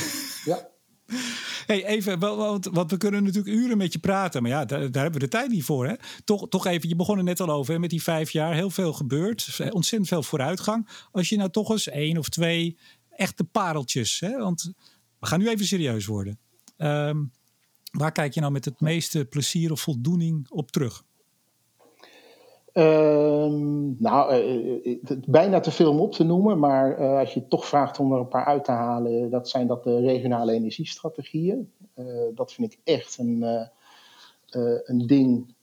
ja. 0.46 0.58
Hey, 1.66 1.86
even, 1.86 2.20
want, 2.20 2.70
we 2.90 2.98
kunnen 2.98 3.24
natuurlijk 3.24 3.56
uren 3.56 3.78
met 3.78 3.94
je 3.94 4.00
praten, 4.00 4.42
maar 4.42 4.52
ja, 4.52 4.66
daar, 4.66 4.92
daar, 4.92 5.04
hebben 5.04 5.22
we 5.22 5.28
de 5.28 5.38
tijd 5.38 5.52
niet 5.52 5.64
voor. 5.64 5.88
Hè? 5.88 5.94
Toch, 6.24 6.50
toch 6.50 6.66
even, 6.66 6.90
je 6.90 6.96
begon 6.96 7.18
er 7.18 7.24
net 7.24 7.40
al 7.40 7.50
over, 7.50 7.74
hè, 7.74 7.80
met 7.80 7.90
die 7.90 8.04
vijf 8.04 8.32
jaar, 8.32 8.54
heel 8.54 8.70
veel 8.70 8.94
gebeurd, 8.94 9.60
ontzettend 9.70 10.08
veel 10.08 10.24
vooruitgang. 10.24 10.88
Als 11.12 11.30
je 11.30 11.38
nou 11.38 11.50
toch 11.50 11.70
eens 11.70 11.88
één 11.88 12.18
of 12.18 12.30
twee 12.30 12.78
echte 13.10 13.44
pareltjes, 13.44 14.20
hè, 14.20 14.38
want 14.38 14.74
we 15.20 15.26
gaan 15.26 15.40
nu 15.40 15.50
even 15.50 15.66
serieus 15.66 16.06
worden. 16.06 16.40
Um, 16.78 17.32
waar 17.92 18.12
kijk 18.12 18.34
je 18.34 18.40
nou 18.40 18.52
met 18.52 18.66
het 18.66 18.82
meeste 18.82 19.26
plezier 19.26 19.72
of 19.72 19.82
voldoening 19.82 20.50
op 20.50 20.72
terug? 20.72 21.04
Uh, 22.74 23.46
nou, 23.98 24.36
uh, 24.36 25.18
bijna 25.28 25.60
te 25.60 25.72
veel 25.72 25.92
om 25.92 26.00
op 26.00 26.12
te 26.12 26.24
noemen, 26.24 26.60
maar 26.60 26.98
als 27.18 27.34
je 27.34 27.48
toch 27.48 27.66
vraagt 27.66 28.00
om 28.00 28.14
er 28.14 28.20
een 28.20 28.28
paar 28.28 28.46
uit 28.46 28.64
te 28.64 28.72
halen, 28.72 29.30
dat 29.30 29.50
zijn 29.50 29.68
dat 29.68 29.84
de 29.84 30.00
regionale 30.00 30.54
energiestrategieën. 30.54 31.72
dat 32.36 32.54
vind 32.54 32.74
ik 32.74 32.80
echt 32.84 33.18
een, 33.18 33.70
een 34.84 35.08
ding 35.08 35.56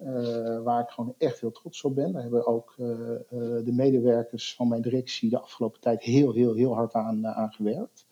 waar 0.64 0.80
ik 0.80 0.88
gewoon 0.88 1.14
echt 1.18 1.40
heel 1.40 1.50
trots 1.50 1.82
op 1.82 1.94
ben. 1.94 2.12
Daar 2.12 2.22
hebben 2.22 2.46
ook 2.46 2.74
de 3.64 3.72
medewerkers 3.72 4.54
van 4.54 4.68
mijn 4.68 4.82
directie 4.82 5.30
de 5.30 5.40
afgelopen 5.40 5.80
tijd 5.80 6.02
heel, 6.02 6.32
heel, 6.32 6.54
heel 6.54 6.74
hard 6.74 6.92
aan, 6.94 7.26
aan 7.26 7.52
gewerkt. 7.52 8.08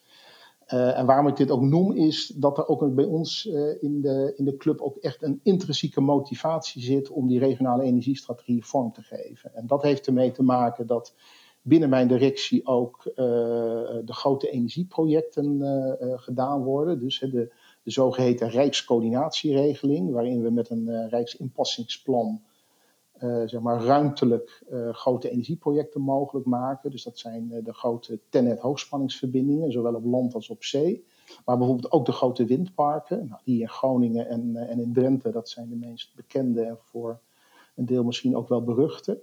Uh, 0.75 0.99
en 0.99 1.07
waarom 1.07 1.27
ik 1.29 1.37
dit 1.37 1.51
ook 1.51 1.61
noem, 1.61 1.93
is 1.93 2.27
dat 2.27 2.59
er 2.59 2.69
ook 2.69 2.95
bij 2.95 3.05
ons 3.05 3.47
uh, 3.47 3.83
in, 3.83 4.01
de, 4.01 4.33
in 4.37 4.45
de 4.45 4.57
club 4.57 4.81
ook 4.81 4.97
echt 4.97 5.23
een 5.23 5.41
intrinsieke 5.43 6.01
motivatie 6.01 6.83
zit 6.83 7.11
om 7.11 7.29
die 7.29 7.39
regionale 7.39 7.83
energiestrategie 7.83 8.65
vorm 8.65 8.93
te 8.93 9.03
geven. 9.03 9.55
En 9.55 9.67
dat 9.67 9.83
heeft 9.83 10.07
ermee 10.07 10.31
te 10.31 10.43
maken 10.43 10.87
dat 10.87 11.15
binnen 11.63 11.89
mijn 11.89 12.09
directie 12.09 12.67
ook 12.67 13.03
uh, 13.07 13.17
de 14.05 14.13
grote 14.13 14.51
energieprojecten 14.51 15.61
gedaan 16.01 16.63
worden. 16.63 17.01
Dus 17.01 17.19
de, 17.19 17.53
de 17.83 17.91
zogeheten 17.91 18.49
Rijkscoördinatieregeling, 18.49 20.13
waarin 20.13 20.43
we 20.43 20.51
met 20.51 20.71
een 20.71 21.09
Rijksinpassingsplan 21.09 22.43
uh, 23.23 23.43
zeg 23.47 23.61
maar 23.61 23.83
ruimtelijk 23.83 24.63
uh, 24.71 24.95
grote 24.95 25.31
energieprojecten 25.31 26.01
mogelijk 26.01 26.47
maken. 26.47 26.91
Dus 26.91 27.05
dat 27.05 27.19
zijn 27.19 27.51
uh, 27.53 27.65
de 27.65 27.73
grote 27.73 28.19
TENET 28.29 28.59
hoogspanningsverbindingen, 28.59 29.73
zowel 29.73 29.95
op 29.95 30.05
land 30.05 30.35
als 30.35 30.49
op 30.49 30.65
zee. 30.65 31.05
Maar 31.45 31.59
bijvoorbeeld 31.59 31.93
ook 31.93 32.07
de 32.07 32.13
grote 32.13 32.45
windparken, 32.45 33.27
nou, 33.29 33.41
die 33.45 33.61
in 33.61 33.69
Groningen 33.69 34.29
en, 34.29 34.57
en 34.57 34.81
in 34.81 34.93
Drenthe, 34.93 35.31
dat 35.31 35.49
zijn 35.49 35.69
de 35.69 35.77
meest 35.77 36.15
bekende 36.17 36.63
en 36.63 36.79
voor 36.81 37.21
een 37.75 37.87
deel 37.87 38.05
misschien 38.05 38.37
ook 38.37 38.49
wel 38.49 38.65
beruchte. 38.65 39.21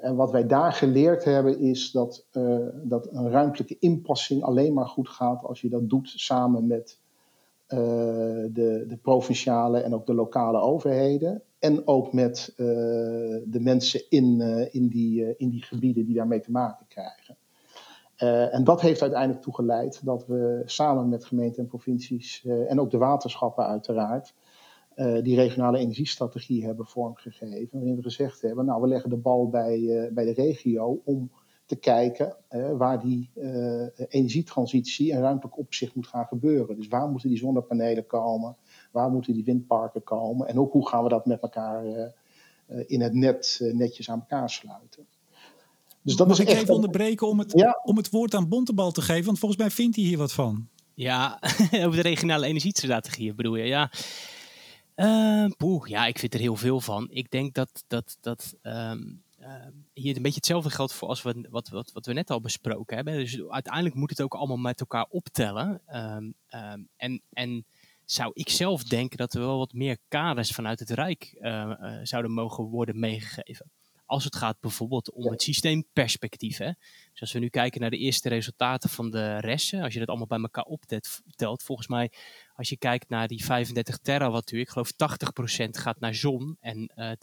en 0.00 0.16
wat 0.16 0.30
wij 0.30 0.46
daar 0.46 0.72
geleerd 0.72 1.24
hebben 1.24 1.58
is 1.58 1.90
dat, 1.90 2.26
dat 2.82 3.08
een 3.12 3.30
ruimtelijke 3.30 3.76
inpassing 3.78 4.42
alleen 4.42 4.72
maar 4.72 4.86
goed 4.86 5.08
gaat 5.08 5.44
als 5.44 5.60
je 5.60 5.68
dat 5.68 5.88
doet 5.88 6.12
samen 6.16 6.66
met 6.66 6.98
de, 7.66 8.84
de 8.88 8.98
provinciale 9.02 9.80
en 9.80 9.94
ook 9.94 10.06
de 10.06 10.14
lokale 10.14 10.60
overheden 10.60 11.42
en 11.58 11.86
ook 11.86 12.12
met 12.12 12.52
uh, 12.52 12.56
de 13.44 13.60
mensen 13.60 14.02
in, 14.08 14.40
uh, 14.40 14.74
in, 14.74 14.88
die, 14.88 15.20
uh, 15.20 15.34
in 15.36 15.48
die 15.48 15.62
gebieden 15.62 16.04
die 16.04 16.14
daarmee 16.14 16.40
te 16.40 16.50
maken 16.50 16.86
krijgen. 16.88 17.36
en 18.52 18.64
dat 18.64 18.80
heeft 18.80 19.02
uiteindelijk 19.02 19.42
toegeleid 19.42 20.04
dat 20.04 20.26
we 20.26 20.62
samen 20.64 21.08
met 21.08 21.24
gemeenten 21.24 21.62
en 21.62 21.68
provincies 21.68 22.44
en 22.68 22.80
ook 22.80 22.90
de 22.90 22.98
waterschappen 22.98 23.66
uiteraard 23.66 24.34
die 25.22 25.36
regionale 25.36 25.78
energiestrategie 25.78 26.64
hebben 26.64 26.86
vormgegeven. 26.86 27.78
Waarin 27.78 27.96
we 27.96 28.02
gezegd 28.02 28.42
hebben, 28.42 28.64
nou 28.64 28.80
we 28.80 28.88
leggen 28.88 29.10
de 29.10 29.16
bal 29.16 29.48
bij, 29.48 30.10
bij 30.12 30.24
de 30.24 30.32
regio 30.32 31.00
om 31.04 31.30
te 31.66 31.76
kijken 31.76 32.36
waar 32.76 33.00
die 33.00 33.30
energietransitie 34.08 35.12
en 35.12 35.20
ruimtelijk 35.20 35.58
opzicht 35.58 35.94
moet 35.94 36.06
gaan 36.06 36.26
gebeuren. 36.26 36.76
Dus 36.76 36.88
waar 36.88 37.08
moeten 37.08 37.28
die 37.28 37.38
zonnepanelen 37.38 38.06
komen? 38.06 38.56
Waar 38.98 39.10
moeten 39.10 39.32
die 39.32 39.44
windparken 39.44 40.04
komen? 40.04 40.48
En 40.48 40.58
ook 40.58 40.72
hoe 40.72 40.88
gaan 40.88 41.02
we 41.02 41.08
dat 41.08 41.26
met 41.26 41.40
elkaar 41.40 41.86
uh, 41.86 42.04
in 42.86 43.00
het 43.00 43.14
net 43.14 43.58
uh, 43.62 43.74
netjes 43.74 44.10
aan 44.10 44.20
elkaar 44.20 44.50
sluiten? 44.50 45.06
Dus 46.02 46.16
dat 46.16 46.28
Mag 46.28 46.38
ik 46.38 46.48
even 46.48 46.74
onderbreken 46.74 47.28
om 47.28 47.38
het, 47.38 47.52
ja? 47.52 47.80
om 47.84 47.96
het 47.96 48.10
woord 48.10 48.34
aan 48.34 48.48
Bontebal 48.48 48.90
te 48.90 49.02
geven? 49.02 49.24
Want 49.24 49.38
volgens 49.38 49.60
mij 49.60 49.70
vindt 49.70 49.96
hij 49.96 50.04
hier 50.04 50.18
wat 50.18 50.32
van. 50.32 50.68
Ja, 50.94 51.40
over 51.84 51.96
de 51.96 52.02
regionale 52.02 52.46
energiestrategieën 52.46 53.36
bedoel 53.36 53.56
je, 53.56 53.64
ja. 53.64 53.90
Uh, 54.96 55.50
poeh, 55.56 55.88
ja, 55.88 56.06
ik 56.06 56.18
vind 56.18 56.34
er 56.34 56.40
heel 56.40 56.56
veel 56.56 56.80
van. 56.80 57.08
Ik 57.10 57.30
denk 57.30 57.54
dat, 57.54 57.84
dat, 57.86 58.16
dat 58.20 58.54
um, 58.62 59.22
uh, 59.40 59.46
hier 59.92 60.16
een 60.16 60.22
beetje 60.22 60.38
hetzelfde 60.38 60.70
geldt 60.70 60.92
voor 60.92 61.08
als 61.08 61.22
we, 61.22 61.46
wat, 61.50 61.68
wat, 61.68 61.92
wat 61.92 62.06
we 62.06 62.12
net 62.12 62.30
al 62.30 62.40
besproken 62.40 62.96
hebben. 62.96 63.14
Dus 63.14 63.42
uiteindelijk 63.48 63.94
moet 63.94 64.10
het 64.10 64.22
ook 64.22 64.34
allemaal 64.34 64.56
met 64.56 64.80
elkaar 64.80 65.06
optellen. 65.08 65.80
Um, 65.94 66.34
um, 66.50 66.88
en, 66.96 67.22
en 67.32 67.64
zou 68.10 68.30
ik 68.34 68.48
zelf 68.48 68.82
denken 68.82 69.18
dat 69.18 69.34
er 69.34 69.40
wel 69.40 69.58
wat 69.58 69.72
meer 69.72 69.98
kaders 70.08 70.50
vanuit 70.50 70.78
het 70.78 70.90
Rijk 70.90 71.36
uh, 71.40 71.50
uh, 71.50 71.98
zouden 72.02 72.32
mogen 72.32 72.64
worden 72.64 72.98
meegegeven. 72.98 73.70
Als 74.06 74.24
het 74.24 74.36
gaat 74.36 74.60
bijvoorbeeld 74.60 75.12
om 75.12 75.30
het 75.30 75.42
systeemperspectief. 75.42 76.58
Hè? 76.58 76.70
Dus 77.12 77.20
als 77.20 77.32
we 77.32 77.38
nu 77.38 77.48
kijken 77.48 77.80
naar 77.80 77.90
de 77.90 77.98
eerste 77.98 78.28
resultaten 78.28 78.90
van 78.90 79.10
de 79.10 79.38
resten, 79.38 79.82
als 79.82 79.92
je 79.92 79.98
dat 79.98 80.08
allemaal 80.08 80.26
bij 80.26 80.38
elkaar 80.38 80.64
optelt, 80.64 81.62
volgens 81.62 81.88
mij, 81.88 82.12
als 82.54 82.68
je 82.68 82.76
kijkt 82.76 83.08
naar 83.08 83.28
die 83.28 83.44
35 83.44 83.98
terawattuur, 83.98 84.60
ik 84.60 84.68
geloof 84.68 84.92
80% 84.92 84.96
gaat 85.70 86.00
naar 86.00 86.14
zon 86.14 86.56
en 86.60 86.92
uh, 86.96 87.10
eh, 87.10 87.16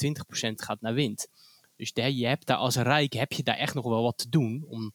20% 0.50 0.52
gaat 0.56 0.82
naar 0.82 0.94
wind. 0.94 1.28
Dus 1.76 1.94
de, 1.94 2.16
je 2.16 2.28
hebt 2.28 2.46
daar 2.46 2.58
als 2.58 2.76
Rijk 2.76 3.14
heb 3.14 3.32
je 3.32 3.44
daar 3.44 3.58
echt 3.58 3.74
nog 3.74 3.86
wel 3.86 4.04
wat 4.04 4.18
te 4.18 4.30
doen 4.30 4.66
om 4.68 4.94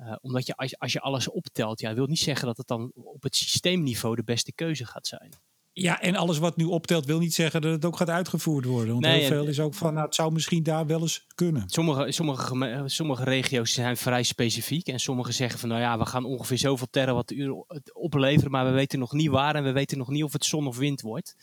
uh, 0.00 0.14
omdat 0.20 0.46
je 0.46 0.56
als, 0.56 0.78
als 0.78 0.92
je 0.92 1.00
alles 1.00 1.28
optelt, 1.28 1.80
ja, 1.80 1.94
wil 1.94 2.06
niet 2.06 2.18
zeggen 2.18 2.46
dat 2.46 2.56
het 2.56 2.66
dan 2.66 2.92
op 2.94 3.22
het 3.22 3.36
systeemniveau 3.36 4.16
de 4.16 4.24
beste 4.24 4.52
keuze 4.52 4.86
gaat 4.86 5.06
zijn. 5.06 5.32
Ja, 5.80 6.00
en 6.00 6.16
alles 6.16 6.38
wat 6.38 6.56
nu 6.56 6.64
optelt 6.64 7.06
wil 7.06 7.18
niet 7.18 7.34
zeggen 7.34 7.60
dat 7.60 7.72
het 7.72 7.84
ook 7.84 7.96
gaat 7.96 8.10
uitgevoerd 8.10 8.64
worden. 8.64 8.92
Want 8.92 9.04
nee, 9.04 9.20
heel 9.20 9.28
veel 9.28 9.46
is 9.46 9.60
ook 9.60 9.74
van, 9.74 9.94
nou, 9.94 10.06
het 10.06 10.14
zou 10.14 10.32
misschien 10.32 10.62
daar 10.62 10.86
wel 10.86 11.00
eens 11.00 11.26
kunnen. 11.34 11.62
Sommige, 11.66 12.12
sommige, 12.12 12.82
sommige 12.86 13.24
regio's 13.24 13.72
zijn 13.72 13.96
vrij 13.96 14.22
specifiek. 14.22 14.86
En 14.86 15.00
sommige 15.00 15.32
zeggen 15.32 15.60
van, 15.60 15.68
nou 15.68 15.80
ja, 15.80 15.98
we 15.98 16.06
gaan 16.06 16.24
ongeveer 16.24 16.58
zoveel 16.58 16.86
terawattuur 16.90 17.64
opleveren. 17.92 18.50
Maar 18.50 18.64
we 18.64 18.70
weten 18.70 18.98
nog 18.98 19.12
niet 19.12 19.28
waar 19.28 19.54
en 19.54 19.64
we 19.64 19.72
weten 19.72 19.98
nog 19.98 20.08
niet 20.08 20.24
of 20.24 20.32
het 20.32 20.44
zon 20.44 20.66
of 20.66 20.76
wind 20.76 21.00
wordt. 21.00 21.34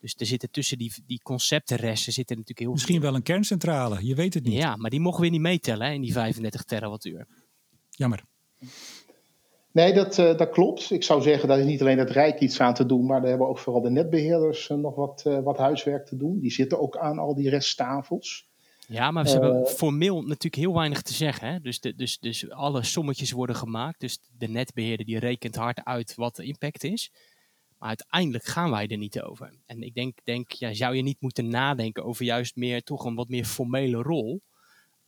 Dus 0.00 0.14
er 0.18 0.26
zitten 0.26 0.50
tussen 0.50 0.78
die, 0.78 0.92
die 1.06 1.20
conceptenresten 1.22 2.12
zitten 2.12 2.36
natuurlijk 2.36 2.66
heel 2.66 2.72
Misschien 2.72 3.00
wel 3.00 3.14
een 3.14 3.22
kerncentrale, 3.22 4.06
je 4.06 4.14
weet 4.14 4.34
het 4.34 4.44
niet. 4.44 4.54
Ja, 4.54 4.76
maar 4.76 4.90
die 4.90 5.00
mogen 5.00 5.20
we 5.20 5.28
niet 5.28 5.40
meetellen 5.40 5.86
hè, 5.86 5.92
in 5.92 6.00
die 6.00 6.12
35 6.12 6.62
terawattuur. 6.62 7.26
Jammer. 7.98 8.22
Nee, 9.72 9.92
dat, 9.92 10.18
uh, 10.18 10.36
dat 10.36 10.50
klopt. 10.50 10.90
Ik 10.90 11.02
zou 11.02 11.22
zeggen, 11.22 11.48
dat 11.48 11.58
is 11.58 11.64
niet 11.64 11.80
alleen 11.80 11.98
het 11.98 12.10
Rijk 12.10 12.40
iets 12.40 12.60
aan 12.60 12.74
te 12.74 12.86
doen, 12.86 13.06
maar 13.06 13.20
daar 13.20 13.28
hebben 13.28 13.48
ook 13.48 13.58
vooral 13.58 13.82
de 13.82 13.90
netbeheerders 13.90 14.68
uh, 14.68 14.76
nog 14.76 14.94
wat, 14.94 15.24
uh, 15.26 15.38
wat 15.38 15.58
huiswerk 15.58 16.06
te 16.06 16.16
doen. 16.16 16.40
Die 16.40 16.50
zitten 16.50 16.80
ook 16.80 16.96
aan 16.96 17.18
al 17.18 17.34
die 17.34 17.50
resttafels. 17.50 18.48
Ja, 18.88 19.10
maar 19.10 19.28
ze 19.28 19.32
hebben 19.32 19.66
formeel 19.66 20.20
natuurlijk 20.20 20.54
heel 20.54 20.74
weinig 20.74 21.02
te 21.02 21.14
zeggen. 21.14 21.48
Hè? 21.48 21.60
Dus, 21.60 21.80
de, 21.80 21.94
dus, 21.94 22.18
dus 22.18 22.50
alle 22.50 22.82
sommetjes 22.82 23.32
worden 23.32 23.56
gemaakt. 23.56 24.00
Dus 24.00 24.18
de 24.38 24.48
netbeheerder 24.48 25.06
die 25.06 25.18
rekent 25.18 25.56
hard 25.56 25.84
uit 25.84 26.14
wat 26.14 26.36
de 26.36 26.44
impact 26.44 26.84
is. 26.84 27.12
Maar 27.78 27.88
uiteindelijk 27.88 28.44
gaan 28.44 28.70
wij 28.70 28.88
er 28.88 28.96
niet 28.96 29.22
over. 29.22 29.52
En 29.66 29.82
ik 29.82 29.94
denk, 29.94 30.18
denk 30.24 30.52
ja, 30.52 30.74
zou 30.74 30.94
je 30.96 31.02
niet 31.02 31.20
moeten 31.20 31.48
nadenken 31.48 32.04
over 32.04 32.24
juist 32.24 32.56
meer 32.56 32.82
toch 32.82 33.04
een 33.04 33.14
wat 33.14 33.28
meer 33.28 33.44
formele 33.44 34.02
rol. 34.02 34.42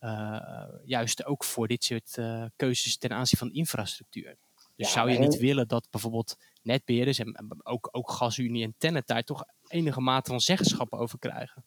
Uh, 0.03 0.65
juist 0.85 1.25
ook 1.25 1.43
voor 1.43 1.67
dit 1.67 1.83
soort 1.83 2.15
uh, 2.19 2.43
keuzes 2.55 2.97
ten 2.97 3.11
aanzien 3.11 3.39
van 3.39 3.51
infrastructuur. 3.51 4.35
Dus 4.75 4.87
ja, 4.87 4.93
zou 4.93 5.11
je 5.11 5.19
niet 5.19 5.37
willen 5.37 5.67
dat 5.67 5.87
bijvoorbeeld 5.89 6.37
netbeheerders 6.61 7.19
en 7.19 7.35
ook, 7.63 7.89
ook 7.91 8.11
GasUnie 8.11 8.63
en 8.63 8.75
Tennet 8.77 9.07
daar 9.07 9.23
toch 9.23 9.43
enige 9.67 10.01
mate 10.01 10.29
van 10.29 10.39
zeggenschap 10.39 10.93
over 10.93 11.19
krijgen? 11.19 11.63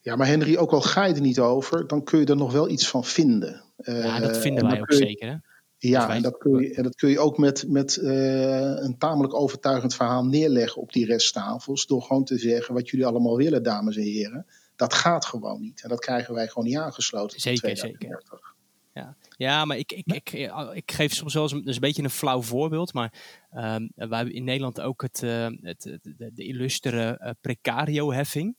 Ja, 0.00 0.16
maar 0.16 0.26
Henry, 0.26 0.56
ook 0.56 0.72
al 0.72 0.80
ga 0.80 1.04
je 1.04 1.14
er 1.14 1.20
niet 1.20 1.38
over, 1.38 1.86
dan 1.86 2.04
kun 2.04 2.18
je 2.18 2.26
er 2.26 2.36
nog 2.36 2.52
wel 2.52 2.68
iets 2.68 2.88
van 2.88 3.04
vinden. 3.04 3.62
Ja, 3.76 4.20
dat 4.20 4.38
vinden 4.38 4.66
wij 4.66 4.80
ook 4.80 4.92
zeker. 4.92 5.28
Hè? 5.28 5.36
Ja, 5.78 6.14
en 6.14 6.22
dat 6.22 6.38
kun 6.38 6.60
je, 6.60 6.74
en 6.74 6.82
dat 6.82 6.94
kun 6.94 7.10
je 7.10 7.18
ook 7.18 7.38
met, 7.38 7.64
met 7.68 7.96
een 7.96 8.98
tamelijk 8.98 9.34
overtuigend 9.34 9.94
verhaal 9.94 10.24
neerleggen 10.24 10.82
op 10.82 10.92
die 10.92 11.06
resttafels. 11.06 11.86
Door 11.86 12.02
gewoon 12.02 12.24
te 12.24 12.38
zeggen 12.38 12.74
wat 12.74 12.90
jullie 12.90 13.06
allemaal 13.06 13.36
willen, 13.36 13.62
dames 13.62 13.96
en 13.96 14.02
heren. 14.02 14.46
Dat 14.76 14.94
gaat 14.94 15.26
gewoon 15.26 15.60
niet. 15.60 15.82
En 15.82 15.88
dat 15.88 16.00
krijgen 16.00 16.34
wij 16.34 16.48
gewoon 16.48 16.64
niet 16.64 16.76
aangesloten. 16.76 17.40
Zeker, 17.40 17.76
zeker. 17.76 18.22
Ja. 18.92 19.16
ja, 19.36 19.64
maar 19.64 19.76
ik, 19.76 19.92
ik, 19.92 20.06
ik, 20.06 20.32
ik, 20.72 20.92
geef 20.92 21.12
soms 21.12 21.34
wel 21.34 21.42
eens 21.42 21.52
een, 21.52 21.64
dus 21.64 21.74
een 21.74 21.80
beetje 21.80 22.02
een 22.02 22.10
flauw 22.10 22.42
voorbeeld. 22.42 22.92
Maar 22.92 23.12
um, 23.52 23.90
wij 23.94 24.16
hebben 24.16 24.34
in 24.34 24.44
Nederland 24.44 24.80
ook 24.80 25.02
het, 25.02 25.22
uh, 25.22 25.46
het, 25.60 25.82
de, 25.82 26.30
de 26.34 26.44
illustere 26.44 27.20
uh, 27.22 27.30
precario-heffing. 27.40 28.56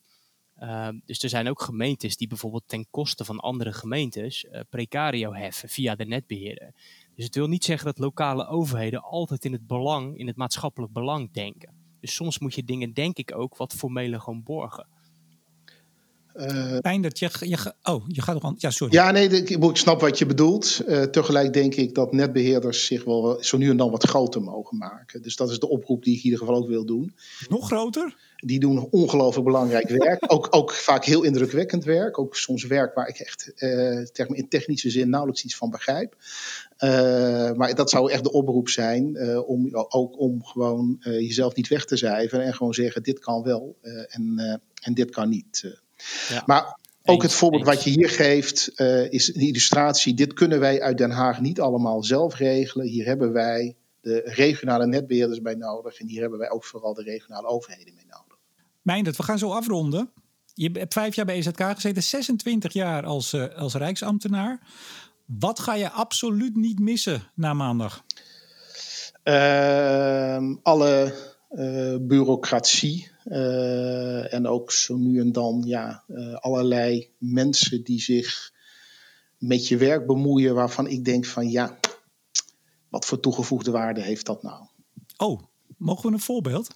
Um, 0.60 1.02
dus 1.06 1.24
er 1.24 1.30
zijn 1.30 1.50
ook 1.50 1.62
gemeentes 1.62 2.18
die 2.18 2.28
bijvoorbeeld 2.28 2.68
ten 2.68 2.88
koste 2.90 3.26
van 3.26 3.40
andere 3.40 3.74
gemeentes 3.74 4.44
uh, 4.44 4.60
precario 4.70 5.34
heffen 5.34 5.70
via 5.70 5.96
de 5.96 6.06
netbeheerder. 6.06 6.74
Dus 7.16 7.26
het 7.26 7.36
wil 7.36 7.48
niet 7.48 7.64
zeggen 7.64 7.86
dat 7.86 7.98
lokale 7.98 8.48
overheden 8.48 9.04
altijd 9.04 9.46
in 9.46 9.52
het 9.52 9.68
belang, 9.68 10.18
in 10.18 10.28
het 10.28 10.36
maatschappelijk 10.36 10.94
belang 10.94 11.32
denken. 11.32 11.98
Dus 12.00 12.16
soms 12.16 12.40
moet 12.40 12.56
je 12.56 12.64
dingen, 12.64 12.94
denk 12.94 13.18
ik 13.18 13.36
ook, 13.36 13.58
wat 13.58 13.74
formele 13.74 14.20
gewoon 14.20 14.44
borgen. 14.44 14.88
Uh, 16.36 17.02
dat 17.02 17.20
je, 17.20 17.30
je, 17.40 17.74
oh, 17.84 18.04
je 18.08 18.22
gaat 18.22 18.34
nog 18.34 18.44
aan. 18.44 18.56
Ja, 18.58 18.70
sorry. 18.70 18.94
Ja, 18.94 19.12
nee, 19.12 19.30
ik, 19.30 19.50
ik 19.50 19.78
snap 19.78 20.02
wat 20.02 20.18
je 20.18 20.26
bedoelt. 20.26 20.82
Uh, 20.88 21.02
tegelijk 21.02 21.54
denk 21.54 21.76
ik 21.76 21.96
dat 21.96 22.14
netbeheerders 22.14 22.86
zich 22.86 23.04
wel 23.04 23.38
zo 23.44 23.58
nu 23.58 23.70
en 23.70 23.78
dan 23.78 23.92
wat 23.92 24.04
groter 24.04 24.42
mogen 24.42 24.78
maken. 24.78 25.22
Dus 25.22 25.36
dat 25.36 25.50
is 25.50 25.60
de 25.60 25.70
oproep 25.70 26.04
die 26.04 26.14
ik 26.14 26.20
in 26.20 26.26
ieder 26.26 26.40
geval 26.40 26.56
ook 26.56 26.68
wil 26.68 26.86
doen. 26.86 27.16
Nog 27.50 27.66
groter? 27.66 28.16
Die 28.36 28.60
doen 28.60 28.88
ongelooflijk 28.90 29.46
belangrijk 29.46 29.90
werk. 29.90 30.24
ook, 30.34 30.48
ook 30.50 30.72
vaak 30.72 31.06
heel 31.06 31.24
indrukwekkend 31.24 31.84
werk. 31.84 32.20
Ook 32.20 32.36
soms 32.36 32.64
werk 32.66 32.96
waar 32.96 33.08
ik 33.08 33.20
echt 33.20 33.52
uh, 33.58 34.28
in 34.38 34.48
technische 34.50 34.90
zin 34.90 35.10
nauwelijks 35.10 35.44
iets 35.44 35.58
van 35.58 35.70
begrijp. 35.70 36.16
maar 37.58 37.76
dat 37.76 37.90
zou 37.90 38.12
echt 38.12 38.24
de 38.24 38.32
oproep 38.32 38.70
zijn 38.70 39.20
om 39.46 39.70
ook 39.74 40.20
om 40.20 40.44
gewoon 40.44 40.98
jezelf 41.02 41.56
niet 41.56 41.68
weg 41.68 41.86
te 41.86 41.98
cijferen 41.98 42.46
en 42.46 42.54
gewoon 42.54 42.74
zeggen: 42.74 43.04
dit 43.04 43.20
kan 43.20 43.44
wel 43.44 43.78
en, 44.08 44.62
en 44.82 44.94
dit 44.94 45.10
kan 45.10 45.30
niet. 45.30 45.84
Ja. 46.30 46.44
Maar 46.46 46.80
ook 47.04 47.22
het 47.22 47.34
voorbeeld 47.34 47.66
wat 47.66 47.84
je 47.84 47.90
hier 47.90 48.10
geeft 48.10 48.72
uh, 48.76 49.12
is 49.12 49.36
een 49.36 49.42
illustratie. 49.42 50.14
Dit 50.14 50.34
kunnen 50.34 50.60
wij 50.60 50.82
uit 50.82 50.98
Den 50.98 51.12
Haag 51.12 51.42
niet 51.42 51.60
allemaal 51.60 52.04
zelf 52.04 52.36
regelen. 52.36 52.88
Hier 52.88 53.06
hebben 53.06 53.32
wij 53.32 53.76
de 54.02 54.22
regionale 54.26 54.88
netbeheerders 54.88 55.42
bij 55.42 55.56
nodig. 55.56 56.00
En 56.00 56.08
hier 56.08 56.22
hebben 56.22 56.40
wij 56.40 56.50
ook 56.50 56.66
vooral 56.66 56.94
de 56.94 57.04
regionale 57.04 57.48
overheden 57.48 57.94
mee 57.96 58.06
nodig. 58.06 58.38
Meindert, 58.82 59.18
we 59.18 59.24
gaan 59.24 59.38
zo 59.38 59.52
afronden. 59.52 60.10
Je 60.54 60.70
hebt 60.74 60.94
vijf 60.94 61.16
jaar 61.16 61.26
bij 61.26 61.36
EZK 61.36 61.62
gezeten, 61.62 62.04
26 62.04 62.74
jaar 62.74 63.06
als, 63.06 63.34
uh, 63.34 63.56
als 63.56 63.74
Rijksambtenaar. 63.74 64.60
Wat 65.26 65.60
ga 65.60 65.74
je 65.74 65.90
absoluut 65.90 66.56
niet 66.56 66.80
missen 66.80 67.24
na 67.36 67.54
maandag? 67.54 68.04
Uh, 69.24 70.54
alle 70.62 71.14
uh, 71.52 71.96
bureaucratie. 72.02 73.12
Uh, 73.26 74.34
en 74.34 74.48
ook 74.48 74.72
zo 74.72 74.96
nu 74.96 75.20
en 75.20 75.32
dan 75.32 75.64
ja, 75.66 76.04
uh, 76.08 76.34
allerlei 76.34 77.10
mensen 77.18 77.84
die 77.84 78.02
zich 78.02 78.54
met 79.38 79.68
je 79.68 79.78
werk 79.78 80.06
bemoeien, 80.06 80.56
waarvan 80.56 80.88
ik 80.88 81.06
denk 81.06 81.26
van 81.26 81.50
ja, 81.50 81.78
wat 82.90 83.06
voor 83.06 83.20
toegevoegde 83.20 83.72
waarde 83.72 84.02
heeft 84.02 84.26
dat 84.26 84.44
nou? 84.44 84.66
Oh, 85.18 85.42
mogen 85.78 86.10
we 86.10 86.16
een 86.16 86.22
voorbeeld? 86.22 86.68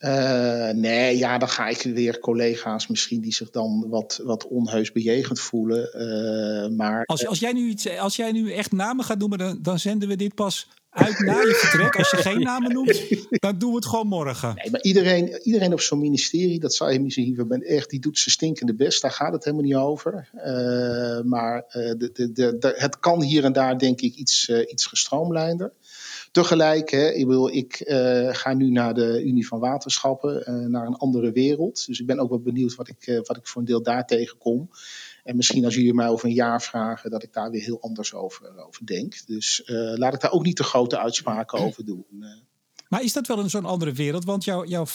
Uh, 0.00 0.70
nee, 0.70 1.18
ja, 1.18 1.38
dan 1.38 1.48
ga 1.48 1.68
ik 1.68 1.82
weer 1.82 2.18
collega's 2.18 2.86
misschien 2.86 3.20
die 3.20 3.34
zich 3.34 3.50
dan 3.50 3.88
wat, 3.88 4.20
wat 4.24 4.46
onheus 4.46 4.92
bejegend 4.92 5.40
voelen. 5.40 5.90
Uh, 5.94 6.76
maar, 6.76 7.04
als, 7.04 7.26
als, 7.26 7.38
jij 7.38 7.52
nu 7.52 7.68
iets, 7.68 7.98
als 7.98 8.16
jij 8.16 8.32
nu 8.32 8.52
echt 8.52 8.72
namen 8.72 9.04
gaat 9.04 9.18
noemen, 9.18 9.38
dan, 9.38 9.58
dan 9.62 9.78
zenden 9.78 10.08
we 10.08 10.16
dit 10.16 10.34
pas 10.34 10.68
uit 10.90 11.18
na 11.18 11.40
je 11.40 11.54
vertrek. 11.54 11.96
Als 11.96 12.10
je 12.10 12.16
geen 12.30 12.40
namen 12.40 12.72
noemt, 12.72 13.02
dan 13.30 13.58
doen 13.58 13.70
we 13.70 13.76
het 13.76 13.86
gewoon 13.86 14.06
morgen. 14.06 14.54
Nee, 14.54 14.70
maar 14.70 14.82
iedereen, 14.82 15.40
iedereen 15.42 15.72
op 15.72 15.80
zo'n 15.80 15.98
ministerie, 15.98 16.60
dat 16.60 16.74
zou 16.74 16.92
je 16.92 17.00
misschien 17.00 17.24
hier 17.24 17.46
ben 17.46 17.62
echt, 17.62 17.90
die 17.90 18.00
doet 18.00 18.18
zijn 18.18 18.34
stinkende 18.34 18.74
best. 18.74 19.02
Daar 19.02 19.12
gaat 19.12 19.32
het 19.32 19.44
helemaal 19.44 19.66
niet 19.66 19.74
over. 19.74 20.28
Uh, 20.34 20.42
maar 21.24 21.64
de, 21.72 22.10
de, 22.12 22.32
de, 22.32 22.74
het 22.76 22.98
kan 22.98 23.22
hier 23.22 23.44
en 23.44 23.52
daar, 23.52 23.78
denk 23.78 24.00
ik, 24.00 24.14
iets, 24.14 24.48
iets 24.48 24.86
gestroomlijnder. 24.86 25.72
Tegelijk, 26.30 26.90
hè, 26.90 27.12
ik, 27.12 27.26
wil, 27.26 27.48
ik 27.48 27.80
uh, 27.86 28.28
ga 28.34 28.54
nu 28.54 28.70
naar 28.70 28.94
de 28.94 29.22
Unie 29.24 29.46
van 29.46 29.58
Waterschappen, 29.58 30.44
uh, 30.48 30.66
naar 30.66 30.86
een 30.86 30.96
andere 30.96 31.32
wereld. 31.32 31.86
Dus 31.86 32.00
ik 32.00 32.06
ben 32.06 32.18
ook 32.18 32.28
wel 32.28 32.40
benieuwd 32.40 32.74
wat 32.74 32.88
ik, 32.88 33.06
uh, 33.06 33.20
wat 33.22 33.36
ik 33.36 33.46
voor 33.46 33.60
een 33.60 33.66
deel 33.66 33.82
daar 33.82 34.06
tegenkom. 34.06 34.70
En 35.24 35.36
misschien 35.36 35.64
als 35.64 35.74
jullie 35.74 35.94
mij 35.94 36.08
over 36.08 36.28
een 36.28 36.34
jaar 36.34 36.62
vragen, 36.62 37.10
dat 37.10 37.22
ik 37.22 37.32
daar 37.32 37.50
weer 37.50 37.62
heel 37.62 37.80
anders 37.80 38.14
over, 38.14 38.66
over 38.66 38.86
denk. 38.86 39.26
Dus 39.26 39.62
laat 39.94 40.14
ik 40.14 40.20
daar 40.20 40.32
ook 40.32 40.44
niet 40.44 40.56
te 40.56 40.62
grote 40.62 40.98
uitspraken 40.98 41.58
over 41.58 41.84
doen. 41.84 42.04
Maar 42.88 43.02
is 43.02 43.12
dat 43.12 43.26
wel 43.26 43.38
een 43.38 43.50
zo'n 43.50 43.64
andere 43.64 43.92
wereld? 43.92 44.24
Want 44.24 44.44
jouw, 44.44 44.64
jouw 44.64 44.86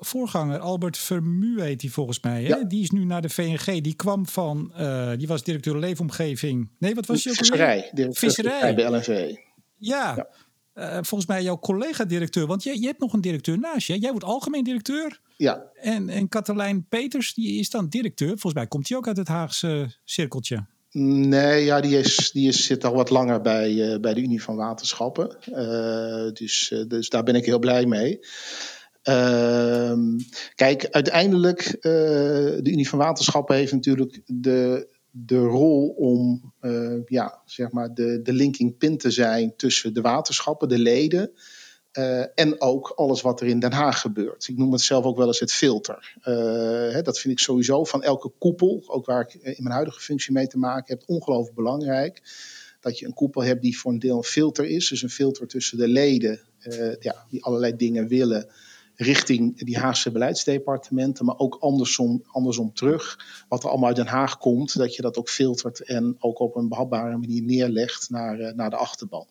voorganger, 0.00 0.58
Albert 0.58 0.98
Vermu 0.98 1.60
heet 1.60 1.80
die 1.80 1.92
volgens 1.92 2.20
mij, 2.20 2.42
hè? 2.42 2.48
Ja. 2.48 2.64
die 2.64 2.82
is 2.82 2.90
nu 2.90 3.04
naar 3.04 3.22
de 3.22 3.28
VNG. 3.28 3.80
Die 3.80 3.94
kwam 3.94 4.26
van, 4.26 4.72
die 5.16 5.26
was 5.26 5.42
directeur 5.42 5.78
leefomgeving. 5.78 6.70
Nee, 6.78 6.94
wat 6.94 7.06
was 7.06 7.22
je 7.22 7.30
ook 7.30 7.36
Visserij. 7.36 7.90
Visserij. 8.10 8.74
Bij 8.74 8.84
de 8.84 8.96
LNV. 8.96 9.34
Ja. 9.76 10.14
ja. 10.16 10.28
Uh, 10.74 10.92
volgens 10.92 11.26
mij 11.26 11.42
jouw 11.42 11.58
collega-directeur. 11.58 12.46
Want 12.46 12.62
je, 12.62 12.80
je 12.80 12.86
hebt 12.86 13.00
nog 13.00 13.12
een 13.12 13.20
directeur 13.20 13.58
naast 13.58 13.86
je. 13.86 13.98
Jij 13.98 14.10
wordt 14.10 14.24
algemeen 14.24 14.64
directeur. 14.64 15.20
Ja. 15.36 15.62
En, 15.74 16.08
en 16.08 16.28
Katelijn 16.28 16.86
Peters, 16.88 17.34
die 17.34 17.58
is 17.58 17.70
dan 17.70 17.88
directeur. 17.88 18.28
Volgens 18.28 18.54
mij 18.54 18.66
komt 18.66 18.88
hij 18.88 18.98
ook 18.98 19.06
uit 19.06 19.16
het 19.16 19.28
Haagse 19.28 19.96
cirkeltje. 20.04 20.66
Nee, 20.92 21.64
ja, 21.64 21.80
die, 21.80 21.98
is, 21.98 22.30
die 22.32 22.48
is, 22.48 22.66
zit 22.66 22.84
al 22.84 22.94
wat 22.94 23.10
langer 23.10 23.40
bij, 23.40 23.72
uh, 23.72 24.00
bij 24.00 24.14
de 24.14 24.20
Unie 24.20 24.42
van 24.42 24.56
Waterschappen. 24.56 25.36
Uh, 25.48 26.32
dus, 26.32 26.74
dus 26.88 27.08
daar 27.08 27.22
ben 27.22 27.34
ik 27.34 27.44
heel 27.44 27.58
blij 27.58 27.86
mee. 27.86 28.18
Ehm, 29.02 30.18
kijk, 30.54 30.86
uiteindelijk, 30.90 31.78
de 31.80 32.70
Unie 32.70 32.88
van 32.88 32.98
Waterschappen 32.98 33.56
heeft 33.56 33.72
natuurlijk 33.72 34.20
de 34.26 34.88
de 35.10 35.38
rol 35.38 35.88
om 35.88 36.52
uh, 36.60 37.00
ja, 37.06 37.42
zeg 37.44 37.70
maar 37.70 37.94
de, 37.94 38.20
de 38.22 38.32
linking 38.32 38.76
pin 38.76 38.98
te 38.98 39.10
zijn 39.10 39.56
tussen 39.56 39.94
de 39.94 40.00
waterschappen, 40.00 40.68
de 40.68 40.78
leden. 40.78 41.30
Uh, 41.98 42.20
en 42.34 42.60
ook 42.60 42.92
alles 42.96 43.20
wat 43.20 43.40
er 43.40 43.46
in 43.46 43.58
Den 43.58 43.72
Haag 43.72 44.00
gebeurt. 44.00 44.48
Ik 44.48 44.56
noem 44.56 44.72
het 44.72 44.80
zelf 44.80 45.04
ook 45.04 45.16
wel 45.16 45.26
eens 45.26 45.40
het 45.40 45.52
filter. 45.52 46.14
Uh, 46.18 46.24
hè, 46.92 47.02
dat 47.02 47.18
vind 47.18 47.34
ik 47.34 47.38
sowieso 47.38 47.84
van 47.84 48.02
elke 48.02 48.32
koepel, 48.38 48.82
ook 48.86 49.06
waar 49.06 49.20
ik 49.20 49.34
in 49.34 49.62
mijn 49.62 49.74
huidige 49.74 50.00
functie 50.00 50.32
mee 50.32 50.46
te 50.46 50.58
maken 50.58 50.98
heb, 50.98 51.08
ongelooflijk 51.08 51.56
belangrijk. 51.56 52.22
Dat 52.80 52.98
je 52.98 53.06
een 53.06 53.14
koepel 53.14 53.42
hebt 53.42 53.62
die 53.62 53.78
voor 53.78 53.92
een 53.92 53.98
deel 53.98 54.16
een 54.16 54.22
filter 54.22 54.64
is. 54.64 54.88
Dus 54.88 55.02
een 55.02 55.10
filter 55.10 55.46
tussen 55.46 55.78
de 55.78 55.88
leden, 55.88 56.40
ja, 57.00 57.26
die 57.30 57.44
allerlei 57.44 57.76
dingen 57.76 58.08
willen 58.08 58.50
richting 59.00 59.64
die 59.64 59.78
Haagse 59.78 60.10
beleidsdepartementen, 60.10 61.24
maar 61.24 61.38
ook 61.38 61.56
andersom, 61.60 62.22
andersom 62.26 62.74
terug. 62.74 63.18
Wat 63.48 63.62
er 63.62 63.68
allemaal 63.68 63.88
uit 63.88 63.96
Den 63.96 64.06
Haag 64.06 64.38
komt, 64.38 64.78
dat 64.78 64.94
je 64.94 65.02
dat 65.02 65.16
ook 65.16 65.28
filtert 65.28 65.80
en 65.80 66.16
ook 66.18 66.38
op 66.38 66.56
een 66.56 66.68
behapbare 66.68 67.16
manier 67.16 67.42
neerlegt 67.42 68.10
naar, 68.10 68.40
uh, 68.40 68.52
naar 68.52 68.70
de 68.70 68.76
achterban. 68.76 69.26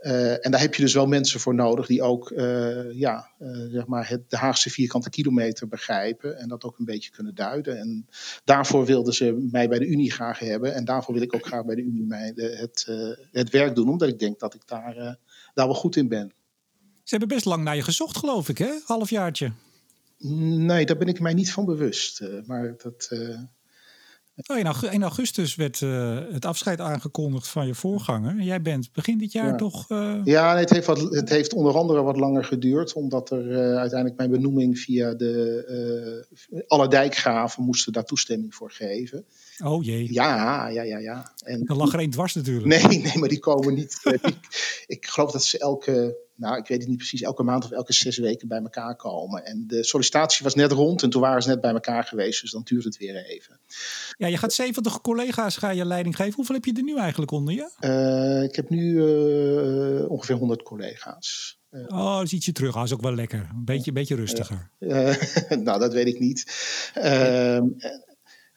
Uh, 0.00 0.44
en 0.44 0.50
daar 0.50 0.60
heb 0.60 0.74
je 0.74 0.82
dus 0.82 0.94
wel 0.94 1.06
mensen 1.06 1.40
voor 1.40 1.54
nodig 1.54 1.86
die 1.86 2.02
ook 2.02 2.30
uh, 2.30 2.92
ja, 2.92 3.30
zeg 3.70 3.86
maar 3.86 4.08
het, 4.08 4.30
de 4.30 4.36
Haagse 4.36 4.70
vierkante 4.70 5.10
kilometer 5.10 5.68
begrijpen 5.68 6.38
en 6.38 6.48
dat 6.48 6.64
ook 6.64 6.78
een 6.78 6.84
beetje 6.84 7.10
kunnen 7.10 7.34
duiden. 7.34 7.78
En 7.78 8.08
daarvoor 8.44 8.84
wilden 8.84 9.14
ze 9.14 9.48
mij 9.50 9.68
bij 9.68 9.78
de 9.78 9.86
Unie 9.86 10.12
graag 10.12 10.38
hebben 10.38 10.74
en 10.74 10.84
daarvoor 10.84 11.14
wil 11.14 11.22
ik 11.22 11.34
ook 11.34 11.46
graag 11.46 11.64
bij 11.64 11.74
de 11.74 11.82
Unie 11.82 12.06
mij 12.06 12.32
het, 12.34 12.88
het 13.32 13.50
werk 13.50 13.74
doen, 13.74 13.88
omdat 13.88 14.08
ik 14.08 14.18
denk 14.18 14.38
dat 14.38 14.54
ik 14.54 14.62
daar, 14.66 14.94
daar 15.54 15.66
wel 15.66 15.74
goed 15.74 15.96
in 15.96 16.08
ben. 16.08 16.32
Ze 17.04 17.16
hebben 17.16 17.28
best 17.28 17.44
lang 17.44 17.64
naar 17.64 17.76
je 17.76 17.82
gezocht, 17.82 18.16
geloof 18.16 18.48
ik, 18.48 18.58
hè? 18.58 18.70
Halfjaartje. 18.84 19.52
Nee, 20.18 20.86
daar 20.86 20.96
ben 20.96 21.08
ik 21.08 21.20
mij 21.20 21.34
niet 21.34 21.52
van 21.52 21.64
bewust. 21.64 22.20
Uh, 22.20 22.28
maar 22.46 22.74
dat. 22.82 23.08
Uh... 23.10 23.38
Oh, 24.46 24.92
in 24.92 25.02
augustus 25.02 25.54
werd 25.54 25.80
uh, 25.80 26.18
het 26.30 26.44
afscheid 26.44 26.80
aangekondigd 26.80 27.48
van 27.48 27.66
je 27.66 27.74
voorganger. 27.74 28.40
Jij 28.40 28.62
bent 28.62 28.92
begin 28.92 29.18
dit 29.18 29.32
jaar 29.32 29.46
ja. 29.46 29.54
toch. 29.54 29.88
Ja, 30.24 30.56
het, 30.56 30.70
heeft 30.70 30.86
wat, 30.86 31.00
het 31.00 31.28
heeft 31.28 31.52
onder 31.52 31.76
andere 31.76 32.02
wat 32.02 32.16
langer 32.16 32.44
geduurd, 32.44 32.92
omdat 32.92 33.30
er 33.30 33.76
uiteindelijk 33.76 34.16
mijn 34.16 34.30
benoeming 34.30 34.78
via 34.78 35.14
de. 35.14 36.64
alle 36.66 36.88
dijkgraven 36.88 37.62
moesten 37.62 37.92
daar 37.92 38.04
toestemming 38.04 38.54
voor 38.54 38.70
geven. 38.70 39.24
Oh 39.64 39.84
jee. 39.84 40.12
Ja, 40.12 40.68
ja, 40.68 40.82
ja. 40.82 40.98
ja. 40.98 41.32
En, 41.44 41.66
er 41.66 41.76
lag 41.76 41.92
er 41.92 41.98
één 41.98 42.10
dwars 42.10 42.34
natuurlijk. 42.34 42.82
Nee, 42.82 42.98
nee, 42.98 43.18
maar 43.18 43.28
die 43.28 43.38
komen 43.38 43.74
niet. 43.74 44.00
ik, 44.02 44.36
ik 44.86 45.06
geloof 45.06 45.32
dat 45.32 45.44
ze 45.44 45.58
elke 45.58 46.23
nou, 46.36 46.56
ik 46.56 46.66
weet 46.66 46.78
het 46.78 46.88
niet 46.88 46.96
precies, 46.96 47.22
elke 47.22 47.42
maand 47.42 47.64
of 47.64 47.70
elke 47.70 47.92
zes 47.92 48.18
weken 48.18 48.48
bij 48.48 48.60
elkaar 48.60 48.96
komen. 48.96 49.44
En 49.44 49.64
de 49.66 49.84
sollicitatie 49.84 50.44
was 50.44 50.54
net 50.54 50.72
rond 50.72 51.02
en 51.02 51.10
toen 51.10 51.20
waren 51.20 51.42
ze 51.42 51.48
net 51.48 51.60
bij 51.60 51.72
elkaar 51.72 52.04
geweest, 52.04 52.40
dus 52.40 52.50
dan 52.50 52.62
duurt 52.64 52.84
het 52.84 52.96
weer 52.96 53.24
even. 53.24 53.58
Ja, 54.16 54.26
je 54.26 54.36
gaat 54.36 54.52
70 54.52 55.00
collega's 55.00 55.56
ga 55.56 55.70
je 55.70 55.84
leiding 55.84 56.16
geven. 56.16 56.34
Hoeveel 56.34 56.54
heb 56.54 56.64
je 56.64 56.72
er 56.72 56.82
nu 56.82 56.98
eigenlijk 56.98 57.30
onder 57.30 57.54
je? 57.54 57.70
Uh, 57.80 58.42
ik 58.42 58.56
heb 58.56 58.70
nu 58.70 58.92
uh, 58.92 60.10
ongeveer 60.10 60.36
100 60.36 60.62
collega's. 60.62 61.58
Uh, 61.70 61.84
oh, 61.86 62.16
dat 62.16 62.24
is 62.24 62.32
ietsje 62.32 62.52
terug. 62.52 62.74
Dat 62.74 62.84
is 62.84 62.92
ook 62.92 63.00
wel 63.00 63.14
lekker. 63.14 63.38
Een 63.38 63.64
beetje, 63.64 63.88
een 63.88 63.94
beetje 63.94 64.14
rustiger. 64.14 64.70
nou, 65.64 65.78
dat 65.78 65.92
weet 65.92 66.06
ik 66.06 66.18
niet. 66.18 66.44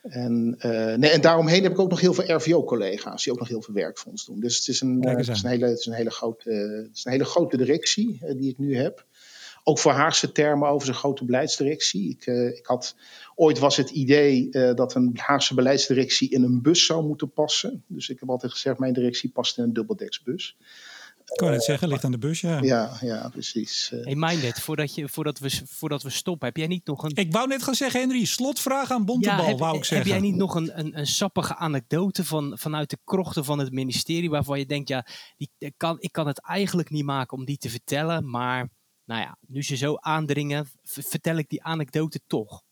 En, 0.10 0.56
uh, 0.66 0.96
nee, 0.96 1.10
en 1.10 1.22
daaromheen 1.22 1.64
heb 1.64 1.72
ik 1.72 1.80
ook 1.80 1.90
nog 1.90 2.00
heel 2.00 2.14
veel 2.14 2.36
RVO-collega's 2.36 3.24
die 3.24 3.34
ook 3.34 3.40
nog 3.40 3.48
heel 3.48 3.62
veel 3.62 3.74
werk 3.74 3.98
voor 3.98 4.12
ons 4.12 4.26
doen. 4.26 4.40
Dus 4.40 4.58
het 4.58 4.68
is 4.68 4.82
een, 4.82 5.04
uh, 5.08 5.16
het 5.16 5.28
is 5.28 5.44
een, 5.44 5.50
hele, 5.50 5.66
het 5.66 5.80
is 5.80 5.86
een, 5.86 5.94
hele, 5.94 6.12
grote, 6.12 6.50
het 6.50 6.98
is 6.98 7.06
een 7.06 7.12
hele 7.12 7.26
grote 7.26 7.58
directie 7.58 8.20
uh, 8.24 8.32
die 8.38 8.50
ik 8.50 8.58
nu 8.58 8.78
heb. 8.78 9.06
Ook 9.64 9.80
voor 9.80 9.92
Haagse 9.92 10.32
termen 10.32 10.70
over 10.70 10.86
zijn 10.86 10.98
grote 10.98 11.26
beleidsdirectie. 11.26 12.10
Ik, 12.10 12.26
ik 12.58 12.66
had, 12.66 12.96
ooit 13.36 13.60
was 13.60 13.78
het 13.78 13.90
idee 13.90 14.50
dat 14.76 14.96
een 14.96 15.12
Haagse 15.16 15.54
beleidsdirectie 15.54 16.30
in 16.30 16.44
een 16.44 16.62
bus 16.62 16.86
zou 16.86 17.06
moeten 17.06 17.32
passen. 17.32 17.84
Dus 17.88 18.10
ik 18.10 18.20
heb 18.20 18.30
altijd 18.30 18.52
gezegd, 18.52 18.80
mijn 18.80 18.94
directie 18.94 19.30
past 19.30 19.58
in 19.58 19.64
een 19.64 19.74
dubbeldeksbus. 19.74 20.58
Ik 21.32 21.38
kan 21.38 21.52
het 21.52 21.64
zeggen, 21.64 21.88
ligt 21.88 22.04
aan 22.04 22.12
de 22.12 22.18
bus, 22.18 22.42
ja. 22.42 22.62
Ja, 22.62 22.98
ja 23.02 23.30
precies. 23.30 23.92
Hey 24.02 24.16
Minded, 24.16 24.60
voordat, 24.62 24.96
je, 24.96 25.10
voordat, 25.10 25.40
we, 25.40 25.62
voordat 25.66 26.04
we 26.04 26.10
stoppen, 26.10 26.48
heb 26.48 26.58
jij 26.58 26.68
niet 26.68 26.86
nog 26.86 27.04
een... 27.04 27.12
Ik 27.16 27.32
wou 27.32 27.48
net 27.48 27.64
gaan 27.64 27.76
zeggen, 27.76 28.00
Henry, 28.00 28.26
slotvraag 28.26 28.92
aan 28.92 29.06
Bontebal, 29.06 29.44
ja, 29.44 29.46
heb, 29.46 29.60
wou 29.60 29.78
ik 29.78 29.84
zeggen. 29.84 30.12
Heb 30.12 30.22
jij 30.22 30.30
niet 30.30 30.40
nog 30.40 30.56
een, 30.56 30.80
een, 30.80 30.98
een 30.98 31.08
sappige 31.08 31.56
anekdote 31.56 32.26
van, 32.26 32.58
vanuit 32.58 32.90
de 32.90 32.98
krochten 33.04 33.46
van 33.46 33.60
het 33.60 33.72
ministerie, 33.72 34.30
waarvan 34.30 34.60
je 34.60 34.66
denkt, 34.66 34.90
ja, 34.90 35.06
die, 35.38 35.74
kan, 35.78 35.98
ik 36.00 36.12
kan 36.12 36.28
het 36.28 36.42
eigenlijk 36.42 36.90
niet 36.90 37.06
maken 37.06 37.38
om 37.38 37.46
die 37.46 37.58
te 37.58 37.70
vertellen, 37.70 38.30
maar 38.30 38.70
nou 39.06 39.22
ja, 39.22 39.38
nu 39.48 39.64
ze 39.64 39.76
zo 39.76 39.96
aandringen, 39.96 40.70
vertel 40.84 41.38
ik 41.38 41.50
die 41.50 41.64
anekdote 41.64 42.20
toch. 42.28 42.64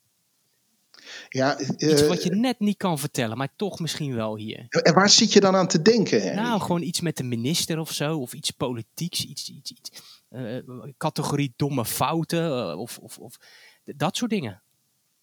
Ja, 1.30 1.60
uh, 1.60 1.70
iets 1.92 2.08
wat 2.08 2.24
je 2.24 2.36
net 2.36 2.60
niet 2.60 2.78
kan 2.78 3.00
vertellen, 3.00 3.38
maar 3.38 3.54
toch 3.56 3.80
misschien 3.80 4.16
wel 4.16 4.38
hier. 4.38 4.66
En 4.70 4.94
waar 4.94 5.10
zit 5.10 5.34
je 5.34 5.40
dan 5.40 5.56
aan 5.56 5.68
te 5.68 5.82
denken? 5.82 6.36
Nou, 6.36 6.62
gewoon 6.62 6.82
iets 6.82 7.02
met 7.02 7.18
de 7.18 7.24
minister 7.24 7.80
of 7.80 7.92
zo, 7.92 8.18
of 8.18 8.34
iets 8.34 8.52
politieks, 8.52 9.26
iets, 9.26 9.50
iets, 9.50 9.72
iets 9.72 10.02
uh, 10.30 10.62
categorie 10.98 11.54
domme 11.56 11.86
fouten, 11.86 12.46
uh, 12.46 12.80
of, 12.80 12.98
of, 12.98 13.18
of 13.18 13.38
dat 13.84 14.18
soort 14.18 14.32
dingen. 14.32 14.64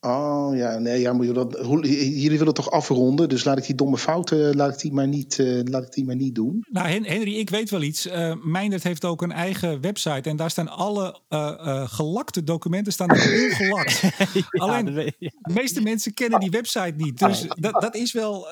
Oh 0.05 0.57
ja, 0.57 0.79
nee, 0.79 1.01
ja, 1.01 1.13
moet 1.13 1.27
je 1.27 1.33
dat, 1.33 1.59
jullie 1.83 2.39
willen 2.39 2.55
toch 2.55 2.71
afronden, 2.71 3.29
dus 3.29 3.45
laat 3.45 3.59
ik 3.59 3.67
die 3.67 3.75
domme 3.75 3.99
fouten, 3.99 4.57
laat 4.57 4.75
ik 4.75 4.81
die 4.81 4.93
maar 4.93 5.09
niet, 5.09 5.39
uh, 5.39 5.61
laat 5.65 5.83
ik 5.83 5.93
die 5.93 6.05
maar 6.05 6.17
niet 6.17 6.35
doen. 6.35 6.67
Nou, 6.71 6.89
Henry, 6.89 7.35
ik 7.35 7.51
weet 7.51 7.71
wel 7.71 7.83
iets. 7.83 8.07
Uh, 8.07 8.35
Meindert 8.43 8.83
heeft 8.83 9.05
ook 9.05 9.23
een 9.23 9.33
eigen 9.33 9.81
website 9.81 10.29
en 10.29 10.37
daar 10.37 10.51
staan 10.51 10.69
alle 10.69 11.21
uh, 11.29 11.39
uh, 11.39 11.89
gelakte 11.89 12.45
documenten 12.45 12.93
staan 12.93 13.09
er 13.09 13.45
ongelakt. 13.45 14.01
ja, 14.33 14.43
Alleen, 14.51 14.85
de 14.85 15.33
meeste 15.53 15.81
mensen 15.81 16.15
kennen 16.15 16.41
die 16.41 16.51
website 16.51 16.95
niet, 16.97 17.19
dus 17.19 17.47
dat, 17.49 17.81
dat 17.81 17.95
is 17.95 18.13
wel, 18.13 18.47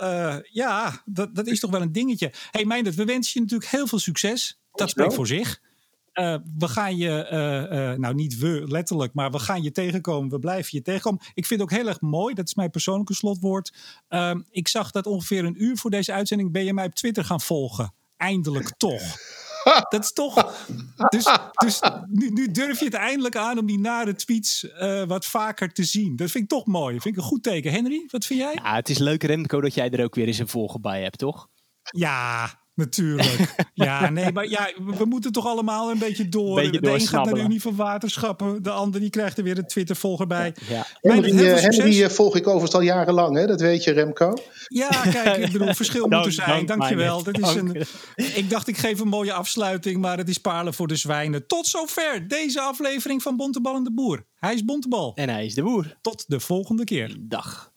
ja, 0.50 1.02
dat, 1.04 1.34
dat 1.34 1.46
is 1.46 1.60
toch 1.60 1.70
wel 1.70 1.82
een 1.82 1.92
dingetje. 1.92 2.32
Hey 2.50 2.64
Meindert, 2.64 2.96
we 2.96 3.04
wensen 3.04 3.32
je 3.34 3.40
natuurlijk 3.40 3.70
heel 3.70 3.86
veel 3.86 3.98
succes. 3.98 4.60
Dat 4.72 4.90
spreekt 4.90 5.14
voor 5.14 5.26
zich. 5.26 5.60
Uh, 6.14 6.36
we 6.58 6.68
gaan 6.68 6.96
je, 6.96 7.28
uh, 7.32 7.78
uh, 7.78 7.98
nou 7.98 8.14
niet 8.14 8.38
we 8.38 8.64
letterlijk, 8.68 9.14
maar 9.14 9.30
we 9.30 9.38
gaan 9.38 9.62
je 9.62 9.72
tegenkomen. 9.72 10.30
We 10.30 10.38
blijven 10.38 10.70
je 10.72 10.82
tegenkomen. 10.82 11.20
Ik 11.34 11.46
vind 11.46 11.60
het 11.60 11.70
ook 11.70 11.78
heel 11.78 11.88
erg 11.88 12.00
mooi, 12.00 12.34
dat 12.34 12.46
is 12.46 12.54
mijn 12.54 12.70
persoonlijke 12.70 13.14
slotwoord. 13.14 13.72
Ehm, 14.08 14.40
ik 14.50 14.68
zag 14.68 14.90
dat 14.90 15.06
ongeveer 15.06 15.44
een 15.44 15.62
uur 15.62 15.76
voor 15.76 15.90
deze 15.90 16.12
uitzending 16.12 16.52
ben 16.52 16.64
je 16.64 16.74
mij 16.74 16.86
op 16.86 16.94
Twitter 16.94 17.24
gaan 17.24 17.40
volgen. 17.40 17.94
Eindelijk 18.16 18.72
toch. 18.76 19.02
Dat 19.88 20.04
is 20.04 20.12
toch. 20.12 20.66
Dus, 21.08 21.28
dus 21.64 21.80
nu, 22.08 22.30
nu, 22.30 22.50
durf 22.50 22.78
je 22.78 22.84
het 22.84 22.94
eindelijk 22.94 23.36
aan 23.36 23.58
om 23.58 23.66
die 23.66 23.78
nare 23.78 24.14
tweets 24.14 24.66
wat 25.06 25.26
vaker 25.26 25.72
te 25.72 25.84
zien. 25.84 26.16
Dat 26.16 26.30
vind 26.30 26.44
ik 26.44 26.50
toch 26.50 26.66
mooi. 26.66 26.94
Dat 26.94 27.02
vind 27.02 27.16
ik 27.16 27.22
een 27.22 27.28
goed 27.28 27.42
teken. 27.42 27.72
Henry, 27.72 28.06
wat 28.10 28.24
vind 28.26 28.40
jij? 28.40 28.58
Ja, 28.62 28.74
het 28.74 28.88
is 28.88 28.98
leuk, 28.98 29.22
Remco, 29.22 29.60
dat 29.60 29.74
jij 29.74 29.90
er 29.90 30.04
ook 30.04 30.14
weer 30.14 30.26
eens 30.26 30.38
een 30.38 30.48
volger 30.48 30.80
bij 30.80 31.02
hebt, 31.02 31.18
toch? 31.18 31.48
Ja, 31.82 32.59
Natuurlijk. 32.80 33.38
Ja, 33.74 34.10
nee, 34.10 34.32
maar 34.32 34.48
ja, 34.48 34.70
we 34.96 35.04
moeten 35.04 35.32
toch 35.32 35.46
allemaal 35.46 35.90
een 35.90 35.98
beetje 35.98 36.28
door. 36.28 36.54
Beetje 36.54 36.80
de 36.80 36.90
een 36.90 37.00
gaat 37.00 37.24
naar 37.24 37.34
de 37.34 37.40
Unie 37.40 37.60
van 37.60 37.76
Waterschappen. 37.76 38.62
De 38.62 38.70
ander 38.70 39.00
die 39.00 39.10
krijgt 39.10 39.38
er 39.38 39.44
weer 39.44 39.58
een 39.58 39.66
Twitter-volger 39.66 40.26
bij. 40.26 40.54
Ja. 40.68 40.86
Henry, 41.00 41.30
uh, 41.30 41.56
Henry 41.56 42.10
volg 42.10 42.36
ik 42.36 42.46
overigens 42.46 42.74
al 42.74 42.80
jarenlang, 42.80 43.36
hè? 43.36 43.46
dat 43.46 43.60
weet 43.60 43.84
je, 43.84 43.92
Remco. 43.92 44.34
Ja, 44.68 44.88
kijk, 44.88 45.36
ik 45.36 45.52
bedoel, 45.52 45.74
verschil 45.74 46.08
moet 46.08 46.26
er 46.26 46.32
zijn. 46.32 46.66
Dankjewel. 46.66 47.22
Dat 47.22 47.38
is 47.38 47.54
een, 47.54 47.86
ik 48.14 48.50
dacht, 48.50 48.68
ik 48.68 48.76
geef 48.76 49.00
een 49.00 49.08
mooie 49.08 49.32
afsluiting, 49.32 50.00
maar 50.00 50.18
het 50.18 50.28
is 50.28 50.38
parelen 50.38 50.74
voor 50.74 50.88
de 50.88 50.96
zwijnen. 50.96 51.46
Tot 51.46 51.66
zover 51.66 52.28
deze 52.28 52.60
aflevering 52.60 53.22
van 53.22 53.36
Bontebal 53.36 53.74
en 53.74 53.84
de 53.84 53.92
Boer. 53.92 54.26
Hij 54.34 54.54
is 54.54 54.64
Bontebal. 54.64 55.12
En 55.14 55.28
hij 55.28 55.46
is 55.46 55.54
de 55.54 55.62
Boer. 55.62 55.96
Tot 56.00 56.24
de 56.26 56.40
volgende 56.40 56.84
keer. 56.84 57.16
Dag. 57.20 57.72